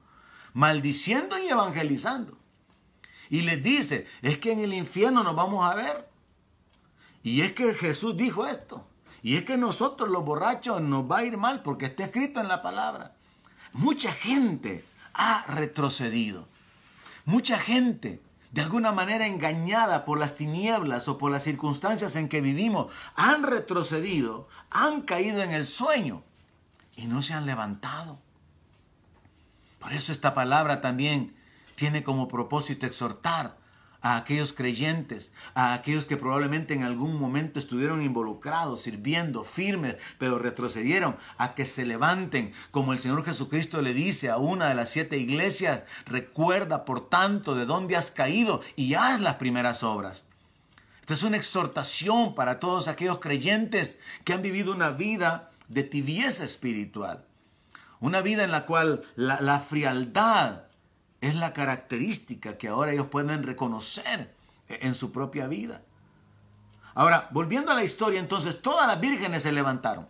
maldiciendo 0.53 1.39
y 1.39 1.47
evangelizando. 1.47 2.37
Y 3.29 3.41
les 3.41 3.61
dice, 3.61 4.07
es 4.21 4.37
que 4.39 4.51
en 4.51 4.59
el 4.59 4.73
infierno 4.73 5.23
nos 5.23 5.35
vamos 5.35 5.69
a 5.69 5.75
ver. 5.75 6.09
Y 7.23 7.41
es 7.41 7.53
que 7.53 7.73
Jesús 7.73 8.17
dijo 8.17 8.45
esto. 8.45 8.87
Y 9.21 9.35
es 9.35 9.43
que 9.43 9.57
nosotros 9.57 10.09
los 10.09 10.25
borrachos 10.25 10.81
nos 10.81 11.09
va 11.09 11.19
a 11.19 11.23
ir 11.23 11.37
mal 11.37 11.61
porque 11.61 11.85
está 11.85 12.05
escrito 12.05 12.39
en 12.39 12.47
la 12.47 12.61
palabra. 12.61 13.15
Mucha 13.73 14.11
gente 14.11 14.85
ha 15.13 15.45
retrocedido. 15.47 16.47
Mucha 17.25 17.59
gente 17.59 18.21
de 18.51 18.61
alguna 18.61 18.91
manera 18.91 19.27
engañada 19.27 20.05
por 20.05 20.19
las 20.19 20.35
tinieblas 20.35 21.07
o 21.07 21.17
por 21.17 21.31
las 21.31 21.43
circunstancias 21.43 22.15
en 22.15 22.29
que 22.29 22.41
vivimos, 22.41 22.91
han 23.15 23.43
retrocedido, 23.43 24.47
han 24.71 25.01
caído 25.01 25.43
en 25.43 25.51
el 25.51 25.65
sueño 25.65 26.23
y 26.95 27.07
no 27.07 27.21
se 27.21 27.33
han 27.33 27.45
levantado. 27.45 28.19
Por 29.79 29.93
eso 29.93 30.11
esta 30.11 30.33
palabra 30.33 30.81
también 30.81 31.35
tiene 31.79 32.03
como 32.03 32.27
propósito 32.27 32.85
exhortar 32.85 33.55
a 34.01 34.17
aquellos 34.17 34.51
creyentes, 34.51 35.31
a 35.53 35.73
aquellos 35.73 36.03
que 36.03 36.17
probablemente 36.17 36.73
en 36.73 36.83
algún 36.83 37.17
momento 37.17 37.57
estuvieron 37.57 38.01
involucrados, 38.01 38.81
sirviendo, 38.81 39.45
firmes, 39.45 39.95
pero 40.17 40.39
retrocedieron, 40.39 41.15
a 41.37 41.55
que 41.55 41.65
se 41.65 41.85
levanten, 41.85 42.51
como 42.71 42.91
el 42.91 42.99
Señor 42.99 43.23
Jesucristo 43.23 43.81
le 43.81 43.93
dice 43.93 44.29
a 44.29 44.37
una 44.37 44.67
de 44.67 44.75
las 44.75 44.89
siete 44.89 45.17
iglesias, 45.17 45.85
recuerda 46.05 46.83
por 46.83 47.09
tanto 47.09 47.55
de 47.55 47.65
dónde 47.65 47.95
has 47.95 48.11
caído 48.11 48.61
y 48.75 48.95
haz 48.95 49.21
las 49.21 49.35
primeras 49.35 49.81
obras. 49.81 50.25
Esta 50.99 51.13
es 51.13 51.23
una 51.23 51.37
exhortación 51.37 52.35
para 52.35 52.59
todos 52.59 52.89
aquellos 52.89 53.19
creyentes 53.19 53.99
que 54.25 54.33
han 54.33 54.41
vivido 54.41 54.73
una 54.73 54.91
vida 54.91 55.51
de 55.69 55.83
tibieza 55.83 56.43
espiritual, 56.43 57.23
una 58.01 58.21
vida 58.21 58.43
en 58.43 58.51
la 58.51 58.65
cual 58.65 59.03
la, 59.15 59.39
la 59.39 59.61
frialdad, 59.61 60.68
es 61.21 61.35
la 61.35 61.53
característica 61.53 62.57
que 62.57 62.67
ahora 62.67 62.93
ellos 62.93 63.07
pueden 63.07 63.43
reconocer 63.43 64.33
en 64.67 64.95
su 64.95 65.11
propia 65.11 65.47
vida. 65.47 65.81
Ahora, 66.93 67.29
volviendo 67.31 67.71
a 67.71 67.75
la 67.75 67.83
historia, 67.83 68.19
entonces 68.19 68.61
todas 68.61 68.87
las 68.87 68.99
vírgenes 68.99 69.43
se 69.43 69.51
levantaron. 69.51 70.07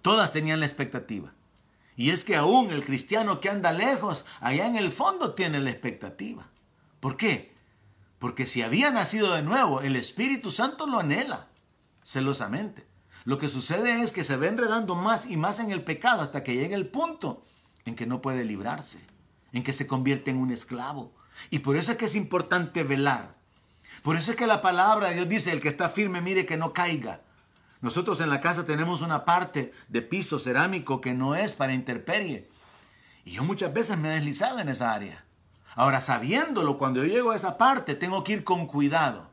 Todas 0.00 0.32
tenían 0.32 0.60
la 0.60 0.66
expectativa. 0.66 1.32
Y 1.96 2.10
es 2.10 2.24
que 2.24 2.36
aún 2.36 2.70
el 2.70 2.84
cristiano 2.84 3.40
que 3.40 3.50
anda 3.50 3.72
lejos, 3.72 4.24
allá 4.40 4.66
en 4.66 4.76
el 4.76 4.90
fondo 4.90 5.34
tiene 5.34 5.60
la 5.60 5.70
expectativa. 5.70 6.48
¿Por 7.00 7.16
qué? 7.16 7.52
Porque 8.18 8.46
si 8.46 8.62
había 8.62 8.90
nacido 8.90 9.34
de 9.34 9.42
nuevo, 9.42 9.80
el 9.80 9.96
Espíritu 9.96 10.50
Santo 10.50 10.86
lo 10.86 10.98
anhela 10.98 11.48
celosamente. 12.02 12.86
Lo 13.24 13.38
que 13.38 13.48
sucede 13.48 14.02
es 14.02 14.10
que 14.10 14.24
se 14.24 14.36
va 14.36 14.46
enredando 14.46 14.94
más 14.94 15.26
y 15.26 15.36
más 15.36 15.60
en 15.60 15.70
el 15.70 15.84
pecado 15.84 16.22
hasta 16.22 16.42
que 16.42 16.56
llega 16.56 16.76
el 16.76 16.88
punto 16.88 17.44
en 17.84 17.94
que 17.94 18.06
no 18.06 18.20
puede 18.20 18.44
librarse 18.44 19.11
en 19.52 19.62
que 19.62 19.72
se 19.72 19.86
convierte 19.86 20.30
en 20.30 20.38
un 20.38 20.50
esclavo. 20.50 21.12
Y 21.50 21.60
por 21.60 21.76
eso 21.76 21.92
es 21.92 21.98
que 21.98 22.06
es 22.06 22.14
importante 22.14 22.84
velar. 22.84 23.34
Por 24.02 24.16
eso 24.16 24.32
es 24.32 24.36
que 24.36 24.46
la 24.46 24.62
palabra 24.62 25.08
de 25.08 25.14
Dios 25.14 25.28
dice, 25.28 25.52
el 25.52 25.60
que 25.60 25.68
está 25.68 25.88
firme, 25.88 26.20
mire 26.20 26.46
que 26.46 26.56
no 26.56 26.72
caiga. 26.72 27.20
Nosotros 27.80 28.20
en 28.20 28.30
la 28.30 28.40
casa 28.40 28.64
tenemos 28.64 29.02
una 29.02 29.24
parte 29.24 29.72
de 29.88 30.02
piso 30.02 30.38
cerámico 30.38 31.00
que 31.00 31.14
no 31.14 31.34
es 31.34 31.52
para 31.52 31.74
interperie. 31.74 32.48
Y 33.24 33.32
yo 33.32 33.44
muchas 33.44 33.72
veces 33.72 33.98
me 33.98 34.10
he 34.10 34.14
deslizado 34.14 34.58
en 34.58 34.68
esa 34.68 34.92
área. 34.92 35.24
Ahora, 35.74 36.00
sabiéndolo, 36.00 36.78
cuando 36.78 37.04
yo 37.04 37.12
llego 37.12 37.30
a 37.30 37.36
esa 37.36 37.56
parte, 37.58 37.94
tengo 37.94 38.24
que 38.24 38.32
ir 38.32 38.44
con 38.44 38.66
cuidado. 38.66 39.30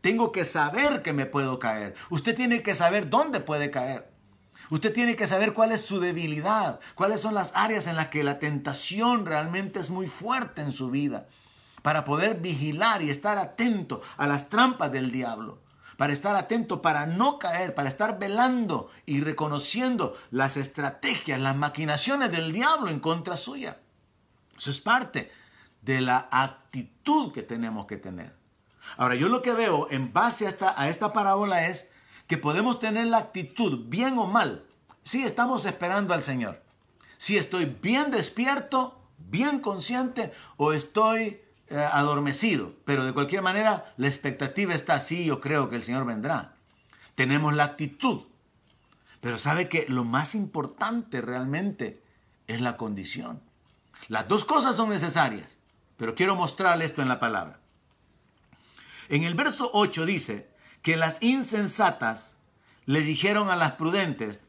Tengo 0.00 0.32
que 0.32 0.44
saber 0.44 1.02
que 1.02 1.12
me 1.12 1.26
puedo 1.26 1.58
caer. 1.58 1.94
Usted 2.10 2.34
tiene 2.34 2.62
que 2.62 2.74
saber 2.74 3.08
dónde 3.08 3.40
puede 3.40 3.70
caer. 3.70 4.10
Usted 4.70 4.92
tiene 4.92 5.16
que 5.16 5.26
saber 5.26 5.52
cuál 5.52 5.72
es 5.72 5.82
su 5.82 6.00
debilidad, 6.00 6.80
cuáles 6.94 7.20
son 7.20 7.34
las 7.34 7.52
áreas 7.54 7.86
en 7.86 7.96
las 7.96 8.08
que 8.08 8.24
la 8.24 8.38
tentación 8.38 9.26
realmente 9.26 9.78
es 9.78 9.90
muy 9.90 10.08
fuerte 10.08 10.62
en 10.62 10.72
su 10.72 10.90
vida, 10.90 11.26
para 11.82 12.04
poder 12.04 12.40
vigilar 12.40 13.02
y 13.02 13.10
estar 13.10 13.38
atento 13.38 14.02
a 14.16 14.26
las 14.26 14.48
trampas 14.48 14.90
del 14.90 15.12
diablo, 15.12 15.60
para 15.96 16.12
estar 16.12 16.34
atento, 16.34 16.82
para 16.82 17.06
no 17.06 17.38
caer, 17.38 17.74
para 17.74 17.88
estar 17.88 18.18
velando 18.18 18.90
y 19.06 19.20
reconociendo 19.20 20.16
las 20.30 20.56
estrategias, 20.56 21.40
las 21.40 21.56
maquinaciones 21.56 22.32
del 22.32 22.52
diablo 22.52 22.90
en 22.90 23.00
contra 23.00 23.36
suya. 23.36 23.78
Eso 24.56 24.70
es 24.70 24.80
parte 24.80 25.30
de 25.82 26.00
la 26.00 26.28
actitud 26.30 27.32
que 27.32 27.42
tenemos 27.42 27.86
que 27.86 27.98
tener. 27.98 28.34
Ahora, 28.96 29.14
yo 29.14 29.28
lo 29.28 29.42
que 29.42 29.52
veo 29.52 29.88
en 29.90 30.12
base 30.12 30.46
a 30.46 30.48
esta, 30.48 30.80
a 30.80 30.88
esta 30.88 31.12
parábola 31.12 31.66
es 31.66 31.90
que 32.26 32.38
podemos 32.38 32.78
tener 32.78 33.06
la 33.06 33.18
actitud, 33.18 33.86
bien 33.88 34.18
o 34.18 34.26
mal, 34.26 34.64
si 35.02 35.22
estamos 35.22 35.64
esperando 35.66 36.14
al 36.14 36.22
Señor. 36.22 36.62
Si 37.16 37.36
estoy 37.36 37.64
bien 37.80 38.10
despierto, 38.10 39.00
bien 39.18 39.60
consciente 39.60 40.32
o 40.56 40.72
estoy 40.72 41.40
eh, 41.68 41.76
adormecido. 41.76 42.74
Pero 42.84 43.04
de 43.04 43.12
cualquier 43.12 43.42
manera, 43.42 43.94
la 43.96 44.08
expectativa 44.08 44.74
está 44.74 44.94
así, 44.94 45.24
yo 45.24 45.40
creo 45.40 45.68
que 45.68 45.76
el 45.76 45.82
Señor 45.82 46.04
vendrá. 46.04 46.54
Tenemos 47.14 47.54
la 47.54 47.64
actitud. 47.64 48.22
Pero 49.20 49.38
sabe 49.38 49.68
que 49.68 49.86
lo 49.88 50.04
más 50.04 50.34
importante 50.34 51.20
realmente 51.20 52.02
es 52.46 52.60
la 52.60 52.76
condición. 52.76 53.40
Las 54.08 54.28
dos 54.28 54.44
cosas 54.44 54.76
son 54.76 54.90
necesarias, 54.90 55.58
pero 55.96 56.14
quiero 56.14 56.36
mostrarle 56.36 56.84
esto 56.84 57.02
en 57.02 57.08
la 57.08 57.18
palabra. 57.18 57.58
En 59.08 59.24
el 59.24 59.34
verso 59.34 59.70
8 59.72 60.04
dice, 60.06 60.50
que 60.86 60.96
las 60.96 61.20
insensatas 61.20 62.36
le 62.84 63.00
dijeron 63.00 63.50
a 63.50 63.56
las 63.56 63.72
prudentes, 63.72 64.40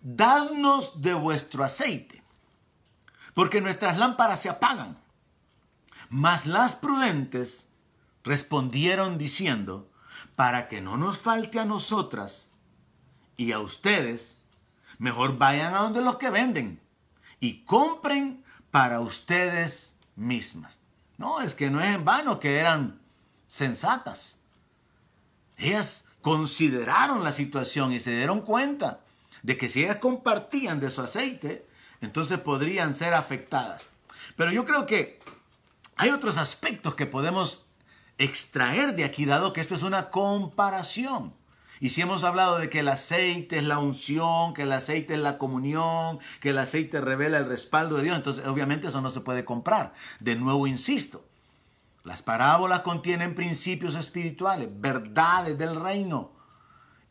dadnos 0.00 1.02
de 1.02 1.12
vuestro 1.12 1.62
aceite, 1.62 2.22
porque 3.34 3.60
nuestras 3.60 3.98
lámparas 3.98 4.40
se 4.40 4.48
apagan. 4.48 4.96
Mas 6.08 6.46
las 6.46 6.74
prudentes 6.74 7.68
respondieron 8.24 9.18
diciendo, 9.18 9.90
para 10.36 10.68
que 10.68 10.80
no 10.80 10.96
nos 10.96 11.18
falte 11.18 11.60
a 11.60 11.66
nosotras 11.66 12.48
y 13.36 13.52
a 13.52 13.58
ustedes, 13.58 14.38
mejor 14.96 15.36
vayan 15.36 15.74
a 15.74 15.80
donde 15.80 16.00
los 16.00 16.16
que 16.16 16.30
venden 16.30 16.80
y 17.40 17.64
compren 17.64 18.42
para 18.70 19.00
ustedes 19.00 19.98
mismas. 20.16 20.78
No, 21.18 21.42
es 21.42 21.54
que 21.54 21.68
no 21.68 21.82
es 21.82 21.94
en 21.94 22.06
vano 22.06 22.40
que 22.40 22.56
eran 22.56 23.02
sensatas. 23.48 24.37
Ellas 25.58 26.06
consideraron 26.22 27.24
la 27.24 27.32
situación 27.32 27.92
y 27.92 28.00
se 28.00 28.16
dieron 28.16 28.40
cuenta 28.40 29.00
de 29.42 29.56
que 29.56 29.68
si 29.68 29.84
ellas 29.84 29.98
compartían 29.98 30.80
de 30.80 30.90
su 30.90 31.02
aceite, 31.02 31.66
entonces 32.00 32.38
podrían 32.38 32.94
ser 32.94 33.14
afectadas. 33.14 33.88
Pero 34.36 34.52
yo 34.52 34.64
creo 34.64 34.86
que 34.86 35.20
hay 35.96 36.10
otros 36.10 36.38
aspectos 36.38 36.94
que 36.94 37.06
podemos 37.06 37.66
extraer 38.18 38.94
de 38.94 39.04
aquí, 39.04 39.24
dado 39.24 39.52
que 39.52 39.60
esto 39.60 39.74
es 39.74 39.82
una 39.82 40.10
comparación. 40.10 41.34
Y 41.80 41.90
si 41.90 42.00
hemos 42.00 42.24
hablado 42.24 42.58
de 42.58 42.68
que 42.70 42.80
el 42.80 42.88
aceite 42.88 43.58
es 43.58 43.64
la 43.64 43.78
unción, 43.78 44.52
que 44.52 44.62
el 44.62 44.72
aceite 44.72 45.14
es 45.14 45.20
la 45.20 45.38
comunión, 45.38 46.18
que 46.40 46.50
el 46.50 46.58
aceite 46.58 47.00
revela 47.00 47.38
el 47.38 47.46
respaldo 47.46 47.96
de 47.96 48.04
Dios, 48.04 48.16
entonces 48.16 48.46
obviamente 48.46 48.88
eso 48.88 49.00
no 49.00 49.10
se 49.10 49.20
puede 49.20 49.44
comprar. 49.44 49.94
De 50.18 50.34
nuevo 50.34 50.66
insisto, 50.66 51.27
las 52.08 52.22
parábolas 52.22 52.80
contienen 52.80 53.34
principios 53.34 53.94
espirituales, 53.94 54.70
verdades 54.72 55.58
del 55.58 55.78
reino, 55.78 56.32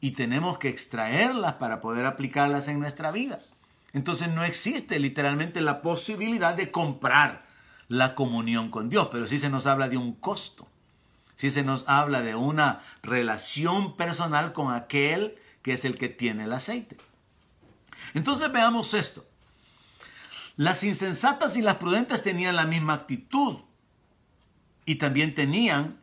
y 0.02 0.12
tenemos 0.12 0.58
que 0.58 0.70
extraerlas 0.70 1.54
para 1.54 1.82
poder 1.82 2.08
aplicarlas 2.08 2.68
en 2.68 2.80
nuestra 2.80 3.12
vida. 3.12 3.38
Entonces 3.94 4.30
no 4.30 4.44
existe 4.44 4.98
literalmente 4.98 5.62
la 5.62 5.84
posibilidad 5.84 6.56
de 6.56 6.72
comprar 6.72 7.46
la 7.88 8.16
comunión 8.16 8.72
con 8.72 8.90
Dios, 8.90 9.10
pero 9.12 9.28
sí 9.28 9.38
se 9.38 9.52
nos 9.52 9.68
habla 9.68 9.88
de 9.88 9.98
un 9.98 10.14
costo. 10.14 10.68
Sí 11.36 11.52
se 11.52 11.62
nos 11.62 11.88
habla 11.88 12.22
de 12.22 12.34
una 12.34 12.82
relación 13.04 13.98
personal 13.98 14.52
con 14.52 14.74
aquel 14.74 15.36
que 15.62 15.74
es 15.74 15.86
el 15.86 15.96
que 15.96 16.10
tiene 16.10 16.46
el 16.46 16.54
aceite. 16.54 16.98
Entonces 18.16 18.52
veamos 18.52 18.96
esto. 18.96 19.28
Las 20.56 20.84
insensatas 20.84 21.56
y 21.56 21.62
las 21.62 21.76
prudentes 21.76 22.24
tenían 22.24 22.56
la 22.56 22.66
misma 22.66 22.94
actitud 22.94 23.67
y 24.88 24.96
también 24.96 25.36
tenían 25.36 26.00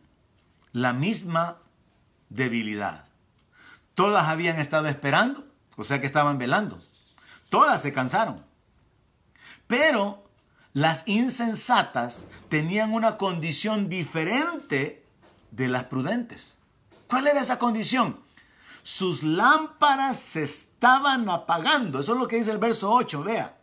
la 0.72 0.92
misma 0.92 1.56
debilidad. 2.28 3.06
Todas 3.94 4.28
habían 4.28 4.60
estado 4.60 4.88
esperando, 4.88 5.44
o 5.76 5.84
sea 5.84 6.00
que 6.00 6.06
estaban 6.06 6.36
velando. 6.36 6.78
Todas 7.48 7.80
se 7.80 7.94
cansaron. 7.94 8.44
Pero 9.66 10.28
las 10.74 11.08
insensatas 11.08 12.26
tenían 12.50 12.92
una 12.92 13.16
condición 13.16 13.88
diferente 13.88 15.02
de 15.50 15.68
las 15.68 15.84
prudentes. 15.84 16.58
¿Cuál 17.08 17.26
era 17.26 17.40
esa 17.40 17.58
condición? 17.58 18.20
Sus 18.82 19.22
lámparas 19.22 20.18
se 20.18 20.42
estaban 20.42 21.30
apagando. 21.30 22.00
Eso 22.00 22.12
es 22.12 22.18
lo 22.18 22.28
que 22.28 22.36
dice 22.36 22.50
el 22.50 22.58
verso 22.58 22.92
8, 22.92 23.22
vea. 23.22 23.56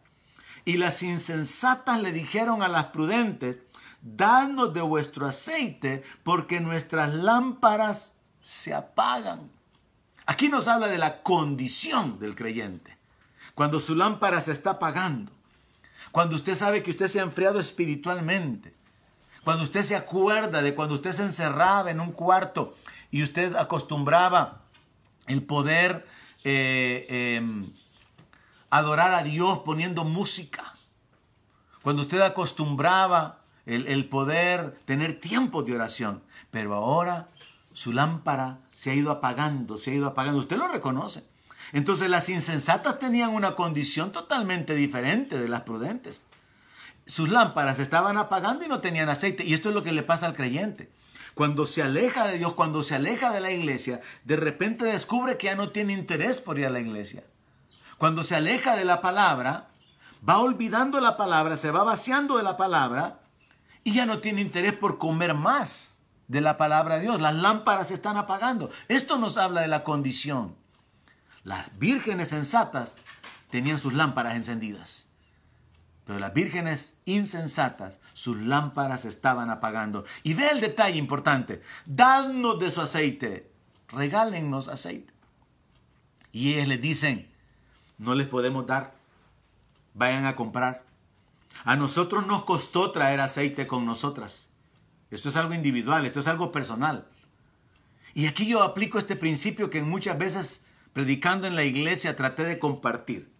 Y 0.66 0.78
las 0.78 1.04
insensatas 1.04 2.02
le 2.02 2.12
dijeron 2.12 2.64
a 2.64 2.68
las 2.68 2.86
prudentes, 2.86 3.60
dadnos 4.02 4.74
de 4.74 4.82
vuestro 4.82 5.28
aceite, 5.28 6.04
porque 6.24 6.60
nuestras 6.60 7.14
lámparas 7.14 8.16
se 8.42 8.74
apagan. 8.74 9.52
Aquí 10.26 10.50
nos 10.50 10.68
habla 10.68 10.88
de 10.88 10.98
la 10.98 11.24
condición 11.24 12.20
del 12.20 12.36
creyente. 12.36 12.98
Cuando 13.56 13.80
su 13.80 13.96
lámpara 13.96 14.42
se 14.42 14.52
está 14.52 14.72
apagando. 14.72 15.32
Cuando 16.12 16.36
usted 16.36 16.56
sabe 16.56 16.84
que 16.84 16.92
usted 16.92 17.08
se 17.08 17.20
ha 17.20 17.24
enfriado 17.24 17.60
espiritualmente. 17.60 18.74
Cuando 19.44 19.64
usted 19.64 19.82
se 19.82 19.96
acuerda 19.96 20.62
de 20.62 20.76
cuando 20.76 20.96
usted 20.96 21.14
se 21.14 21.24
encerraba 21.24 21.90
en 21.90 22.00
un 22.00 22.12
cuarto 22.12 22.76
y 23.10 23.24
usted 23.24 23.56
acostumbraba 23.56 24.62
el 25.28 25.44
poder 25.44 26.08
eh, 26.44 27.38
em, 27.38 27.66
adorar 28.70 29.14
a 29.14 29.24
Dios 29.24 29.60
poniendo 29.60 30.04
música. 30.04 30.64
Cuando 31.82 32.04
usted 32.04 32.22
acostumbraba 32.22 33.41
el, 33.66 34.10
poder 34.10 34.80
tener 34.86 35.20
tiempo 35.20 35.64
de 35.64 35.76
oración. 35.76 36.24
Pero 36.50 36.74
ahora 36.76 37.30
su 37.74 37.94
lámpara 37.94 38.60
se 38.76 38.92
ha 38.92 38.96
ido 38.96 39.12
apagando, 39.12 39.78
se 39.78 39.92
ha 39.92 39.94
ido 39.96 40.08
apagando. 40.08 40.40
Usted 40.40 40.58
lo 40.58 40.68
reconoce. 40.68 41.24
Entonces 41.74 42.10
las 42.10 42.28
insensatas 42.30 43.00
tenían 43.00 43.32
una 43.32 43.56
condición 43.56 44.12
totalmente 44.12 44.76
diferente 44.76 45.40
de 45.40 45.48
las 45.48 45.62
prudentes. 45.62 46.24
Sus 47.06 47.30
lámparas 47.30 47.80
estaban 47.80 48.18
apagando 48.18 48.66
y 48.66 48.68
no 48.68 48.82
tenían 48.82 49.10
aceite. 49.10 49.46
Y 49.46 49.54
esto 49.54 49.70
es 49.70 49.76
lo 49.76 49.84
que 49.84 49.92
le 49.92 50.04
pasa 50.04 50.26
al 50.26 50.36
creyente. 50.36 50.92
Cuando 51.34 51.66
se 51.66 51.82
aleja 51.82 52.28
de 52.28 52.38
Dios, 52.38 52.54
cuando 52.54 52.84
se 52.84 52.96
aleja 52.96 53.32
de 53.32 53.40
la 53.40 53.52
iglesia, 53.52 54.02
de 54.26 54.36
repente 54.36 54.86
descubre 54.86 55.38
que 55.38 55.48
ya 55.48 55.56
no 55.56 55.70
tiene 55.70 55.94
interés 55.94 56.42
por 56.42 56.60
ir 56.60 56.66
a 56.66 56.70
la 56.70 56.82
iglesia. 56.82 57.24
Cuando 57.98 58.24
se 58.24 58.36
aleja 58.36 58.76
de 58.76 58.84
la 58.84 59.00
palabra, 59.00 59.70
va 60.28 60.40
olvidando 60.40 61.00
la 61.00 61.16
palabra, 61.16 61.56
se 61.56 61.72
va 61.72 61.84
vaciando 61.84 62.38
de 62.38 62.44
la 62.44 62.58
palabra 62.58 63.21
y 63.84 63.94
ya 63.94 64.06
no 64.06 64.20
tiene 64.20 64.42
interés 64.42 64.74
por 64.74 64.98
comer 64.98 65.34
más 65.34 65.94
de 66.28 66.42
la 66.42 66.58
palabra 66.58 66.96
de 66.96 67.02
Dios. 67.02 67.22
Las 67.22 67.36
lámparas 67.36 67.90
se 67.90 67.94
están 67.94 68.18
apagando. 68.18 68.70
Esto 68.88 69.18
nos 69.18 69.38
habla 69.38 69.62
de 69.62 69.68
la 69.68 69.84
condición. 69.84 70.56
Las 71.44 71.78
vírgenes 71.80 72.30
sensatas 72.30 72.96
tenían 73.50 73.80
sus 73.80 73.94
lámparas 73.94 74.36
encendidas. 74.36 75.10
Pero 76.06 76.20
las 76.20 76.34
vírgenes 76.34 76.98
insensatas, 77.06 78.00
sus 78.14 78.38
lámparas 78.38 79.06
estaban 79.06 79.50
apagando. 79.50 80.06
Y 80.24 80.34
ve 80.34 80.50
el 80.50 80.62
detalle 80.62 80.98
importante. 80.98 81.62
Dadnos 81.86 82.60
de 82.60 82.72
su 82.72 82.82
aceite. 82.82 83.52
Regálennos 83.90 84.68
aceite. 84.68 85.14
Y 86.32 86.54
ellos 86.54 86.68
les 86.68 86.82
dicen, 86.82 87.30
no 87.98 88.16
les 88.16 88.28
podemos 88.28 88.66
dar. 88.66 88.94
Vayan 89.94 90.26
a 90.26 90.36
comprar. 90.36 90.84
A 91.64 91.76
nosotros 91.76 92.26
nos 92.26 92.44
costó 92.44 92.92
traer 92.92 93.20
aceite 93.20 93.68
con 93.68 93.86
nosotras. 93.86 94.52
Esto 95.12 95.30
es 95.30 95.36
algo 95.36 95.54
individual, 95.54 96.06
esto 96.06 96.20
es 96.20 96.28
algo 96.28 96.52
personal. 96.52 97.08
Y 98.14 98.28
aquí 98.28 98.48
yo 98.48 98.64
aplico 98.64 98.98
este 98.98 99.16
principio 99.16 99.70
que 99.70 99.82
muchas 99.82 100.18
veces 100.18 100.66
predicando 100.94 101.48
en 101.48 101.56
la 101.56 101.64
iglesia 101.64 102.16
traté 102.16 102.44
de 102.44 102.60
compartir. 102.60 103.32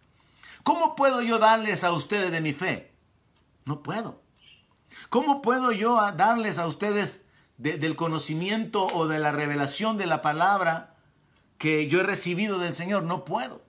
¿Cómo 0.62 0.94
puedo 0.94 1.22
yo 1.22 1.38
darles 1.38 1.84
a 1.84 1.92
ustedes 1.92 2.30
de 2.30 2.40
mi 2.40 2.52
fe? 2.52 2.92
No 3.64 3.82
puedo. 3.82 4.22
¿Cómo 5.08 5.42
puedo 5.42 5.72
yo 5.72 5.96
darles 6.12 6.58
a 6.58 6.66
ustedes 6.66 7.24
del 7.56 7.96
conocimiento 7.96 8.86
o 8.86 9.06
de 9.06 9.18
la 9.18 9.32
revelación 9.32 9.98
de 9.98 10.06
la 10.06 10.22
palabra 10.22 10.96
que 11.58 11.88
yo 11.88 12.00
he 12.00 12.04
recibido 12.04 12.58
del 12.58 12.74
Señor? 12.74 13.02
No 13.04 13.24
puedo. 13.24 13.62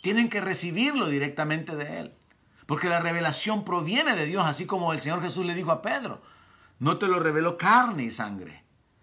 Tienen 0.00 0.28
que 0.28 0.40
recibirlo 0.40 1.08
directamente 1.08 1.76
de 1.76 2.00
Él. 2.00 2.14
Porque 2.70 2.88
la 2.88 3.00
revelación 3.00 3.64
proviene 3.64 4.14
de 4.14 4.26
Dios, 4.26 4.44
así 4.46 4.64
como 4.64 4.92
el 4.92 5.00
Señor 5.00 5.20
Jesús 5.20 5.44
le 5.44 5.56
dijo 5.56 5.72
a 5.72 5.82
Pedro. 5.82 6.22
No 6.78 6.98
te 6.98 7.08
lo 7.08 7.18
reveló 7.18 7.56
carne 7.56 8.04
y 8.04 8.12
sangre. 8.12 8.62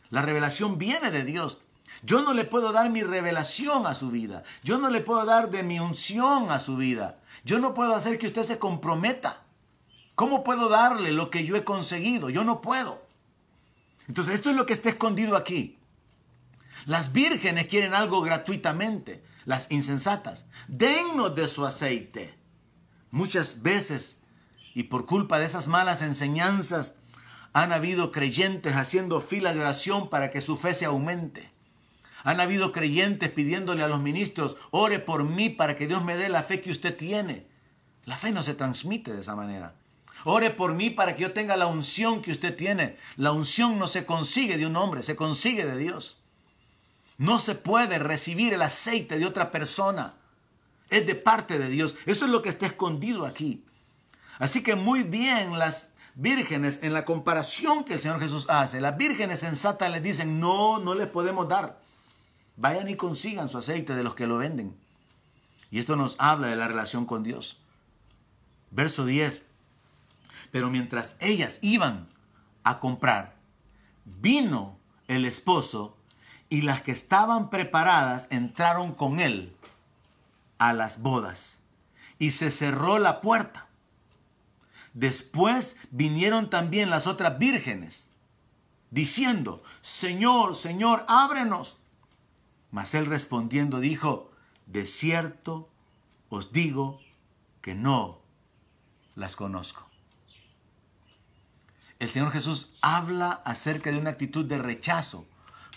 La 0.09 0.21
revelación 0.21 0.77
viene 0.77 1.11
de 1.11 1.25
Dios. 1.25 1.57
Yo 2.01 2.21
no 2.21 2.33
le 2.33 2.45
puedo 2.45 2.71
dar 2.71 2.89
mi 2.89 3.03
revelación 3.03 3.85
a 3.85 3.93
su 3.93 4.09
vida. 4.09 4.43
Yo 4.63 4.77
no 4.77 4.89
le 4.89 5.01
puedo 5.01 5.25
dar 5.25 5.49
de 5.49 5.63
mi 5.63 5.81
unción 5.81 6.49
a 6.49 6.61
su 6.61 6.77
vida. 6.77 7.19
Yo 7.43 7.59
no 7.59 7.73
puedo 7.73 7.93
hacer 7.93 8.17
que 8.17 8.27
usted 8.27 8.43
se 8.43 8.57
comprometa. 8.57 9.41
¿Cómo 10.15 10.45
puedo 10.45 10.69
darle 10.69 11.11
lo 11.11 11.29
que 11.29 11.45
yo 11.45 11.57
he 11.57 11.65
conseguido? 11.65 12.29
Yo 12.29 12.45
no 12.45 12.61
puedo. 12.61 13.05
Entonces 14.07 14.35
esto 14.35 14.49
es 14.49 14.55
lo 14.55 14.65
que 14.65 14.71
está 14.71 14.87
escondido 14.87 15.35
aquí. 15.35 15.77
Las 16.85 17.11
vírgenes 17.11 17.67
quieren 17.67 17.93
algo 17.93 18.21
gratuitamente, 18.21 19.25
las 19.43 19.69
insensatas. 19.71 20.45
Dennos 20.69 21.35
de 21.35 21.49
su 21.49 21.65
aceite. 21.65 22.36
Muchas 23.11 23.61
veces, 23.61 24.19
y 24.73 24.83
por 24.83 25.05
culpa 25.05 25.39
de 25.39 25.45
esas 25.45 25.67
malas 25.67 26.01
enseñanzas 26.01 26.95
han 27.53 27.71
habido 27.71 28.11
creyentes 28.11 28.75
haciendo 28.75 29.21
fila 29.21 29.53
de 29.53 29.61
oración 29.61 30.09
para 30.09 30.29
que 30.29 30.41
su 30.41 30.57
fe 30.57 30.73
se 30.73 30.85
aumente. 30.85 31.49
Han 32.23 32.39
habido 32.39 32.71
creyentes 32.71 33.29
pidiéndole 33.31 33.83
a 33.83 33.87
los 33.87 34.01
ministros, 34.01 34.57
ore 34.71 34.99
por 34.99 35.23
mí 35.23 35.49
para 35.49 35.75
que 35.75 35.87
Dios 35.87 36.03
me 36.03 36.17
dé 36.17 36.29
la 36.29 36.43
fe 36.43 36.61
que 36.61 36.71
usted 36.71 36.95
tiene. 36.95 37.47
La 38.05 38.17
fe 38.17 38.31
no 38.31 38.43
se 38.43 38.53
transmite 38.53 39.13
de 39.13 39.21
esa 39.21 39.35
manera. 39.35 39.75
Ore 40.23 40.49
por 40.49 40.73
mí 40.73 40.89
para 40.89 41.15
que 41.15 41.23
yo 41.23 41.31
tenga 41.31 41.55
la 41.55 41.67
unción 41.67 42.21
que 42.21 42.31
usted 42.31 42.55
tiene. 42.55 42.97
La 43.15 43.31
unción 43.31 43.79
no 43.79 43.87
se 43.87 44.05
consigue 44.05 44.57
de 44.57 44.65
un 44.65 44.75
hombre, 44.75 45.03
se 45.03 45.15
consigue 45.15 45.65
de 45.65 45.77
Dios. 45.77 46.21
No 47.17 47.39
se 47.39 47.55
puede 47.55 47.97
recibir 47.97 48.53
el 48.53 48.61
aceite 48.61 49.17
de 49.17 49.25
otra 49.25 49.51
persona. 49.51 50.15
Es 50.89 51.05
de 51.05 51.15
parte 51.15 51.59
de 51.59 51.69
Dios. 51.69 51.95
Eso 52.05 52.25
es 52.25 52.31
lo 52.31 52.41
que 52.41 52.49
está 52.49 52.65
escondido 52.65 53.25
aquí. 53.25 53.63
Así 54.39 54.63
que 54.63 54.75
muy 54.75 55.03
bien 55.03 55.57
las 55.57 55.93
vírgenes, 56.15 56.79
en 56.83 56.93
la 56.93 57.05
comparación 57.05 57.83
que 57.83 57.93
el 57.93 57.99
Señor 57.99 58.19
Jesús 58.19 58.47
hace, 58.49 58.81
las 58.81 58.97
vírgenes 58.97 59.39
sensatas 59.39 59.91
les 59.91 60.03
dicen, 60.03 60.39
no, 60.39 60.79
no 60.79 60.95
les 60.95 61.07
podemos 61.07 61.47
dar. 61.47 61.79
Vayan 62.55 62.87
y 62.87 62.95
consigan 62.95 63.49
su 63.49 63.57
aceite 63.57 63.95
de 63.95 64.03
los 64.03 64.15
que 64.15 64.27
lo 64.27 64.37
venden. 64.37 64.75
Y 65.69 65.79
esto 65.79 65.95
nos 65.95 66.15
habla 66.19 66.47
de 66.47 66.55
la 66.55 66.67
relación 66.67 67.05
con 67.05 67.23
Dios. 67.23 67.59
Verso 68.71 69.05
10. 69.05 69.45
Pero 70.51 70.69
mientras 70.69 71.17
ellas 71.19 71.59
iban 71.61 72.07
a 72.63 72.79
comprar, 72.79 73.35
vino 74.05 74.77
el 75.07 75.25
esposo 75.25 75.97
y 76.49 76.61
las 76.61 76.81
que 76.81 76.91
estaban 76.91 77.49
preparadas 77.49 78.27
entraron 78.31 78.93
con 78.93 79.19
él 79.19 79.56
a 80.57 80.73
las 80.73 81.01
bodas 81.01 81.59
y 82.19 82.31
se 82.31 82.51
cerró 82.51 82.99
la 82.99 83.21
puerta. 83.21 83.67
Después 84.93 85.77
vinieron 85.91 86.49
también 86.49 86.89
las 86.89 87.05
otras 87.05 87.37
vírgenes, 87.37 88.09
diciendo, 88.89 89.63
Señor, 89.81 90.55
Señor, 90.55 91.05
ábrenos. 91.07 91.77
Mas 92.71 92.93
él 92.95 93.05
respondiendo 93.05 93.79
dijo, 93.79 94.31
de 94.65 94.85
cierto 94.85 95.69
os 96.29 96.51
digo 96.51 96.99
que 97.61 97.75
no 97.75 98.19
las 99.15 99.35
conozco. 99.35 99.87
El 101.99 102.09
Señor 102.09 102.31
Jesús 102.31 102.69
habla 102.81 103.41
acerca 103.45 103.91
de 103.91 103.97
una 103.97 104.11
actitud 104.11 104.45
de 104.45 104.59
rechazo 104.59 105.25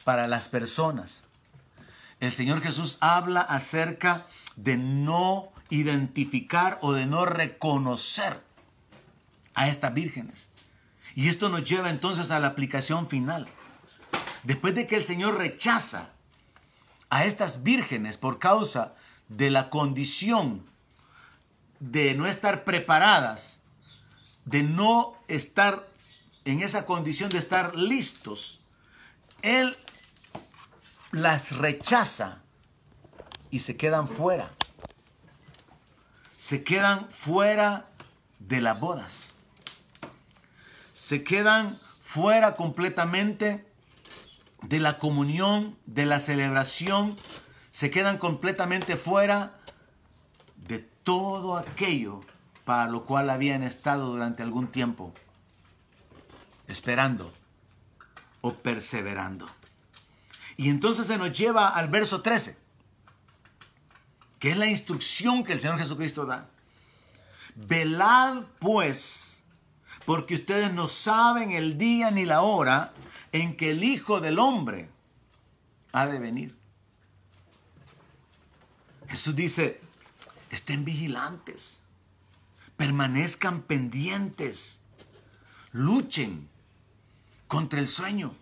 para 0.04 0.28
las 0.28 0.48
personas. 0.48 1.24
El 2.20 2.32
Señor 2.32 2.60
Jesús 2.60 2.98
habla 3.00 3.40
acerca 3.40 4.26
de 4.62 4.76
no 4.76 5.48
identificar 5.70 6.78
o 6.82 6.92
de 6.92 7.06
no 7.06 7.24
reconocer 7.24 8.42
a 9.54 9.68
estas 9.68 9.94
vírgenes. 9.94 10.50
Y 11.14 11.28
esto 11.28 11.48
nos 11.48 11.64
lleva 11.64 11.90
entonces 11.90 12.30
a 12.30 12.38
la 12.38 12.48
aplicación 12.48 13.08
final. 13.08 13.48
Después 14.42 14.74
de 14.74 14.86
que 14.86 14.96
el 14.96 15.04
Señor 15.04 15.38
rechaza 15.38 16.10
a 17.08 17.24
estas 17.24 17.62
vírgenes 17.62 18.16
por 18.16 18.38
causa 18.38 18.94
de 19.28 19.50
la 19.50 19.70
condición 19.70 20.64
de 21.78 22.14
no 22.14 22.26
estar 22.26 22.64
preparadas, 22.64 23.60
de 24.44 24.62
no 24.62 25.14
estar 25.28 25.88
en 26.44 26.60
esa 26.60 26.86
condición 26.86 27.30
de 27.30 27.38
estar 27.38 27.74
listos, 27.76 28.60
Él 29.42 29.76
las 31.12 31.56
rechaza 31.56 32.42
y 33.50 33.60
se 33.60 33.76
quedan 33.76 34.08
fuera. 34.08 34.50
Se 36.36 36.64
quedan 36.64 37.10
fuera 37.10 37.90
de 38.38 38.60
las 38.60 38.80
bodas. 38.80 39.34
Se 40.92 41.24
quedan 41.24 41.78
fuera 42.00 42.54
completamente 42.54 43.66
de 44.62 44.78
la 44.78 44.98
comunión, 44.98 45.76
de 45.86 46.06
la 46.06 46.20
celebración, 46.20 47.16
se 47.70 47.90
quedan 47.90 48.18
completamente 48.18 48.96
fuera 48.96 49.58
de 50.56 50.80
todo 51.04 51.56
aquello 51.56 52.20
para 52.64 52.90
lo 52.90 53.06
cual 53.06 53.30
habían 53.30 53.62
estado 53.62 54.10
durante 54.12 54.42
algún 54.42 54.68
tiempo 54.68 55.14
esperando 56.68 57.32
o 58.40 58.54
perseverando. 58.54 59.50
Y 60.56 60.68
entonces 60.68 61.06
se 61.06 61.18
nos 61.18 61.36
lleva 61.36 61.68
al 61.68 61.88
verso 61.88 62.22
13, 62.22 62.58
que 64.40 64.50
es 64.50 64.56
la 64.56 64.66
instrucción 64.66 65.44
que 65.44 65.52
el 65.52 65.60
Señor 65.60 65.78
Jesucristo 65.78 66.26
da. 66.26 66.48
Velad 67.54 68.44
pues, 68.58 69.42
porque 70.06 70.34
ustedes 70.34 70.72
no 70.72 70.88
saben 70.88 71.52
el 71.52 71.76
día 71.76 72.10
ni 72.10 72.24
la 72.24 72.40
hora 72.40 72.92
en 73.32 73.56
que 73.56 73.70
el 73.70 73.84
Hijo 73.84 74.20
del 74.20 74.38
Hombre 74.38 74.88
ha 75.92 76.06
de 76.06 76.18
venir. 76.18 76.56
Jesús 79.08 79.36
dice, 79.36 79.80
estén 80.50 80.86
vigilantes, 80.86 81.80
permanezcan 82.78 83.60
pendientes, 83.60 84.80
luchen 85.72 86.48
contra 87.46 87.78
el 87.78 87.88
sueño. 87.88 88.34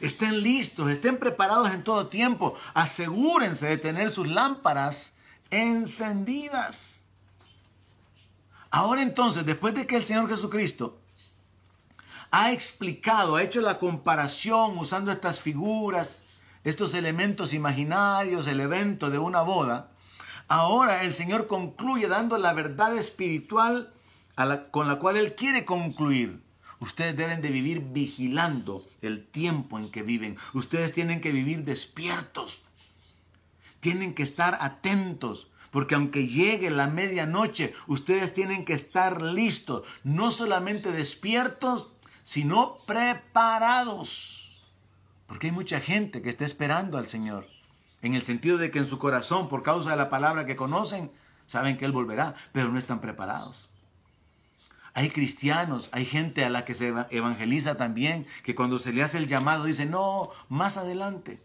Estén 0.00 0.42
listos, 0.42 0.90
estén 0.90 1.18
preparados 1.18 1.70
en 1.72 1.84
todo 1.84 2.08
tiempo. 2.08 2.56
Asegúrense 2.74 3.66
de 3.66 3.78
tener 3.78 4.10
sus 4.10 4.26
lámparas 4.26 5.14
encendidas. 5.50 7.02
Ahora 8.70 9.02
entonces, 9.02 9.44
después 9.44 9.74
de 9.74 9.86
que 9.86 9.96
el 9.96 10.04
Señor 10.04 10.28
Jesucristo 10.28 11.00
ha 12.30 12.52
explicado, 12.52 13.36
ha 13.36 13.42
hecho 13.42 13.60
la 13.60 13.78
comparación 13.78 14.78
usando 14.78 15.10
estas 15.10 15.40
figuras, 15.40 16.40
estos 16.62 16.94
elementos 16.94 17.52
imaginarios, 17.52 18.46
el 18.46 18.60
evento 18.60 19.10
de 19.10 19.18
una 19.18 19.42
boda, 19.42 19.90
ahora 20.46 21.02
el 21.02 21.12
Señor 21.12 21.46
concluye 21.46 22.06
dando 22.06 22.38
la 22.38 22.52
verdad 22.52 22.96
espiritual 22.96 23.92
con 24.70 24.86
la 24.88 24.98
cual 24.98 25.16
Él 25.16 25.34
quiere 25.34 25.64
concluir. 25.64 26.42
Ustedes 26.80 27.14
deben 27.14 27.42
de 27.42 27.50
vivir 27.50 27.80
vigilando 27.92 28.86
el 29.02 29.26
tiempo 29.26 29.78
en 29.78 29.90
que 29.90 30.02
viven. 30.02 30.38
Ustedes 30.54 30.92
tienen 30.92 31.20
que 31.20 31.30
vivir 31.30 31.64
despiertos. 31.64 32.64
Tienen 33.80 34.14
que 34.14 34.22
estar 34.22 34.56
atentos. 34.60 35.48
Porque 35.70 35.94
aunque 35.94 36.26
llegue 36.26 36.70
la 36.70 36.88
medianoche, 36.88 37.74
ustedes 37.86 38.32
tienen 38.34 38.64
que 38.64 38.72
estar 38.72 39.22
listos. 39.22 39.86
No 40.04 40.30
solamente 40.30 40.90
despiertos, 40.90 41.92
sino 42.22 42.76
preparados. 42.86 44.58
Porque 45.26 45.48
hay 45.48 45.52
mucha 45.52 45.80
gente 45.80 46.22
que 46.22 46.30
está 46.30 46.44
esperando 46.44 46.98
al 46.98 47.08
Señor. 47.08 47.46
En 48.02 48.14
el 48.14 48.22
sentido 48.22 48.56
de 48.56 48.70
que 48.70 48.78
en 48.78 48.86
su 48.86 48.98
corazón, 48.98 49.48
por 49.48 49.62
causa 49.62 49.90
de 49.90 49.96
la 49.96 50.08
palabra 50.08 50.46
que 50.46 50.56
conocen, 50.56 51.12
saben 51.46 51.76
que 51.76 51.84
Él 51.84 51.92
volverá, 51.92 52.34
pero 52.52 52.68
no 52.68 52.78
están 52.78 53.00
preparados. 53.00 53.69
Hay 54.94 55.10
cristianos, 55.10 55.88
hay 55.92 56.04
gente 56.04 56.44
a 56.44 56.50
la 56.50 56.64
que 56.64 56.74
se 56.74 56.92
evangeliza 57.10 57.76
también, 57.76 58.26
que 58.42 58.54
cuando 58.54 58.78
se 58.78 58.92
le 58.92 59.02
hace 59.02 59.18
el 59.18 59.28
llamado 59.28 59.64
dice, 59.64 59.86
no, 59.86 60.30
más 60.48 60.78
adelante, 60.78 61.40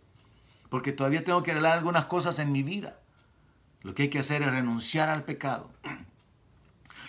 porque 0.70 0.92
todavía 0.92 1.24
tengo 1.24 1.44
que 1.44 1.52
arreglar 1.52 1.78
algunas 1.78 2.06
cosas 2.06 2.40
en 2.40 2.52
mi 2.52 2.64
vida. 2.64 3.00
Lo 3.82 3.94
que 3.94 4.04
hay 4.04 4.10
que 4.10 4.20
hacer 4.20 4.42
es 4.42 4.50
renunciar 4.50 5.10
al 5.10 5.24
pecado. 5.24 5.70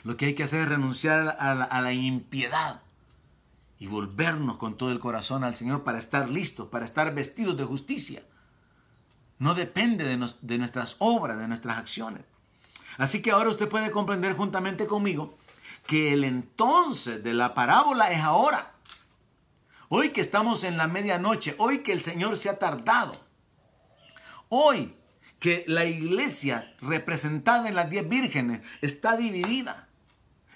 Lo 0.05 0.17
que 0.17 0.27
hay 0.27 0.35
que 0.35 0.43
hacer 0.43 0.61
es 0.61 0.69
renunciar 0.69 1.37
a 1.41 1.81
la, 1.81 1.93
impiedad 1.95 2.83
y 3.79 3.87
volvernos 3.87 4.59
con 4.59 4.77
todo 4.77 4.93
el 4.93 4.99
corazón 4.99 5.43
al 5.43 5.57
Señor 5.57 5.85
para 5.85 5.99
estar 5.99 6.29
listos, 6.29 6.69
para 6.69 6.85
estar 6.85 7.15
vestidos 7.15 7.57
de 7.57 7.65
justicia. 7.65 8.23
No 9.39 9.55
depende 9.55 10.05
de, 10.05 10.31
de 10.43 10.59
nuestras 10.59 10.97
obras, 10.99 11.39
de 11.39 11.49
nuestras 11.49 11.79
acciones. 11.79 12.23
Así 12.99 13.23
que 13.23 13.31
ahora 13.31 13.51
usted 13.51 13.69
puede 13.69 13.91
comprender 13.91 14.35
juntamente 14.35 14.87
conmigo 14.87 15.39
que 15.87 16.13
el 16.13 16.25
entonces 16.25 17.23
de 17.23 17.33
la 17.33 17.55
parábola 17.55 18.11
es 18.11 18.21
ahora. 18.21 18.75
Hoy 19.89 20.11
que 20.11 20.21
estamos 20.21 20.65
en 20.65 20.77
la 20.77 20.89
medianoche, 20.89 21.55
hoy 21.59 21.79
que 21.79 21.93
el 21.93 22.03
Señor 22.03 22.37
se 22.37 22.49
ha 22.49 22.59
tardado, 22.59 23.15
hoy 24.49 24.97
que 25.39 25.65
la 25.69 25.85
iglesia 25.85 26.75
representada 26.81 27.69
en 27.69 27.77
las 27.77 27.89
diez 27.89 28.09
vírgenes 28.09 28.63
está 28.81 29.17
dividida 29.17 29.87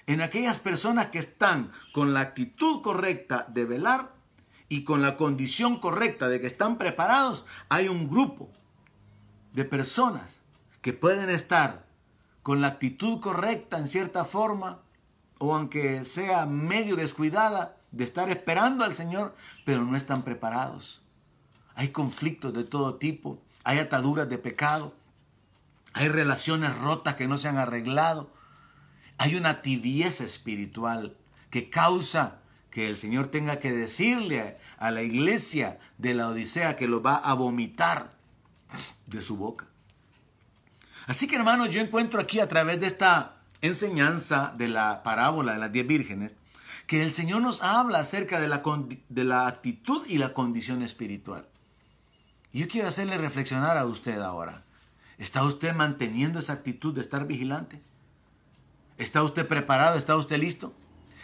en 0.07 0.21
aquellas 0.21 0.59
personas 0.59 1.07
que 1.07 1.19
están 1.19 1.71
con 1.93 2.13
la 2.13 2.21
actitud 2.21 2.81
correcta 2.81 3.45
de 3.49 3.65
velar 3.65 4.13
y 4.67 4.83
con 4.83 5.01
la 5.01 5.17
condición 5.17 5.79
correcta 5.79 6.27
de 6.27 6.41
que 6.41 6.47
están 6.47 6.77
preparados, 6.77 7.45
hay 7.69 7.87
un 7.87 8.09
grupo 8.09 8.49
de 9.53 9.65
personas 9.65 10.41
que 10.81 10.93
pueden 10.93 11.29
estar 11.29 11.85
con 12.43 12.61
la 12.61 12.67
actitud 12.67 13.19
correcta 13.19 13.77
en 13.77 13.87
cierta 13.87 14.25
forma, 14.25 14.81
o 15.41 15.55
aunque 15.55 16.05
sea 16.05 16.45
medio 16.45 16.95
descuidada, 16.95 17.75
de 17.91 18.03
estar 18.03 18.29
esperando 18.29 18.85
al 18.85 18.93
Señor, 18.93 19.35
pero 19.65 19.83
no 19.83 19.97
están 19.97 20.21
preparados. 20.21 21.01
Hay 21.73 21.89
conflictos 21.89 22.53
de 22.53 22.63
todo 22.63 22.95
tipo, 22.95 23.41
hay 23.63 23.79
ataduras 23.79 24.29
de 24.29 24.37
pecado, 24.37 24.95
hay 25.93 26.09
relaciones 26.09 26.77
rotas 26.77 27.15
que 27.15 27.27
no 27.27 27.37
se 27.37 27.47
han 27.47 27.57
arreglado, 27.57 28.31
hay 29.17 29.35
una 29.35 29.63
tibieza 29.63 30.23
espiritual 30.23 31.17
que 31.49 31.71
causa 31.71 32.39
que 32.69 32.87
el 32.87 32.95
Señor 32.95 33.27
tenga 33.27 33.59
que 33.59 33.71
decirle 33.71 34.59
a 34.77 34.91
la 34.91 35.01
iglesia 35.01 35.79
de 35.97 36.13
la 36.13 36.29
Odisea 36.29 36.77
que 36.77 36.87
lo 36.87 37.01
va 37.01 37.15
a 37.15 37.33
vomitar 37.33 38.11
de 39.07 39.21
su 39.21 39.37
boca. 39.37 39.65
Así 41.07 41.27
que 41.27 41.35
hermanos, 41.35 41.71
yo 41.71 41.81
encuentro 41.81 42.21
aquí 42.21 42.39
a 42.39 42.47
través 42.47 42.79
de 42.79 42.87
esta 42.87 43.40
enseñanza 43.61 44.53
de 44.57 44.67
la 44.67 45.03
parábola 45.03 45.53
de 45.53 45.59
las 45.59 45.71
diez 45.71 45.87
vírgenes, 45.87 46.35
que 46.87 47.01
el 47.03 47.13
Señor 47.13 47.41
nos 47.41 47.61
habla 47.61 47.99
acerca 47.99 48.39
de 48.39 48.47
la, 48.47 48.63
de 49.09 49.23
la 49.23 49.47
actitud 49.47 50.05
y 50.07 50.17
la 50.17 50.33
condición 50.33 50.81
espiritual. 50.81 51.47
Y 52.51 52.59
yo 52.59 52.67
quiero 52.67 52.87
hacerle 52.87 53.17
reflexionar 53.17 53.77
a 53.77 53.85
usted 53.85 54.19
ahora. 54.19 54.65
¿Está 55.17 55.43
usted 55.43 55.73
manteniendo 55.73 56.39
esa 56.39 56.53
actitud 56.53 56.93
de 56.93 57.01
estar 57.01 57.27
vigilante? 57.27 57.81
¿Está 58.97 59.23
usted 59.23 59.47
preparado? 59.47 59.97
¿Está 59.97 60.15
usted 60.15 60.37
listo? 60.37 60.73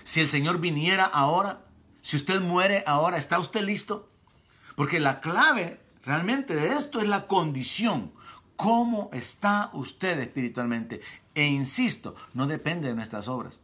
Si 0.03 0.21
el 0.21 0.27
Señor 0.27 0.59
viniera 0.59 1.03
ahora, 1.03 1.65
si 2.01 2.15
usted 2.15 2.39
muere 2.41 2.83
ahora, 2.87 3.17
¿está 3.17 3.39
usted 3.39 3.61
listo? 3.61 4.09
Porque 4.75 4.99
la 4.99 5.19
clave 5.19 5.81
realmente 6.03 6.55
de 6.55 6.73
esto 6.73 7.01
es 7.01 7.07
la 7.07 7.27
condición. 7.27 8.13
¿Cómo 8.55 9.09
está 9.11 9.69
usted 9.73 10.19
espiritualmente? 10.19 11.01
E 11.37 11.45
insisto, 11.45 12.15
no 12.33 12.47
depende 12.47 12.87
de 12.87 12.95
nuestras 12.95 13.27
obras. 13.27 13.61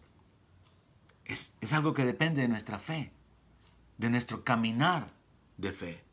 Es, 1.26 1.58
es 1.60 1.74
algo 1.74 1.96
que 1.96 2.06
depende 2.06 2.44
de 2.44 2.48
nuestra 2.48 2.78
fe, 2.78 3.12
de 3.98 4.12
nuestro 4.12 4.44
caminar 4.44 5.12
de 5.58 5.74
fe. 5.74 6.04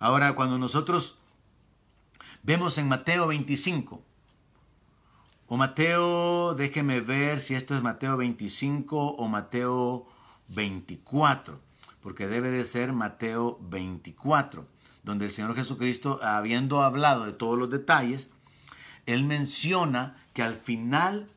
Ahora, 0.00 0.34
cuando 0.34 0.58
nosotros 0.58 1.18
vemos 2.42 2.78
en 2.78 2.88
Mateo 2.88 3.28
25, 3.28 4.02
O 5.46 5.56
Mateo, 5.56 6.54
déjeme 6.54 7.00
ver 7.00 7.40
si 7.40 7.54
esto 7.54 7.76
es 7.76 7.82
Mateo 7.82 8.16
25 8.16 8.96
o 8.98 9.28
Mateo 9.28 10.08
24, 10.48 11.60
porque 12.00 12.26
debe 12.26 12.50
de 12.50 12.64
ser 12.64 12.92
Mateo 12.92 13.58
24, 13.60 14.66
donde 15.04 15.26
el 15.26 15.30
Señor 15.30 15.54
Jesucristo, 15.54 16.18
habiendo 16.24 16.82
hablado 16.82 17.24
de 17.24 17.34
todos 17.34 17.56
los 17.56 17.70
detalles, 17.70 18.32
Él 19.06 19.22
menciona 19.22 20.23
que 20.34 20.42
al 20.42 20.56
final 20.56 21.30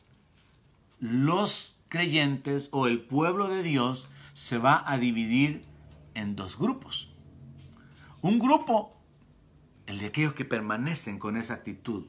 los 0.99 1.75
creyentes 1.87 2.67
o 2.71 2.87
el 2.87 3.01
pueblo 3.01 3.47
de 3.47 3.63
Dios 3.63 4.07
se 4.33 4.57
va 4.57 4.83
a 4.85 4.97
dividir 4.97 5.61
en 6.15 6.35
dos 6.35 6.57
grupos. 6.57 7.13
Un 8.21 8.39
grupo, 8.39 8.97
el 9.85 9.99
de 9.99 10.07
aquellos 10.07 10.33
que 10.33 10.43
permanecen 10.43 11.19
con 11.19 11.37
esa 11.37 11.53
actitud 11.53 12.07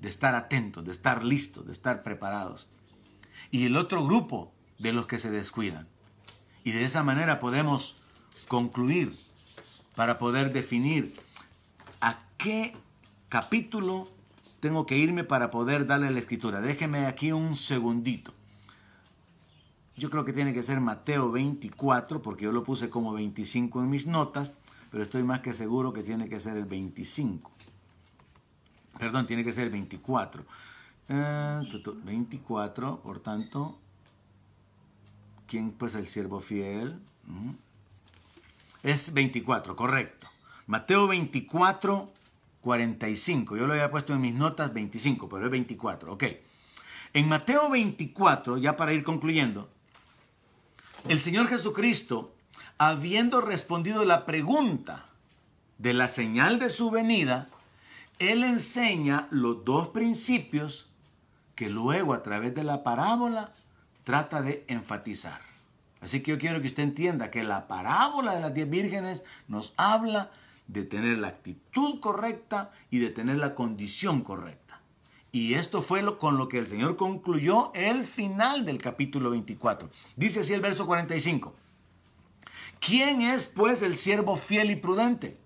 de 0.00 0.08
estar 0.08 0.34
atentos, 0.34 0.84
de 0.84 0.92
estar 0.92 1.24
listos, 1.24 1.66
de 1.66 1.72
estar 1.72 2.02
preparados. 2.02 2.68
Y 3.50 3.64
el 3.64 3.76
otro 3.76 4.04
grupo 4.04 4.52
de 4.78 4.92
los 4.92 5.06
que 5.06 5.18
se 5.18 5.30
descuidan. 5.30 5.88
Y 6.64 6.72
de 6.72 6.84
esa 6.84 7.02
manera 7.02 7.38
podemos 7.38 7.96
concluir 8.48 9.16
para 9.94 10.18
poder 10.18 10.52
definir 10.52 11.14
a 12.00 12.18
qué 12.36 12.76
capítulo 13.28 14.11
tengo 14.62 14.86
que 14.86 14.96
irme 14.96 15.24
para 15.24 15.50
poder 15.50 15.86
darle 15.86 16.08
la 16.12 16.20
escritura. 16.20 16.60
Déjeme 16.60 17.06
aquí 17.06 17.32
un 17.32 17.56
segundito. 17.56 18.32
Yo 19.96 20.08
creo 20.08 20.24
que 20.24 20.32
tiene 20.32 20.54
que 20.54 20.62
ser 20.62 20.80
Mateo 20.80 21.32
24, 21.32 22.22
porque 22.22 22.44
yo 22.44 22.52
lo 22.52 22.62
puse 22.62 22.88
como 22.88 23.12
25 23.12 23.80
en 23.80 23.90
mis 23.90 24.06
notas, 24.06 24.52
pero 24.92 25.02
estoy 25.02 25.24
más 25.24 25.40
que 25.40 25.52
seguro 25.52 25.92
que 25.92 26.04
tiene 26.04 26.28
que 26.28 26.38
ser 26.38 26.56
el 26.56 26.66
25. 26.66 27.50
Perdón, 29.00 29.26
tiene 29.26 29.42
que 29.42 29.52
ser 29.52 29.64
el 29.64 29.70
24. 29.70 30.44
24, 31.08 32.94
eh, 32.94 32.98
por 33.02 33.18
tanto, 33.18 33.76
¿quién 35.48 35.72
pues 35.72 35.96
el 35.96 36.06
siervo 36.06 36.38
fiel? 36.38 37.00
Mm. 37.24 37.50
Es 38.84 39.12
24, 39.12 39.74
correcto. 39.74 40.28
Mateo 40.68 41.08
24, 41.08 42.21
45. 42.62 43.56
Yo 43.56 43.66
lo 43.66 43.74
había 43.74 43.90
puesto 43.90 44.14
en 44.14 44.20
mis 44.22 44.34
notas 44.34 44.72
25, 44.72 45.28
pero 45.28 45.44
es 45.44 45.50
24. 45.50 46.14
Ok. 46.14 46.24
En 47.12 47.28
Mateo 47.28 47.68
24, 47.68 48.56
ya 48.56 48.76
para 48.76 48.94
ir 48.94 49.04
concluyendo, 49.04 49.68
el 51.08 51.20
Señor 51.20 51.48
Jesucristo, 51.48 52.34
habiendo 52.78 53.42
respondido 53.42 54.04
la 54.04 54.24
pregunta 54.24 55.06
de 55.76 55.92
la 55.92 56.08
señal 56.08 56.58
de 56.58 56.70
su 56.70 56.90
venida, 56.90 57.48
Él 58.18 58.44
enseña 58.44 59.26
los 59.30 59.64
dos 59.64 59.88
principios 59.88 60.88
que 61.54 61.68
luego 61.68 62.14
a 62.14 62.22
través 62.22 62.54
de 62.54 62.64
la 62.64 62.82
parábola 62.82 63.52
trata 64.04 64.40
de 64.40 64.64
enfatizar. 64.68 65.40
Así 66.00 66.22
que 66.22 66.32
yo 66.32 66.38
quiero 66.38 66.60
que 66.60 66.68
usted 66.68 66.82
entienda 66.82 67.30
que 67.30 67.42
la 67.42 67.68
parábola 67.68 68.34
de 68.34 68.40
las 68.40 68.54
diez 68.54 68.70
vírgenes 68.70 69.24
nos 69.48 69.74
habla 69.76 70.30
de 70.72 70.84
tener 70.84 71.18
la 71.18 71.28
actitud 71.28 72.00
correcta 72.00 72.72
y 72.90 72.98
de 72.98 73.10
tener 73.10 73.38
la 73.38 73.54
condición 73.54 74.22
correcta. 74.22 74.80
Y 75.30 75.54
esto 75.54 75.82
fue 75.82 76.02
lo, 76.02 76.18
con 76.18 76.36
lo 76.36 76.48
que 76.48 76.58
el 76.58 76.66
Señor 76.66 76.96
concluyó 76.96 77.72
el 77.74 78.04
final 78.04 78.64
del 78.64 78.78
capítulo 78.78 79.30
24. 79.30 79.90
Dice 80.16 80.40
así 80.40 80.52
el 80.52 80.60
verso 80.60 80.86
45. 80.86 81.54
¿Quién 82.80 83.20
es 83.22 83.46
pues 83.46 83.82
el 83.82 83.96
siervo 83.96 84.36
fiel 84.36 84.70
y 84.70 84.76
prudente? 84.76 85.38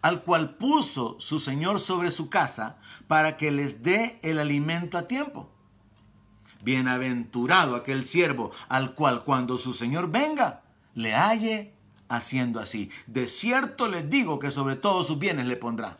Al 0.00 0.22
cual 0.22 0.56
puso 0.56 1.16
su 1.20 1.38
Señor 1.38 1.78
sobre 1.78 2.10
su 2.10 2.28
casa 2.30 2.78
para 3.06 3.36
que 3.36 3.50
les 3.50 3.82
dé 3.82 4.18
el 4.22 4.38
alimento 4.38 4.96
a 4.98 5.06
tiempo. 5.06 5.50
Bienaventurado 6.62 7.74
aquel 7.76 8.04
siervo 8.04 8.52
al 8.68 8.94
cual 8.94 9.24
cuando 9.24 9.58
su 9.58 9.72
Señor 9.72 10.10
venga 10.10 10.62
le 10.94 11.14
halle 11.14 11.74
haciendo 12.14 12.60
así. 12.60 12.90
De 13.06 13.28
cierto 13.28 13.88
les 13.88 14.08
digo 14.08 14.38
que 14.38 14.50
sobre 14.50 14.76
todos 14.76 15.06
sus 15.06 15.18
bienes 15.18 15.46
le 15.46 15.56
pondrá 15.56 15.98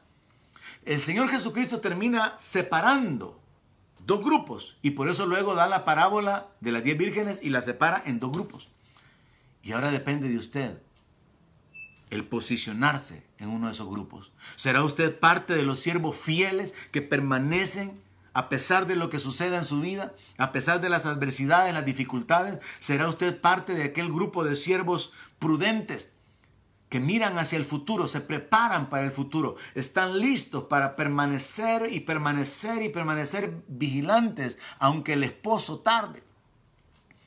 el 0.85 1.01
Señor 1.01 1.29
Jesucristo 1.29 1.81
termina 1.81 2.35
separando 2.39 3.41
dos 4.05 4.23
grupos 4.23 4.77
y 4.83 4.91
por 4.91 5.09
eso 5.09 5.27
luego 5.27 5.55
da 5.55 5.67
la 5.67 5.85
parábola 5.85 6.49
de 6.61 6.73
las 6.73 6.83
diez 6.83 6.99
vírgenes 6.99 7.41
y 7.43 7.51
la 7.51 7.63
separa 7.63 8.03
en 8.05 8.19
dos 8.19 8.33
grupos. 8.33 8.69
Y 9.63 9.73
ahora 9.73 9.93
depende 9.93 10.29
de 10.29 10.39
usted 10.39 10.79
el 12.11 12.25
posicionarse 12.25 13.23
en 13.39 13.49
uno 13.49 13.69
de 13.69 13.73
esos 13.73 13.89
grupos. 13.89 14.33
¿Será 14.57 14.83
usted 14.83 15.19
parte 15.19 15.55
de 15.55 15.63
los 15.63 15.79
siervos 15.79 16.17
fieles 16.17 16.75
que 16.91 17.01
permanecen 17.01 18.01
a 18.35 18.49
pesar 18.49 18.87
de 18.87 18.97
lo 18.97 19.11
que 19.11 19.19
suceda 19.19 19.59
en 19.59 19.65
su 19.65 19.81
vida, 19.81 20.15
a 20.39 20.53
pesar 20.53 20.81
de 20.81 20.89
las 20.89 21.07
adversidades, 21.07 21.75
las 21.75 21.85
dificultades? 21.85 22.59
¿Será 22.79 23.09
usted 23.09 23.41
parte 23.41 23.75
de 23.75 23.85
aquel 23.85 24.13
grupo 24.13 24.45
de 24.45 24.57
siervos 24.57 25.13
prudentes 25.39 26.13
que 26.93 27.01
miran 27.01 27.39
hacia 27.39 27.57
el 27.57 27.65
futuro, 27.65 28.07
se 28.07 28.21
preparan 28.21 28.91
para 28.91 29.05
el 29.05 29.13
futuro, 29.13 29.57
están 29.75 30.21
listos 30.21 30.65
para 30.65 30.95
permanecer 30.95 31.91
y 31.91 32.01
permanecer 32.01 32.83
y 32.83 32.91
permanecer 32.91 33.63
vigilantes, 33.67 34.59
aunque 34.79 35.15
el 35.15 35.25
esposo 35.25 35.79
tarde, 35.79 36.23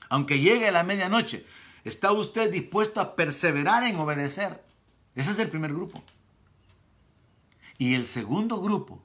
aunque 0.07 0.39
llegue 0.39 0.71
la 0.71 0.83
medianoche. 0.83 1.47
¿Está 1.83 2.11
usted 2.11 2.51
dispuesto 2.51 3.01
a 3.01 3.15
perseverar 3.15 3.83
en 3.83 3.95
obedecer? 3.95 4.63
Ese 5.15 5.31
es 5.31 5.39
el 5.39 5.49
primer 5.49 5.73
grupo. 5.73 6.03
Y 7.79 7.95
el 7.95 8.05
segundo 8.05 8.61
grupo 8.61 9.01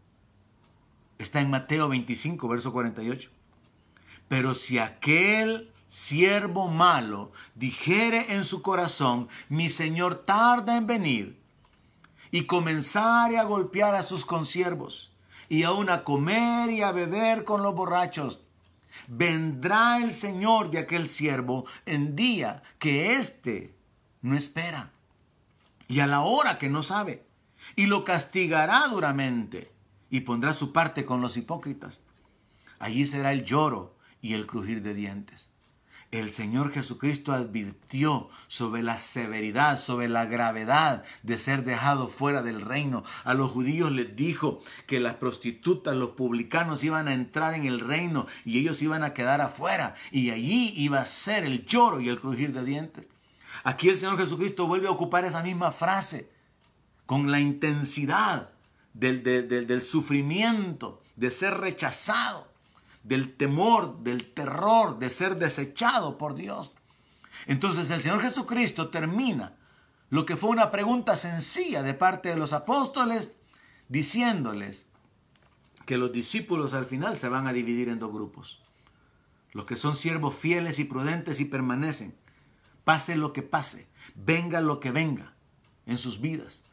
está 1.22 1.40
en 1.40 1.50
Mateo 1.50 1.88
25, 1.88 2.48
verso 2.48 2.72
48. 2.72 3.30
Pero 4.28 4.54
si 4.54 4.78
aquel 4.78 5.70
siervo 5.86 6.68
malo 6.68 7.32
dijere 7.54 8.32
en 8.34 8.44
su 8.44 8.62
corazón, 8.62 9.28
mi 9.48 9.68
señor 9.68 10.24
tarda 10.24 10.76
en 10.76 10.86
venir, 10.86 11.38
y 12.30 12.44
comenzare 12.44 13.38
a 13.38 13.44
golpear 13.44 13.94
a 13.94 14.02
sus 14.02 14.24
consiervos, 14.24 15.12
y 15.48 15.64
aún 15.64 15.90
a 15.90 16.04
comer 16.04 16.70
y 16.70 16.82
a 16.82 16.92
beber 16.92 17.44
con 17.44 17.62
los 17.62 17.74
borrachos, 17.74 18.40
vendrá 19.08 19.98
el 19.98 20.12
señor 20.12 20.70
de 20.70 20.78
aquel 20.78 21.08
siervo 21.08 21.66
en 21.86 22.16
día 22.16 22.62
que 22.78 23.14
éste 23.14 23.74
no 24.22 24.36
espera, 24.36 24.90
y 25.88 26.00
a 26.00 26.06
la 26.06 26.20
hora 26.20 26.56
que 26.56 26.68
no 26.68 26.82
sabe, 26.82 27.26
y 27.76 27.86
lo 27.86 28.04
castigará 28.04 28.86
duramente, 28.88 29.69
y 30.10 30.20
pondrá 30.20 30.52
su 30.52 30.72
parte 30.72 31.04
con 31.04 31.20
los 31.20 31.36
hipócritas. 31.36 32.02
Allí 32.78 33.06
será 33.06 33.32
el 33.32 33.44
lloro 33.44 33.96
y 34.20 34.34
el 34.34 34.46
crujir 34.46 34.82
de 34.82 34.94
dientes 34.94 35.50
el 36.10 36.32
Señor 36.32 36.72
Jesucristo 36.72 37.32
advirtió 37.32 38.30
sobre 38.48 38.82
la 38.82 38.98
severidad, 38.98 39.78
sobre 39.78 40.08
la 40.08 40.24
gravedad 40.24 41.04
de 41.22 41.38
ser 41.38 41.64
dejado 41.64 42.08
fuera 42.08 42.42
del 42.42 42.62
reino. 42.62 43.04
A 43.22 43.34
los 43.34 43.52
judíos 43.52 43.92
les 43.92 44.16
dijo 44.16 44.60
que 44.86 44.98
las 44.98 45.14
prostitutas, 45.14 45.94
los 45.94 46.10
publicanos 46.10 46.82
iban 46.82 47.06
a 47.06 47.14
entrar 47.14 47.54
en 47.54 47.64
el 47.64 47.78
reino 47.78 48.26
y 48.44 48.58
ellos 48.58 48.82
iban 48.82 49.04
a 49.04 49.14
quedar 49.14 49.40
afuera. 49.40 49.94
Y 50.10 50.30
allí 50.30 50.72
iba 50.76 51.00
a 51.00 51.06
ser 51.06 51.44
el 51.44 51.64
lloro 51.64 52.00
y 52.00 52.08
el 52.08 52.20
crujir 52.20 52.52
de 52.52 52.64
dientes. 52.64 53.08
Aquí 53.62 53.88
el 53.88 53.96
Señor 53.96 54.18
Jesucristo 54.18 54.66
vuelve 54.66 54.88
a 54.88 54.92
ocupar 54.92 55.24
esa 55.24 55.44
misma 55.44 55.70
frase 55.70 56.28
con 57.06 57.30
la 57.30 57.38
intensidad 57.38 58.50
del, 58.92 59.22
del 59.22 59.82
sufrimiento, 59.82 61.02
de 61.16 61.30
ser 61.30 61.58
rechazado 61.58 62.50
del 63.02 63.34
temor, 63.36 64.02
del 64.02 64.32
terror 64.32 64.98
de 64.98 65.10
ser 65.10 65.36
desechado 65.38 66.18
por 66.18 66.34
Dios. 66.34 66.74
Entonces 67.46 67.90
el 67.90 68.00
Señor 68.00 68.22
Jesucristo 68.22 68.90
termina 68.90 69.56
lo 70.10 70.26
que 70.26 70.36
fue 70.36 70.50
una 70.50 70.70
pregunta 70.70 71.16
sencilla 71.16 71.82
de 71.82 71.94
parte 71.94 72.28
de 72.28 72.36
los 72.36 72.52
apóstoles, 72.52 73.36
diciéndoles 73.88 74.86
que 75.86 75.96
los 75.96 76.12
discípulos 76.12 76.74
al 76.74 76.84
final 76.84 77.16
se 77.16 77.28
van 77.28 77.46
a 77.46 77.52
dividir 77.52 77.88
en 77.88 77.98
dos 77.98 78.12
grupos. 78.12 78.60
Los 79.52 79.64
que 79.64 79.76
son 79.76 79.96
siervos 79.96 80.34
fieles 80.34 80.78
y 80.78 80.84
prudentes 80.84 81.40
y 81.40 81.44
permanecen, 81.44 82.14
pase 82.84 83.16
lo 83.16 83.32
que 83.32 83.42
pase, 83.42 83.88
venga 84.14 84.60
lo 84.60 84.78
que 84.78 84.90
venga 84.90 85.34
en 85.86 85.98
sus 85.98 86.20
vidas. 86.20 86.64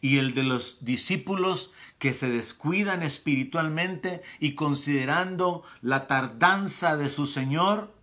Y 0.00 0.18
el 0.18 0.34
de 0.34 0.42
los 0.42 0.84
discípulos 0.84 1.72
que 1.98 2.14
se 2.14 2.28
descuidan 2.28 3.02
espiritualmente 3.02 4.22
y 4.40 4.54
considerando 4.54 5.62
la 5.80 6.06
tardanza 6.06 6.96
de 6.96 7.08
su 7.08 7.26
Señor, 7.26 7.94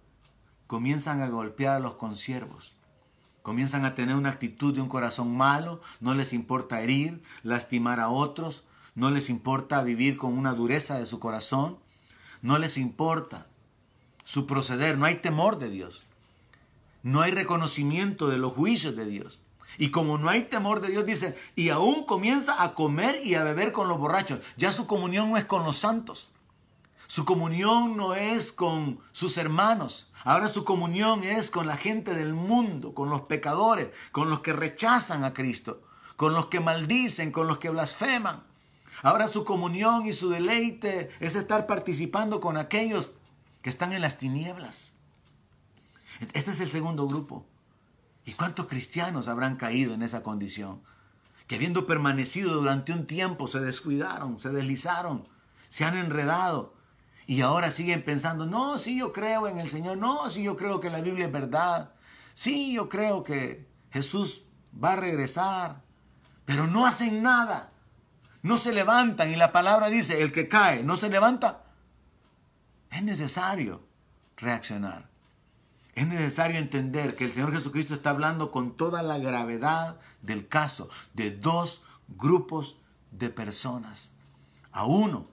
comienzan 0.67 1.21
a 1.21 1.27
golpear 1.27 1.77
a 1.77 1.79
los 1.79 1.95
consiervos. 1.95 2.75
Comienzan 3.41 3.85
a 3.85 3.95
tener 3.95 4.15
una 4.15 4.29
actitud 4.29 4.73
de 4.73 4.81
un 4.81 4.87
corazón 4.87 5.35
malo, 5.35 5.81
no 5.99 6.13
les 6.13 6.31
importa 6.31 6.81
herir, 6.81 7.21
lastimar 7.43 7.99
a 7.99 8.09
otros, 8.09 8.63
no 8.95 9.09
les 9.09 9.29
importa 9.29 9.83
vivir 9.83 10.17
con 10.17 10.37
una 10.37 10.53
dureza 10.53 10.97
de 10.97 11.05
su 11.05 11.19
corazón, 11.19 11.77
no 12.41 12.57
les 12.57 12.77
importa 12.77 13.47
su 14.23 14.47
proceder, 14.47 14.97
no 14.97 15.05
hay 15.05 15.15
temor 15.17 15.59
de 15.59 15.69
Dios, 15.69 16.05
no 17.03 17.21
hay 17.21 17.31
reconocimiento 17.31 18.29
de 18.29 18.37
los 18.37 18.53
juicios 18.53 18.95
de 18.95 19.05
Dios. 19.05 19.41
Y 19.77 19.91
como 19.91 20.17
no 20.17 20.29
hay 20.29 20.43
temor 20.43 20.81
de 20.81 20.89
Dios, 20.89 21.05
dice, 21.05 21.37
y 21.55 21.69
aún 21.69 22.05
comienza 22.05 22.63
a 22.63 22.73
comer 22.73 23.19
y 23.23 23.35
a 23.35 23.43
beber 23.43 23.71
con 23.71 23.87
los 23.87 23.97
borrachos. 23.97 24.39
Ya 24.57 24.71
su 24.71 24.87
comunión 24.87 25.29
no 25.29 25.37
es 25.37 25.45
con 25.45 25.63
los 25.63 25.77
santos. 25.77 26.31
Su 27.07 27.25
comunión 27.25 27.97
no 27.97 28.15
es 28.15 28.51
con 28.51 28.99
sus 29.11 29.37
hermanos. 29.37 30.09
Ahora 30.23 30.47
su 30.49 30.63
comunión 30.63 31.23
es 31.23 31.49
con 31.51 31.67
la 31.67 31.77
gente 31.77 32.13
del 32.13 32.33
mundo, 32.33 32.93
con 32.93 33.09
los 33.09 33.21
pecadores, 33.21 33.89
con 34.11 34.29
los 34.29 34.41
que 34.41 34.53
rechazan 34.53 35.23
a 35.23 35.33
Cristo, 35.33 35.81
con 36.15 36.33
los 36.33 36.45
que 36.45 36.59
maldicen, 36.59 37.31
con 37.31 37.47
los 37.47 37.57
que 37.57 37.69
blasfeman. 37.69 38.43
Ahora 39.03 39.27
su 39.27 39.45
comunión 39.45 40.05
y 40.05 40.13
su 40.13 40.29
deleite 40.29 41.09
es 41.19 41.35
estar 41.35 41.65
participando 41.65 42.39
con 42.39 42.55
aquellos 42.55 43.13
que 43.61 43.69
están 43.69 43.93
en 43.93 44.01
las 44.01 44.17
tinieblas. 44.17 44.93
Este 46.33 46.51
es 46.51 46.61
el 46.61 46.69
segundo 46.69 47.07
grupo. 47.07 47.45
¿Y 48.25 48.33
cuántos 48.33 48.67
cristianos 48.67 49.27
habrán 49.27 49.55
caído 49.55 49.93
en 49.93 50.03
esa 50.03 50.23
condición? 50.23 50.81
Que 51.47 51.55
habiendo 51.55 51.87
permanecido 51.87 52.53
durante 52.53 52.93
un 52.93 53.07
tiempo 53.07 53.47
se 53.47 53.59
descuidaron, 53.59 54.39
se 54.39 54.49
deslizaron, 54.49 55.27
se 55.67 55.85
han 55.85 55.97
enredado 55.97 56.75
y 57.25 57.41
ahora 57.41 57.71
siguen 57.71 58.03
pensando, 58.03 58.45
no, 58.45 58.77
sí 58.77 58.97
yo 58.97 59.11
creo 59.11 59.47
en 59.47 59.59
el 59.59 59.69
Señor, 59.69 59.97
no, 59.97 60.29
sí 60.29 60.43
yo 60.43 60.55
creo 60.57 60.79
que 60.79 60.89
la 60.89 61.01
Biblia 61.01 61.25
es 61.25 61.31
verdad, 61.31 61.93
sí 62.33 62.73
yo 62.73 62.89
creo 62.89 63.23
que 63.23 63.67
Jesús 63.91 64.43
va 64.83 64.93
a 64.93 64.97
regresar, 64.97 65.81
pero 66.45 66.67
no 66.67 66.85
hacen 66.85 67.23
nada, 67.23 67.71
no 68.41 68.57
se 68.57 68.73
levantan 68.73 69.31
y 69.31 69.35
la 69.35 69.51
palabra 69.51 69.89
dice, 69.89 70.21
el 70.21 70.31
que 70.31 70.47
cae 70.47 70.83
no 70.83 70.97
se 70.97 71.09
levanta. 71.09 71.63
Es 72.89 73.03
necesario 73.03 73.87
reaccionar. 74.35 75.10
Es 75.95 76.07
necesario 76.07 76.57
entender 76.57 77.15
que 77.15 77.25
el 77.25 77.31
Señor 77.31 77.51
Jesucristo 77.51 77.93
está 77.93 78.11
hablando 78.11 78.51
con 78.51 78.77
toda 78.77 79.03
la 79.03 79.17
gravedad 79.17 79.99
del 80.21 80.47
caso 80.47 80.89
de 81.13 81.31
dos 81.31 81.83
grupos 82.07 82.77
de 83.11 83.29
personas. 83.29 84.13
A 84.71 84.85
uno, 84.85 85.27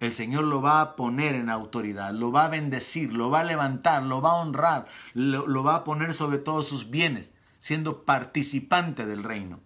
el 0.00 0.12
Señor 0.12 0.44
lo 0.44 0.60
va 0.60 0.80
a 0.80 0.96
poner 0.96 1.34
en 1.34 1.48
autoridad, 1.48 2.12
lo 2.12 2.32
va 2.32 2.44
a 2.44 2.48
bendecir, 2.48 3.14
lo 3.14 3.30
va 3.30 3.40
a 3.40 3.44
levantar, 3.44 4.02
lo 4.02 4.20
va 4.20 4.32
a 4.32 4.40
honrar, 4.42 4.86
lo, 5.14 5.62
va 5.62 5.76
a 5.76 5.84
poner 5.84 6.12
sobre 6.12 6.38
todos 6.38 6.66
sus 6.66 6.90
bienes, 6.90 7.32
siendo 7.58 8.04
participante 8.04 9.06
del 9.06 9.22
reino. 9.22 9.60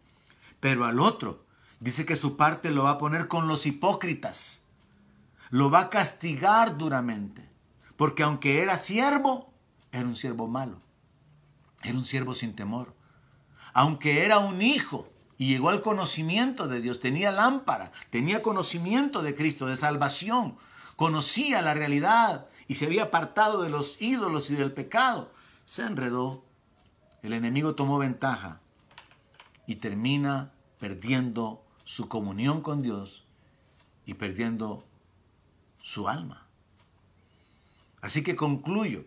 Pero 0.60 0.84
al 0.84 1.00
otro, 1.00 1.44
dice 1.80 2.04
que 2.04 2.16
su 2.16 2.36
parte 2.36 2.70
lo 2.70 2.84
va 2.84 2.90
a 2.90 2.98
poner 2.98 3.28
con 3.28 3.48
los 3.48 3.66
hipócritas, 3.66 4.62
lo 5.50 5.70
va 5.70 5.80
a 5.80 5.90
castigar 5.90 6.76
duramente, 6.76 7.48
porque 7.96 8.22
aunque 8.22 8.62
era 8.62 8.76
siervo, 8.78 9.55
era 9.98 10.08
un 10.08 10.16
siervo 10.16 10.46
malo. 10.46 10.80
Era 11.82 11.96
un 11.96 12.04
siervo 12.04 12.34
sin 12.34 12.54
temor. 12.54 12.94
Aunque 13.72 14.24
era 14.24 14.38
un 14.38 14.62
hijo 14.62 15.08
y 15.38 15.48
llegó 15.48 15.68
al 15.68 15.82
conocimiento 15.82 16.66
de 16.66 16.80
Dios, 16.80 17.00
tenía 17.00 17.30
lámpara, 17.30 17.92
tenía 18.10 18.42
conocimiento 18.42 19.22
de 19.22 19.34
Cristo, 19.34 19.66
de 19.66 19.76
salvación, 19.76 20.56
conocía 20.96 21.62
la 21.62 21.74
realidad 21.74 22.48
y 22.68 22.76
se 22.76 22.86
había 22.86 23.04
apartado 23.04 23.62
de 23.62 23.70
los 23.70 24.00
ídolos 24.00 24.50
y 24.50 24.54
del 24.54 24.72
pecado, 24.72 25.32
se 25.64 25.82
enredó. 25.82 26.44
El 27.22 27.32
enemigo 27.32 27.74
tomó 27.74 27.98
ventaja 27.98 28.60
y 29.66 29.76
termina 29.76 30.52
perdiendo 30.78 31.64
su 31.84 32.08
comunión 32.08 32.62
con 32.62 32.82
Dios 32.82 33.24
y 34.04 34.14
perdiendo 34.14 34.86
su 35.82 36.08
alma. 36.08 36.46
Así 38.00 38.22
que 38.22 38.36
concluyo 38.36 39.04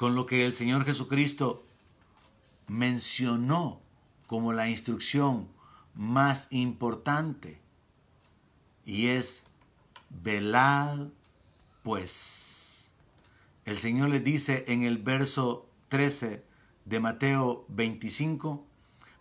con 0.00 0.14
lo 0.14 0.24
que 0.24 0.46
el 0.46 0.54
Señor 0.54 0.86
Jesucristo 0.86 1.62
mencionó 2.68 3.82
como 4.28 4.54
la 4.54 4.66
instrucción 4.70 5.46
más 5.94 6.48
importante 6.52 7.60
y 8.86 9.08
es 9.08 9.44
velad 10.08 11.08
pues. 11.82 12.90
El 13.66 13.76
Señor 13.76 14.08
le 14.08 14.20
dice 14.20 14.64
en 14.68 14.84
el 14.84 14.96
verso 14.96 15.68
13 15.90 16.46
de 16.86 17.00
Mateo 17.00 17.66
25, 17.68 18.66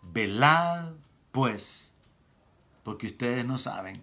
velad 0.02 0.94
pues, 1.34 1.94
porque 2.84 3.08
ustedes 3.08 3.46
no 3.46 3.58
saben 3.58 4.02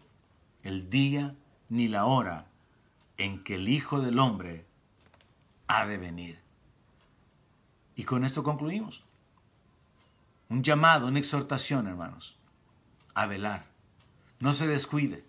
el 0.62 0.91
día 0.91 1.37
ni 1.70 1.89
la 1.89 2.05
hora 2.05 2.51
en 3.16 3.43
que 3.45 3.55
el 3.55 3.66
Hijo 3.66 4.03
del 4.03 4.18
Hombre 4.18 4.66
ha 5.68 5.87
de 5.87 5.97
venir. 5.97 6.45
Y 7.97 8.05
con 8.05 8.24
esto 8.24 8.44
concluimos. 8.44 9.03
Un 10.49 10.62
llamado, 10.62 11.09
una 11.09 11.18
exhortación, 11.18 11.88
hermanos, 11.88 12.36
a 13.14 13.26
velar. 13.26 13.66
No 14.38 14.53
se 14.53 14.68
descuide. 14.68 15.24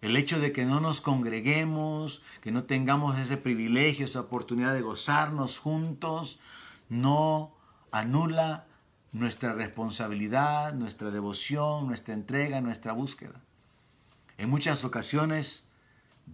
El 0.00 0.16
hecho 0.16 0.40
de 0.40 0.52
que 0.52 0.64
no 0.64 0.80
nos 0.80 1.00
congreguemos, 1.00 2.22
que 2.40 2.50
no 2.50 2.64
tengamos 2.64 3.18
ese 3.18 3.36
privilegio, 3.36 4.06
esa 4.06 4.20
oportunidad 4.20 4.72
de 4.72 4.80
gozarnos 4.80 5.58
juntos, 5.58 6.40
no 6.88 7.54
anula 7.92 8.66
nuestra 9.12 9.52
responsabilidad, 9.52 10.72
nuestra 10.72 11.10
devoción, 11.10 11.86
nuestra 11.86 12.14
entrega, 12.14 12.60
nuestra 12.60 12.92
búsqueda. 12.92 13.42
En 14.38 14.48
muchas 14.48 14.84
ocasiones 14.84 15.66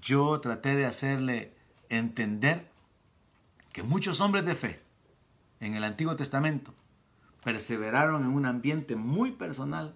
yo 0.00 0.40
traté 0.40 0.76
de 0.76 0.86
hacerle 0.86 1.54
entender 1.88 2.70
que 3.72 3.82
muchos 3.82 4.20
hombres 4.20 4.44
de 4.44 4.54
fe 4.54 4.83
en 5.64 5.74
el 5.74 5.84
Antiguo 5.84 6.16
Testamento 6.16 6.74
perseveraron 7.42 8.24
en 8.24 8.30
un 8.30 8.46
ambiente 8.46 8.96
muy 8.96 9.32
personal, 9.32 9.94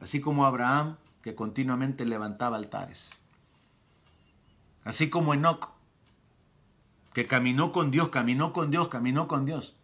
así 0.00 0.20
como 0.20 0.46
Abraham, 0.46 0.96
que 1.22 1.34
continuamente 1.34 2.04
levantaba 2.04 2.56
altares. 2.56 3.20
Así 4.84 5.10
como 5.10 5.34
Enoch, 5.34 5.70
que 7.12 7.26
caminó 7.26 7.72
con 7.72 7.90
Dios, 7.90 8.08
caminó 8.08 8.52
con 8.52 8.70
Dios, 8.70 8.88
caminó 8.88 9.28
con 9.28 9.44
Dios, 9.44 9.76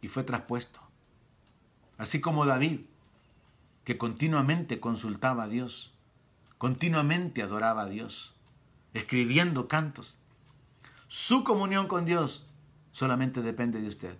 y 0.00 0.08
fue 0.08 0.22
traspuesto. 0.22 0.80
Así 1.98 2.20
como 2.20 2.46
David, 2.46 2.80
que 3.84 3.98
continuamente 3.98 4.80
consultaba 4.80 5.44
a 5.44 5.48
Dios, 5.48 5.92
continuamente 6.58 7.42
adoraba 7.42 7.82
a 7.82 7.86
Dios, 7.86 8.34
escribiendo 8.94 9.66
cantos. 9.66 10.18
Su 11.08 11.42
comunión 11.42 11.88
con 11.88 12.04
Dios 12.04 12.46
solamente 12.92 13.42
depende 13.42 13.80
de 13.80 13.88
usted. 13.88 14.16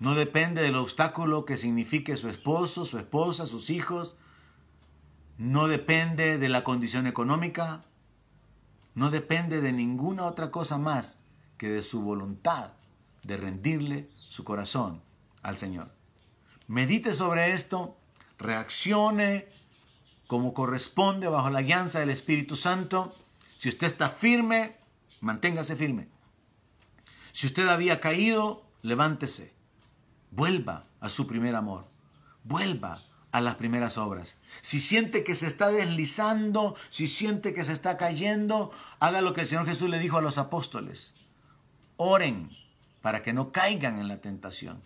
No 0.00 0.14
depende 0.14 0.62
del 0.62 0.76
obstáculo 0.76 1.44
que 1.44 1.56
signifique 1.56 2.16
su 2.16 2.28
esposo, 2.28 2.84
su 2.84 2.98
esposa, 2.98 3.46
sus 3.46 3.70
hijos. 3.70 4.16
No 5.38 5.68
depende 5.68 6.38
de 6.38 6.48
la 6.48 6.64
condición 6.64 7.06
económica. 7.06 7.84
No 8.94 9.10
depende 9.10 9.60
de 9.60 9.72
ninguna 9.72 10.24
otra 10.24 10.50
cosa 10.50 10.78
más 10.78 11.20
que 11.56 11.68
de 11.68 11.82
su 11.82 12.02
voluntad 12.02 12.72
de 13.24 13.36
rendirle 13.36 14.08
su 14.10 14.44
corazón 14.44 15.02
al 15.42 15.56
Señor. 15.56 15.90
Medite 16.68 17.12
sobre 17.12 17.52
esto, 17.52 17.96
reaccione 18.38 19.48
como 20.26 20.54
corresponde 20.54 21.26
bajo 21.28 21.50
la 21.50 21.62
guianza 21.62 22.00
del 22.00 22.10
Espíritu 22.10 22.54
Santo. 22.54 23.12
Si 23.46 23.68
usted 23.68 23.86
está 23.86 24.08
firme, 24.08 24.76
manténgase 25.20 25.74
firme. 25.74 26.08
Si 27.38 27.46
usted 27.46 27.68
había 27.68 28.00
caído, 28.00 28.64
levántese. 28.82 29.54
Vuelva 30.32 30.86
a 30.98 31.08
su 31.08 31.28
primer 31.28 31.54
amor. 31.54 31.86
Vuelva 32.42 32.98
a 33.30 33.40
las 33.40 33.54
primeras 33.54 33.96
obras. 33.96 34.38
Si 34.60 34.80
siente 34.80 35.22
que 35.22 35.36
se 35.36 35.46
está 35.46 35.70
deslizando, 35.70 36.74
si 36.88 37.06
siente 37.06 37.54
que 37.54 37.62
se 37.62 37.72
está 37.72 37.96
cayendo, 37.96 38.72
haga 38.98 39.20
lo 39.20 39.34
que 39.34 39.42
el 39.42 39.46
Señor 39.46 39.66
Jesús 39.66 39.88
le 39.88 40.00
dijo 40.00 40.18
a 40.18 40.20
los 40.20 40.36
apóstoles. 40.36 41.30
Oren 41.96 42.50
para 43.02 43.22
que 43.22 43.32
no 43.32 43.52
caigan 43.52 44.00
en 44.00 44.08
la 44.08 44.20
tentación. 44.20 44.82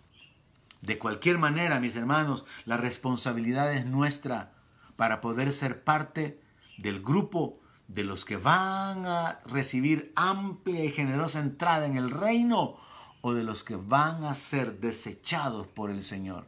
De 0.81 0.99
cualquier 0.99 1.39
manera, 1.39 1.79
mis 1.79 1.95
hermanos, 1.95 2.45
la 2.65 2.77
responsabilidad 2.77 3.73
es 3.73 3.87
nuestra 3.87 4.53
para 4.95 5.21
poder 5.21 5.53
ser 5.53 5.83
parte 5.83 6.39
del 6.77 7.01
grupo 7.01 7.62
de 7.87 8.03
los 8.03 8.25
que 8.25 8.37
van 8.37 9.05
a 9.05 9.39
recibir 9.45 10.13
amplia 10.15 10.83
y 10.83 10.91
generosa 10.91 11.39
entrada 11.39 11.85
en 11.85 11.97
el 11.97 12.11
reino 12.11 12.77
o 13.21 13.33
de 13.33 13.43
los 13.43 13.63
que 13.63 13.75
van 13.75 14.23
a 14.23 14.33
ser 14.33 14.79
desechados 14.79 15.67
por 15.67 15.89
el 15.89 16.03
Señor. 16.03 16.47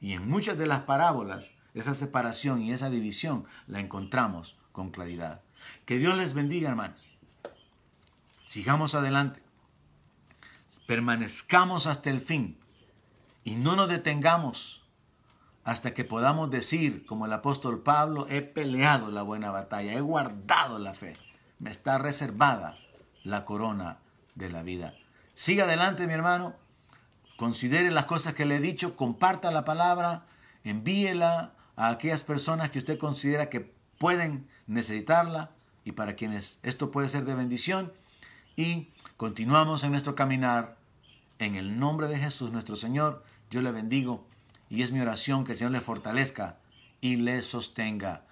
Y 0.00 0.12
en 0.12 0.28
muchas 0.28 0.58
de 0.58 0.66
las 0.66 0.82
parábolas, 0.82 1.52
esa 1.74 1.94
separación 1.94 2.62
y 2.62 2.72
esa 2.72 2.90
división 2.90 3.46
la 3.66 3.80
encontramos 3.80 4.56
con 4.72 4.90
claridad. 4.90 5.42
Que 5.84 5.98
Dios 5.98 6.16
les 6.16 6.34
bendiga, 6.34 6.68
hermanos. 6.68 7.00
Sigamos 8.46 8.94
adelante. 8.94 9.42
Permanezcamos 10.86 11.86
hasta 11.86 12.10
el 12.10 12.20
fin 12.20 12.58
y 13.42 13.56
no 13.56 13.76
nos 13.76 13.88
detengamos 13.88 14.85
hasta 15.66 15.92
que 15.92 16.04
podamos 16.04 16.48
decir, 16.48 17.04
como 17.06 17.26
el 17.26 17.32
apóstol 17.32 17.82
Pablo, 17.82 18.28
he 18.30 18.40
peleado 18.40 19.10
la 19.10 19.22
buena 19.22 19.50
batalla, 19.50 19.94
he 19.94 20.00
guardado 20.00 20.78
la 20.78 20.94
fe, 20.94 21.14
me 21.58 21.72
está 21.72 21.98
reservada 21.98 22.78
la 23.24 23.44
corona 23.44 23.98
de 24.36 24.48
la 24.48 24.62
vida. 24.62 24.94
Siga 25.34 25.64
adelante, 25.64 26.06
mi 26.06 26.12
hermano, 26.12 26.54
considere 27.36 27.90
las 27.90 28.04
cosas 28.04 28.34
que 28.34 28.44
le 28.44 28.56
he 28.56 28.60
dicho, 28.60 28.94
comparta 28.94 29.50
la 29.50 29.64
palabra, 29.64 30.26
envíela 30.62 31.52
a 31.74 31.88
aquellas 31.88 32.22
personas 32.22 32.70
que 32.70 32.78
usted 32.78 32.96
considera 32.96 33.50
que 33.50 33.74
pueden 33.98 34.48
necesitarla 34.68 35.50
y 35.84 35.92
para 35.92 36.14
quienes 36.14 36.60
esto 36.62 36.92
puede 36.92 37.08
ser 37.08 37.24
de 37.24 37.34
bendición. 37.34 37.92
Y 38.54 38.92
continuamos 39.16 39.82
en 39.82 39.90
nuestro 39.90 40.14
caminar. 40.14 40.76
En 41.40 41.56
el 41.56 41.80
nombre 41.80 42.06
de 42.06 42.20
Jesús 42.20 42.52
nuestro 42.52 42.76
Señor, 42.76 43.24
yo 43.50 43.62
le 43.62 43.72
bendigo 43.72 44.24
y 44.68 44.82
es 44.82 44.92
mi 44.92 45.00
oración 45.00 45.44
que 45.44 45.52
el 45.52 45.58
Señor 45.58 45.72
le 45.72 45.80
fortalezca 45.80 46.56
y 47.00 47.16
le 47.16 47.42
sostenga. 47.42 48.24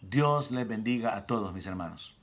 Dios 0.00 0.50
le 0.50 0.64
bendiga 0.64 1.16
a 1.16 1.26
todos 1.26 1.52
mis 1.52 1.66
hermanos. 1.66 2.16